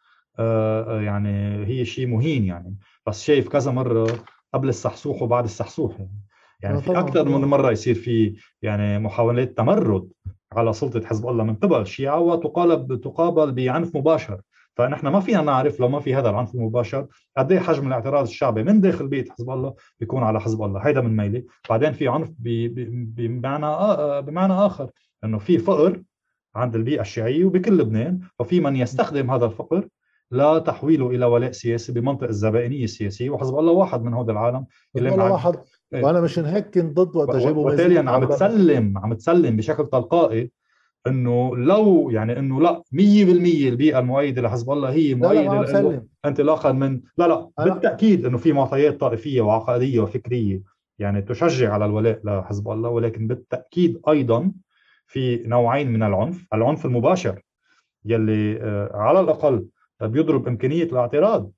[0.88, 2.76] يعني هي شيء مهين يعني.
[3.06, 4.06] بس شايف كذا مرة
[4.54, 6.31] قبل السحسوح وبعد السحسوح يعني.
[6.62, 10.08] يعني في أكثر من مرة يصير في يعني محاولات تمرد
[10.52, 11.44] على سلطة حزب الله.
[11.44, 14.40] من قبل الشيعه وتقالب تقابل بعنف مباشر.
[14.76, 17.06] فنحن ما فينا نعرف لو ما في هذا العنف المباشر
[17.36, 20.80] قد إيه حجم الاعتراض الشعبي من داخل بيت حزب الله بيكون على حزب الله.
[20.80, 21.44] هيدا من ميلي.
[21.70, 24.90] بعدين في عنف بمعنى آه، بمعنى آخر
[25.24, 26.02] إنه في فقر
[26.54, 29.88] عند البيئة الشيعية وبكل لبنان وفي من يستخدم هذا الفقر
[30.30, 33.30] لتحويله إلى ولاء سياسي بمنطق الزبائنية السياسية.
[33.30, 34.66] وحزب الله واحد من هذا العالم
[34.96, 35.56] اللي واحد.
[35.94, 36.04] إيه.
[36.04, 40.50] وأنا هيك كنت ضد وقت جابوا وبالتالي عم تسلم عم تسلم بشكل تلقائي
[41.06, 42.96] إنه لو يعني إنه لا 100%
[43.68, 49.00] البيئة المؤيدة لحزب الله هي مؤيدة لا انطلاقا من لا لا بالتأكيد إنه في معطيات
[49.00, 50.62] طائفية وعقائدية وفكرية
[50.98, 54.52] يعني تشجع على الولاء لحزب الله ولكن بالتأكيد أيضا
[55.06, 57.42] في نوعين من العنف، العنف المباشر
[58.04, 59.66] يلي آه، على الأقل
[60.00, 61.50] بيضرب إمكانية الاعتراض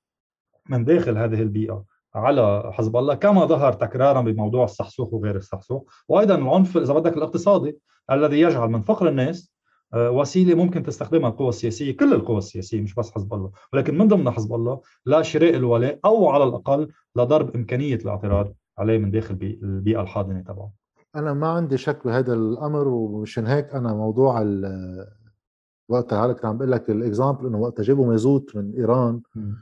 [0.69, 1.85] من داخل هذه البيئة.
[2.15, 7.79] على حزب الله كما ظهر تكرارا بموضوع السحسوح وغير السحسوح وأيضا العنف إذا بدك الاقتصادي
[8.11, 9.55] الذي يجعل من فقر الناس
[9.95, 13.51] آه، وسيلة ممكن تستخدمها القوى السياسية كل القوى السياسية مش بس حزب الله.
[13.73, 19.11] ولكن من ضمن حزب الله لشراء الولاء أو على الأقل لضرب إمكانية الاعتراض عليه من
[19.11, 20.73] داخل البيئة الحاضنة تبعه.
[21.17, 24.43] أنا ما عندي شك بهذا الأمر ومشان هيك أنا موضوع
[25.89, 29.53] وقت هلأ كنت عم بقول لك الاكزامبل إنه وقت جابوا مازوت من إيران م.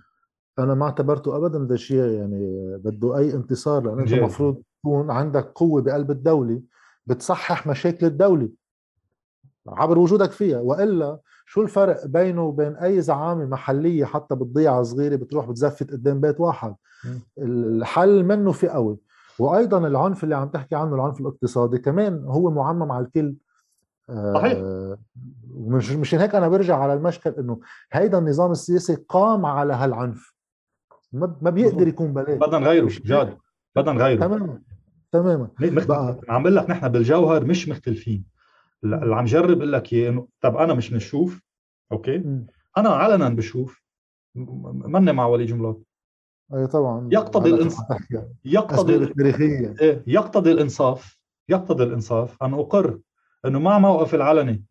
[0.58, 5.52] أنا ما اعتبرته ابدا هذا الشيء يعني بده أي انتصار لأنه أنت المفروض تكون عندك
[5.54, 6.62] قوة بقلب الدولة
[7.06, 8.48] بتصحح مشاكل الدولة
[9.68, 10.60] عبر وجودك فيها.
[10.60, 16.40] وإلا شو الفرق بينه وبين أي زعامة محلية حتى بتضيع صغيرة بتروح بتزفت قدام بيت
[16.40, 16.74] واحد؟
[17.38, 18.98] الحل منه في قوي.
[19.38, 23.34] وأيضا العنف اللي عم تحكي عنه العنف الاقتصادي كمان هو معمم على الكل.
[24.08, 24.58] صحيح.
[24.58, 24.98] آه
[25.54, 27.60] مش مشان هيك أنا برجع على المشكل إنه
[27.92, 30.31] هيدا النظام السياسي قام على هالعنف.
[31.12, 33.38] ما بيقدر يكون بلاش بدنا نغيره جاد.
[33.76, 34.58] بدنا نغيره تماما
[35.12, 36.20] تماما بقى.
[36.28, 38.24] عم بقول لك نحن بالجوهر مش مختلفين.
[38.84, 41.42] اللي عم جرب أقول لك اياه إنه طب أنا مش نشوف
[41.92, 42.46] أوكي؟ م.
[42.76, 43.82] أنا علنا بشوف.
[44.34, 45.80] مني مع ولي جملات.
[46.54, 47.08] أي طبعا.
[47.12, 48.06] يقتضي الانصاف
[48.44, 51.18] يقتضي التاريخيه إيه، يقتضي الإنصاف.
[51.48, 52.42] يقتضي الإنصاف.
[52.42, 52.98] أن أقر
[53.44, 54.64] إنه مع موقف العلني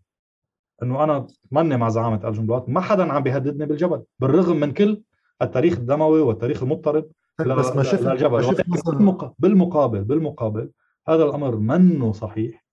[0.84, 4.04] إنه أنا ماني مع زعامة الجملات ما حدا عم بيهددني بالجبل.
[4.20, 5.02] بالرغم من كل
[5.42, 7.06] التاريخ الدموي والتاريخ المضطرب.
[7.40, 8.06] بس ما شفت
[9.40, 10.72] بالمقابل بالمقابل
[11.08, 12.66] هذا الأمر منه صحيح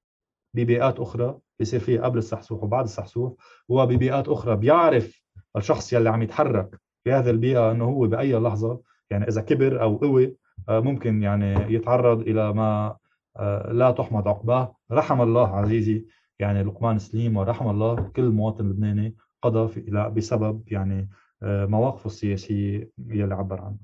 [0.54, 3.32] ببيئات أخرى بيصير فيها قبل السحسوح وبعد السحسوح
[3.68, 5.22] وببيئات أخرى بيعرف
[5.56, 8.80] الشخص يلي عم يتحرك في هذه البيئة إنه هو بأي لحظة
[9.10, 10.36] يعني إذا كبر أو قوي
[10.68, 12.96] آه، ممكن يعني يتعرض إلى ما
[13.36, 14.74] آه، لا تحمد عقباه.
[14.92, 16.06] رحم الله عزيزي
[16.38, 21.08] يعني لقمان سليم ورحم الله كل مواطن لبناني قضى في بسبب يعني
[21.42, 23.78] مواقفه السياسية يلي عبر عنها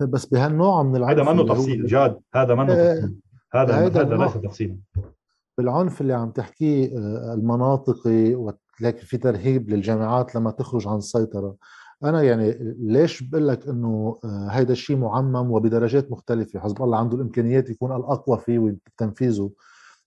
[0.00, 2.20] بس بهالنوع من العنف هذا منه تفصيل جاد.
[2.34, 3.14] هذا منه تفصيل.
[3.54, 4.76] هذا هذا ليس تفصيلا.
[5.58, 6.90] بالعنف اللي عم تحكيه
[7.34, 11.56] المناطقي ولكن في ترهيب للجامعات لما تخرج عن السيطرة.
[12.04, 17.16] أنا يعني ليش بقول لك إنه آه، هيدا الشيء معمم وبدرجات مختلفة؟ حزب الله عنده
[17.16, 19.50] الإمكانيات يكون الأقوى فيه وتنفيذه.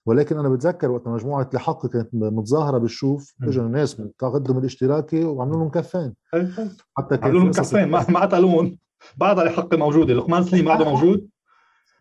[0.06, 5.56] ولكن أنا بتذكر وقت مجموعة الحق كانت متظاهرة بالشوف اجوا الناس من التقدم الاشتراكي وعملوا
[5.56, 6.14] لهم كفين.
[6.98, 8.78] حتى عملوا لهم كفين ما قتلوهم
[9.16, 11.28] بعد الحق موجوده لقمان سليم بعده موجود.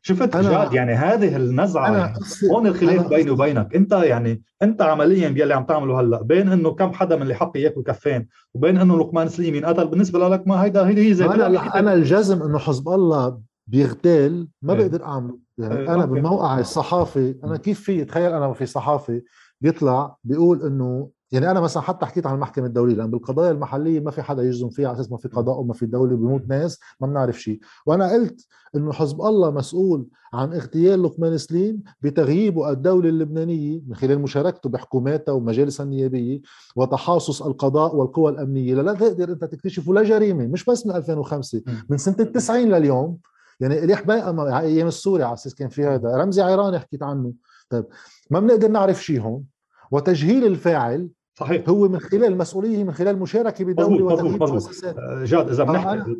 [0.01, 2.19] شفت أنا جاد يعني هذه النزعة أنا يعني.
[2.51, 3.75] هون الخلاف بيني وبينك.
[3.75, 6.21] أنت يعني أنت عمليا باللي عم تعمله هلأ.
[6.21, 10.29] بين إنه كم حدا من اللي حق ياكل كفين وبين إنه لقمان سليم ينقتل بالنسبة
[10.29, 14.79] لك ما هيدا هيدي هي زي أنا أنا الجزم إنه حزب الله بيغتال ما إيه.
[14.79, 15.46] بقدر أعمله.
[15.57, 15.93] يعني إيه.
[15.95, 19.21] أنا بالموقع الصحافي أنا كيف في تخيل أنا في صحافي
[19.61, 24.11] بيطلع بيقول إنه يعني أنا مثلا حتى حكيت عن المحكمة الدولية لأن بالقضايا المحلية ما
[24.11, 27.07] في حدا يجزم فيها على أساس ما في قضاء وما في دولة بيموت ناس ما
[27.07, 27.59] بنعرف شيء.
[27.85, 34.19] وأنا قلت إنه حزب الله مسؤول عن اغتيال لقمان سليم بتغييبه الدولة اللبنانية من خلال
[34.19, 36.41] مشاركته بحكوماتها ومجالسها النيابية
[36.75, 38.75] وتحاصص القضاء والقوى الأمنية.
[38.75, 43.17] لا تقدر أنت تكتشف ولا جريمة مش بس من 2005 من سنة ال 90 لليوم.
[43.59, 46.17] يعني ريح بقى أيام السوري على أساس كان في هذا.
[46.17, 47.33] رمزي عيراني حكيت عنه.
[47.69, 47.85] طيب
[48.31, 49.43] ما بنقدر نعرف شيء هون.
[49.91, 51.69] وتجهيل الفاعل صحيح.
[51.69, 56.15] هو من خلال المسؤوليه من خلال المشاركه بدولة مؤسسات آه، جاد إذا بنحكي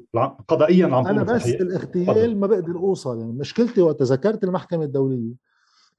[0.47, 1.61] قضائيا عم أنا بس صحيح.
[1.61, 3.19] الإغتيال ما بقدر أوصل.
[3.19, 5.34] يعني مشكلتي وقت ذكرت المحكمة الدولية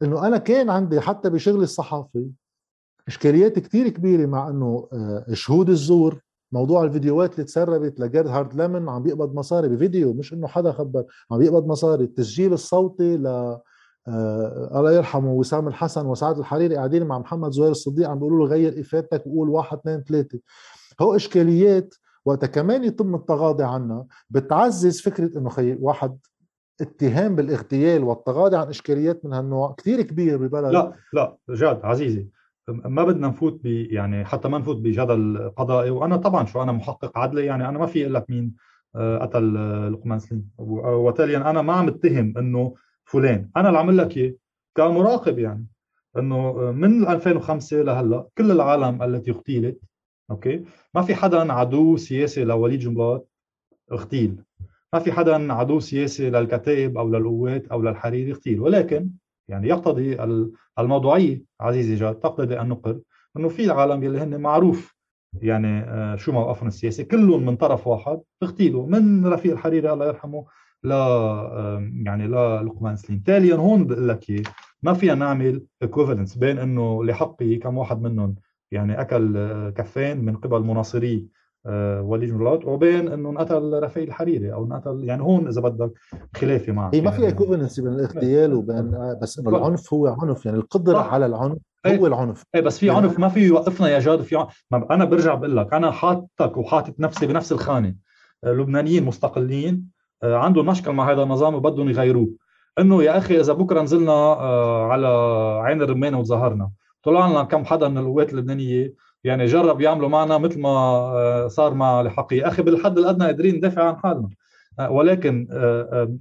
[0.03, 2.31] إنه أنا كان عندي حتى بشغلي الصحافي
[3.09, 6.21] إشكاليات كثير كبيرة مع إنه آه، شهود الزور
[6.53, 11.39] موضوع الفيديوهات اللي تسربت لجيرهارد ليمن عم بيقبض مصاري بفيديو مش إنه حدا خبر عم
[11.39, 12.05] بيقبض مصاري.
[12.05, 18.09] التسجيل الصوتي ل آه الله يرحمه وسام الحسن وسعد الحريري قاعدين مع محمد زهير الصديق
[18.09, 20.39] عم بيقولوا له غير إفادتك وقول واحد اثنين ثلاثة.
[21.01, 21.95] هو إشكاليات
[22.25, 26.19] وقتها كمان يتم التغاضي عنها بتعزز فكرة إنه خي واحد
[26.81, 30.73] اتهام بالإغتيال والتغاضي عن إشكاليات من هالنوع كثير كبير ببلد.
[30.73, 32.29] لا لا جاد عزيزي.
[32.69, 35.91] ما بدنا نفوت ب يعني حتى ما نفوت بجدل قضائي.
[35.91, 38.55] وأنا طبعا شو أنا محقق عدلي يعني أنا ما في أقول لك مين
[38.97, 40.51] آه، قتل آه، لقمان سليم.
[40.59, 42.75] وتاليا أنا ما عم اتهم إنه
[43.05, 43.51] فلان.
[43.57, 44.35] أنا اللي عم لك إياه
[44.75, 45.67] كمراقب يعني
[46.19, 49.81] إنه آه، من 2005 لهلأ كل العالم التي اغتيلت
[50.31, 50.65] okay؟
[50.95, 53.29] ما في حدا عدو سياسي لوليد جنبلاط
[53.93, 54.45] اغتيل
[54.93, 59.11] ما في حدا عدو سياسي للكتائب أو للقوات أو للحريري اغتيل ولكن
[59.49, 60.17] يعني يقتضي
[60.79, 61.43] الموضوعية.
[61.61, 63.01] عزيزي جاد تقتضي أن نقر
[63.37, 64.99] أنه في العالم يلي هن معروف
[65.43, 70.47] يعني آه، شو موقفهم السياسي كلهم من طرف واحد اغتيلوا من رفيق الحريري الله يرحمه
[70.85, 70.91] ل
[72.07, 73.23] يعني للقمان سليم.
[73.27, 74.43] تاليا هون بقول لك
[74.83, 78.35] ما فينا نعمل ايكوفالنس بين إنه لحقي كم واحد منهم
[78.71, 81.17] يعني أكل آه، كفين من قبل مناصري.
[81.17, 81.38] آه،
[82.03, 85.91] وليد جملات وبين إنه انقتل رفيق الحريري أو انقتل يعني هون إذا بدك
[86.37, 90.59] خلافي معك هي ما في ايكوفالنس بين الاغتيال وبين بس إنه العنف هو عنف يعني
[90.59, 92.45] القدرة على العنف هو العنف.
[92.55, 94.65] إيه بس في عنف ما في يوقفنا يا جاد في عنف.
[94.91, 97.95] أنا برجع بقول لك أنا حاطك وحاطط نفسي بنفس الخانة.
[98.45, 99.85] آه، لبنانيين مستقلين
[100.23, 102.31] آه، عندهم مشكل مع هذا النظام وبدهم يغيروه.
[102.79, 105.09] إنه يا أخي إذا بكرة نزلنا آه، على
[105.63, 106.71] عين الرمان وتظاهرنا
[107.03, 112.01] طلع لنا كم حدا من القوات اللبنانية يعني جرب يعملوا معنا مثل ما صار مع
[112.01, 114.29] الحقي يا أخي بالحد الأدنى قادرين ندافع عن حالنا.
[114.91, 115.49] ولكن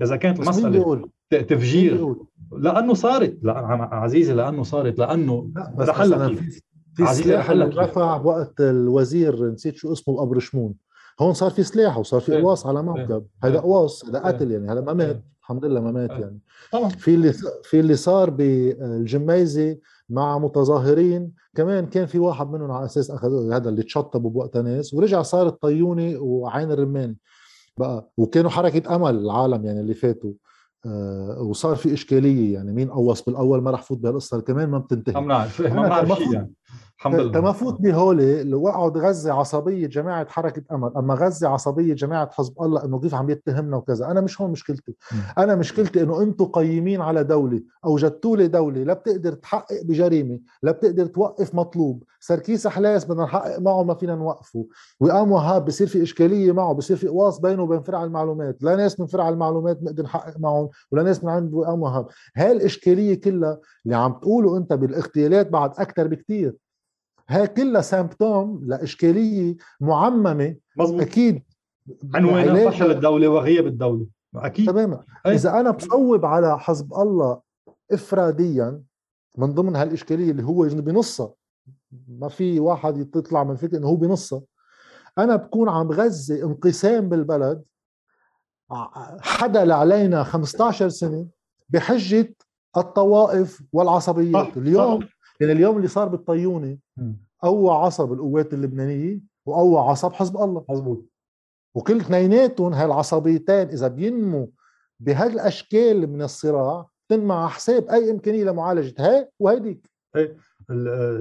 [0.02, 2.15] إذا كانت المسألة تفجير
[2.52, 3.38] لأنه صارت.
[3.41, 3.53] لا
[3.91, 6.61] عزيزي لأنه صارت لأنه لا بس في
[6.95, 10.74] في سلاح رفع وقت الوزير نسيت شو اسمه ابو رشمون
[11.22, 12.41] هون صار في سلاح وصار في إيه.
[12.41, 13.49] قواص على موكب إيه.
[13.49, 14.26] هذا قواص هذا إيه.
[14.26, 14.72] قتل يعني.
[14.72, 15.24] هذا ما مات.
[15.41, 16.40] الحمد لله ما مات يعني.
[16.72, 16.90] طبعا.
[16.90, 17.34] في اللي
[17.64, 19.78] في اللي صار بالجميزة
[20.09, 21.31] مع متظاهرين.
[21.55, 25.47] كمان كان في واحد منهم على أساس أخذ هذا اللي تشطبوا بوقتها ناس ورجع صار
[25.47, 27.17] الطيوني وعين الرماني
[27.77, 28.09] بقى.
[28.17, 30.31] وكانوا حركة أمل العالم يعني اللي فاتوا.
[30.85, 35.13] آه وصار في إشكالية يعني مين قوص بالأول ما رح فوت بهالقصة كمان ما بتنتهي.
[35.21, 36.53] ما بنعرف ما بنعرف يعني.
[36.99, 40.91] الحمد لله تما فوت بهولي اللي وقعوا غذى عصبية جماعة حركة أمل.
[40.98, 44.06] أما غذى عصبية جماعة حزب الله إنه كيف عم يتهمنا وكذا.
[44.11, 44.95] أنا مش هون مشكلتي.
[45.11, 45.15] م.
[45.38, 50.72] أنا مشكلتي إنه أنتم قيمين على دولة اوجدتوا لي دولة لا بتقدر تحقق بجريمة لا
[50.72, 52.03] بتقدر توقف مطلوب.
[52.19, 54.65] سركيس حلاس بدنا نحقق معه ما فينا نوقفه.
[54.99, 58.64] وقام وهاب بصير في إشكالية معه بصير في قواص بينه وبين فرع المعلومات.
[58.64, 62.07] لا ناس من فرع المعلومات نقدر نحقق معهم ولا ناس من عند وقام وهاب.
[62.36, 66.56] هاي الإشكالية كلها اللي عم تقوله أنت بالإغتيالات بعد أكثر بكثير
[67.30, 70.56] هاي كلها سيمبتوم لإشكالية معممة.
[70.78, 71.02] مزبوط.
[71.02, 71.44] أكيد
[72.16, 74.68] عنوان فشل الدولة وغياب الدولة أكيد.
[74.68, 75.04] تماما.
[75.26, 77.41] إذا أنا بصوب على حزب الله
[77.91, 78.82] افراديا
[79.38, 81.34] من ضمن هالإشكالية اللي هو بنصها
[82.08, 84.41] ما في واحد يطلع من فكرة إنه هو بنصها
[85.18, 87.64] أنا بكون عم بغذي انقسام بالبلد
[89.22, 91.28] حدا علينا 15 سنة
[91.70, 92.36] بحجة
[92.78, 94.58] الطوائف والعصبيات.
[94.58, 95.08] اليوم
[95.41, 96.77] يعني اليوم اللي صار بالطيونة
[97.41, 100.65] قوى عصب القوات اللبنانية وقوى عصب حزب الله.
[100.69, 101.05] مزبوط
[101.76, 104.47] وكل اثنيناتهم هالعصبيتين إذا بينموا
[104.99, 109.89] بهالأشكال من الصراع تنمى على حساب أي إمكانية لمعالجة هاي وهيديك.
[110.15, 110.38] إيه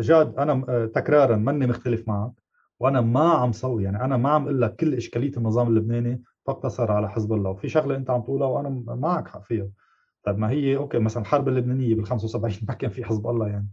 [0.00, 2.32] جاد أنا تكرارا ماني مختلف معك
[2.80, 6.92] وأنا ما عم صوي يعني أنا ما عم أقول لك كل إشكالية النظام اللبناني تقتصر
[6.92, 7.50] على حزب الله.
[7.50, 9.68] وفي شغلة أنت عم تقولها وأنا معك حق فيها
[10.26, 13.68] طيب ما هي أوكي مثلا الحرب اللبنانية بال 75 ما كان في حزب الله يعني.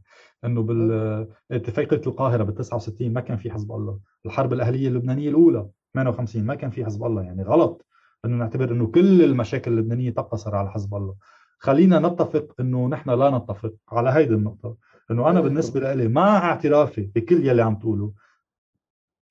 [0.46, 4.00] انه بالاتفاقيه القاهرة بال 69 ما كان في حزب الله.
[4.26, 7.44] الحرب الأهلية اللبنانية الأولى 58 ما كان في حزب الله يعني.
[7.44, 7.86] غلط.
[8.26, 11.16] انه نعتبر إنه كل المشاكل اللبنانية تقتصر على حزب الله.
[11.60, 14.76] خلينا نتفق إنه نحن لا نتفق على هيدي النقطة.
[15.12, 18.12] إنه أنا بالنسبة لي مع اعترافي بكل يلي عم تقوله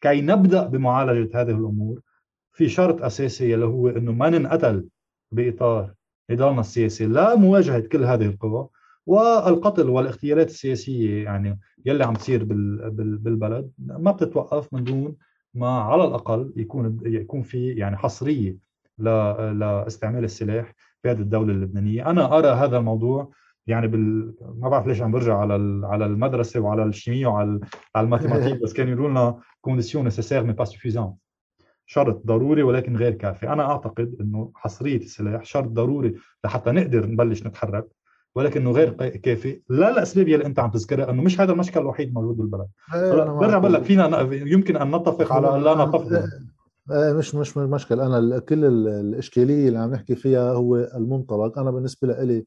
[0.00, 2.00] كي نبدأ بمعالجة هذه الأمور
[2.52, 4.88] في شرط أساسي يلي هو إنه ما ننقتل
[5.32, 5.94] بإطار
[6.30, 8.68] نضالنا السياسي لا مواجهة كل هذه القوى
[9.06, 15.16] والقتل والاغتيالات السياسية يعني يلي عم تصير بالبلد ما بتتوقف من دون
[15.54, 18.56] ما على الأقل يكون يكون في يعني حصرية
[18.98, 23.30] لاستعمال السلاح في هذه الدولة اللبنانية، أنا أرى هذا الموضوع
[23.66, 24.34] يعني بال...
[24.40, 27.60] ما بعرف ليش عم برجع على على المدرسة وعلى ال chimie وعلى
[27.96, 31.16] على ال mathématiques بس كانوا يقولوا لنا condition nécessaire mais pas suffisante
[31.86, 33.48] شرط ضروري ولكن غير كافي.
[33.48, 36.14] أنا أعتقد إنه حصرية السلاح شرط ضروري
[36.44, 37.88] لحتى نقدر نبلش نتحرك
[38.34, 39.62] ولكنه غير كافي.
[39.68, 42.66] لا الاسباب اللي أنت عم تذكرها إنه مش هذا المشكل الوحيد موجود بالبلد.
[42.92, 46.24] برجع بقول لك فينا يمكن أن نتفق على لا نتفق؟
[46.90, 48.00] مش مش مشكل.
[48.00, 51.58] أنا كل الإشكالية اللي عم نحكي فيها هو المنطلق.
[51.58, 52.44] أنا بالنسبة لي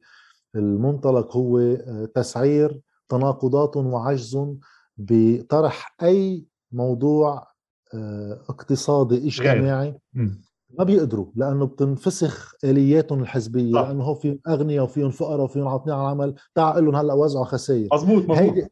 [0.56, 4.38] المنطلق هو آه، تسعير تناقضات وعجز
[4.96, 7.46] بطرح أي موضوع
[8.48, 9.98] اقتصادي اجتماعي
[10.78, 13.80] ما بيقدروا لأنه بتنفسخ آلياتهم الحزبية صح.
[13.80, 16.34] لأنه هو في أغنياء وفيهم فقراء وفيهم عاطلين على العمل.
[16.54, 18.66] تعال قول لهم هلأ وزعوا خسائر مظبوط هيدي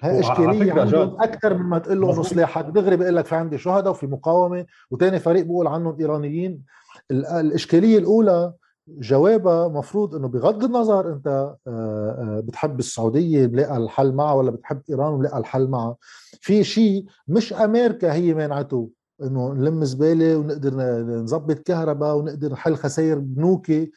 [0.00, 1.22] هي إشكالية عندهم.
[1.22, 5.18] أكثر مما تقول له انه سلاحك دغري بيقول لك في عندي شهداء وفي مقاومة وثاني
[5.18, 6.62] فريق بيقول عنهم إيرانيين.
[7.10, 8.52] الإشكالية الأولى
[8.88, 14.82] جوابها مفروض إنه بغض النظر أنت آه، آه، بتحب السعودية ملاقى الحل معها ولا بتحب
[14.90, 15.96] إيران وملاقى الحل معها.
[16.40, 18.90] في شيء مش أمريكا هي مانعته
[19.22, 20.74] إنه نلم زبالة ونقدر
[21.22, 23.90] نظبط كهرباء ونقدر نحل خسائر بنوكي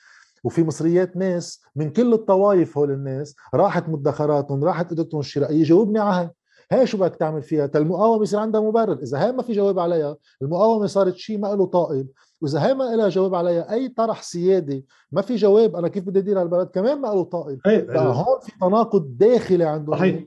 [0.44, 6.30] وفي مصريات ناس من كل الطوائف هول الناس راحت مدخراتهم راحت قدرتهم الشرائية جاوبني على
[6.72, 9.00] هي شو بدك تعمل فيها؟ المقاومة يصير عندها مبرر.
[9.04, 12.08] إذا هي ما في جواب عليها المقاومة صارت شيء ما له طائب.
[12.44, 16.20] وإذا هي ما لها جواب عليها أي طرح سيادي ما في جواب أنا كيف بدي
[16.20, 17.60] أدير البلد؟ كمان ما له طائب
[17.92, 20.24] هون في تناقض داخلي عندهم صحيح.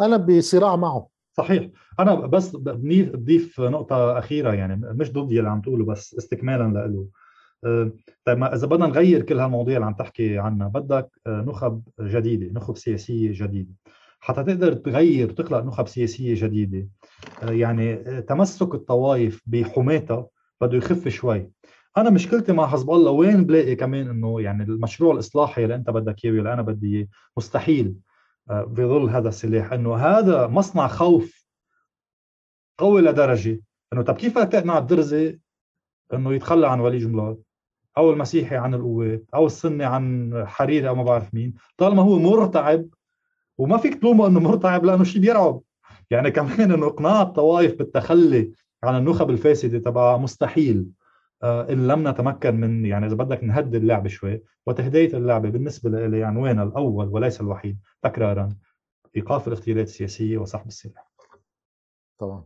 [0.00, 1.08] أنا بصراع معه.
[1.36, 1.68] صحيح.
[2.00, 7.06] أنا بس بضيف نقطة أخيرة يعني مش ضد اللي عم تقوله بس استكمالا له
[7.64, 7.92] أه،
[8.24, 12.76] طيب إذا بدنا نغير كل هالمواضيع اللي عم تحكي عنها بدك أه، نخب جديدة نخب
[12.76, 13.74] سياسية جديدة.
[14.20, 16.88] حتى تقدر تغير تخلق نخب سياسية جديدة.
[17.42, 20.26] أه، يعني تمسك الطوائف بحماتها
[20.60, 21.50] بده يخف شوي.
[21.96, 26.24] أنا مشكلتي مع حزب الله وين بلاقي كمان إنه يعني المشروع الإصلاحي اللي أنت بدك
[26.24, 27.06] إياه واللي أنا بدي إياه
[27.36, 27.94] مستحيل
[28.50, 29.72] بظل هذا السلاح.
[29.72, 31.46] إنه هذا مصنع خوف
[32.78, 33.60] قوي لدرجة
[33.92, 35.38] إنه طب كيف بدك تقنع الدرزي
[36.14, 37.38] إنه يتخلى عن ولي جملات؟
[37.98, 41.54] أو المسيحي عن القوات أو السني عن حريري أو ما بعرف مين.
[41.76, 42.86] طالما هو مرتعب
[43.58, 45.60] وما فيك تلومه إنه مرتعب لأنه شيء بيرعب.
[46.10, 48.52] يعني كمان إنه إقناع الطوائف بالتخلي
[48.84, 50.86] عن النخب الفاسدة تبع مستحيل.
[51.42, 56.24] آه، إن لم نتمكن من يعني إذا بدك نهدي اللعبة شوي وتهدئة اللعبة بالنسبة لي
[56.24, 58.48] عنوانها الأول وليس الوحيد تكرارا
[59.16, 61.12] ايقاف الاغتيالات السياسية وسحب السلاح
[62.18, 62.44] طبعا.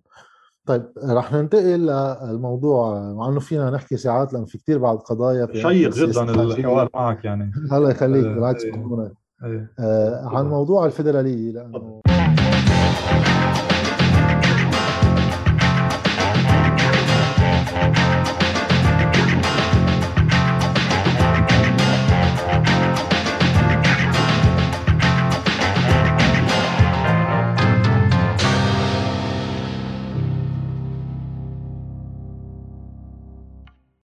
[0.66, 5.94] طيب رح ننتقل للموضوع مع إنه فينا نحكي ساعات لأنه في كثير بعض قضايا شيق
[5.94, 7.52] جدا الحوار معك يعني.
[7.72, 9.72] الله يخليك آه، بالعكس إيه.
[9.78, 12.02] آه عن موضوع الفدراليه لأنه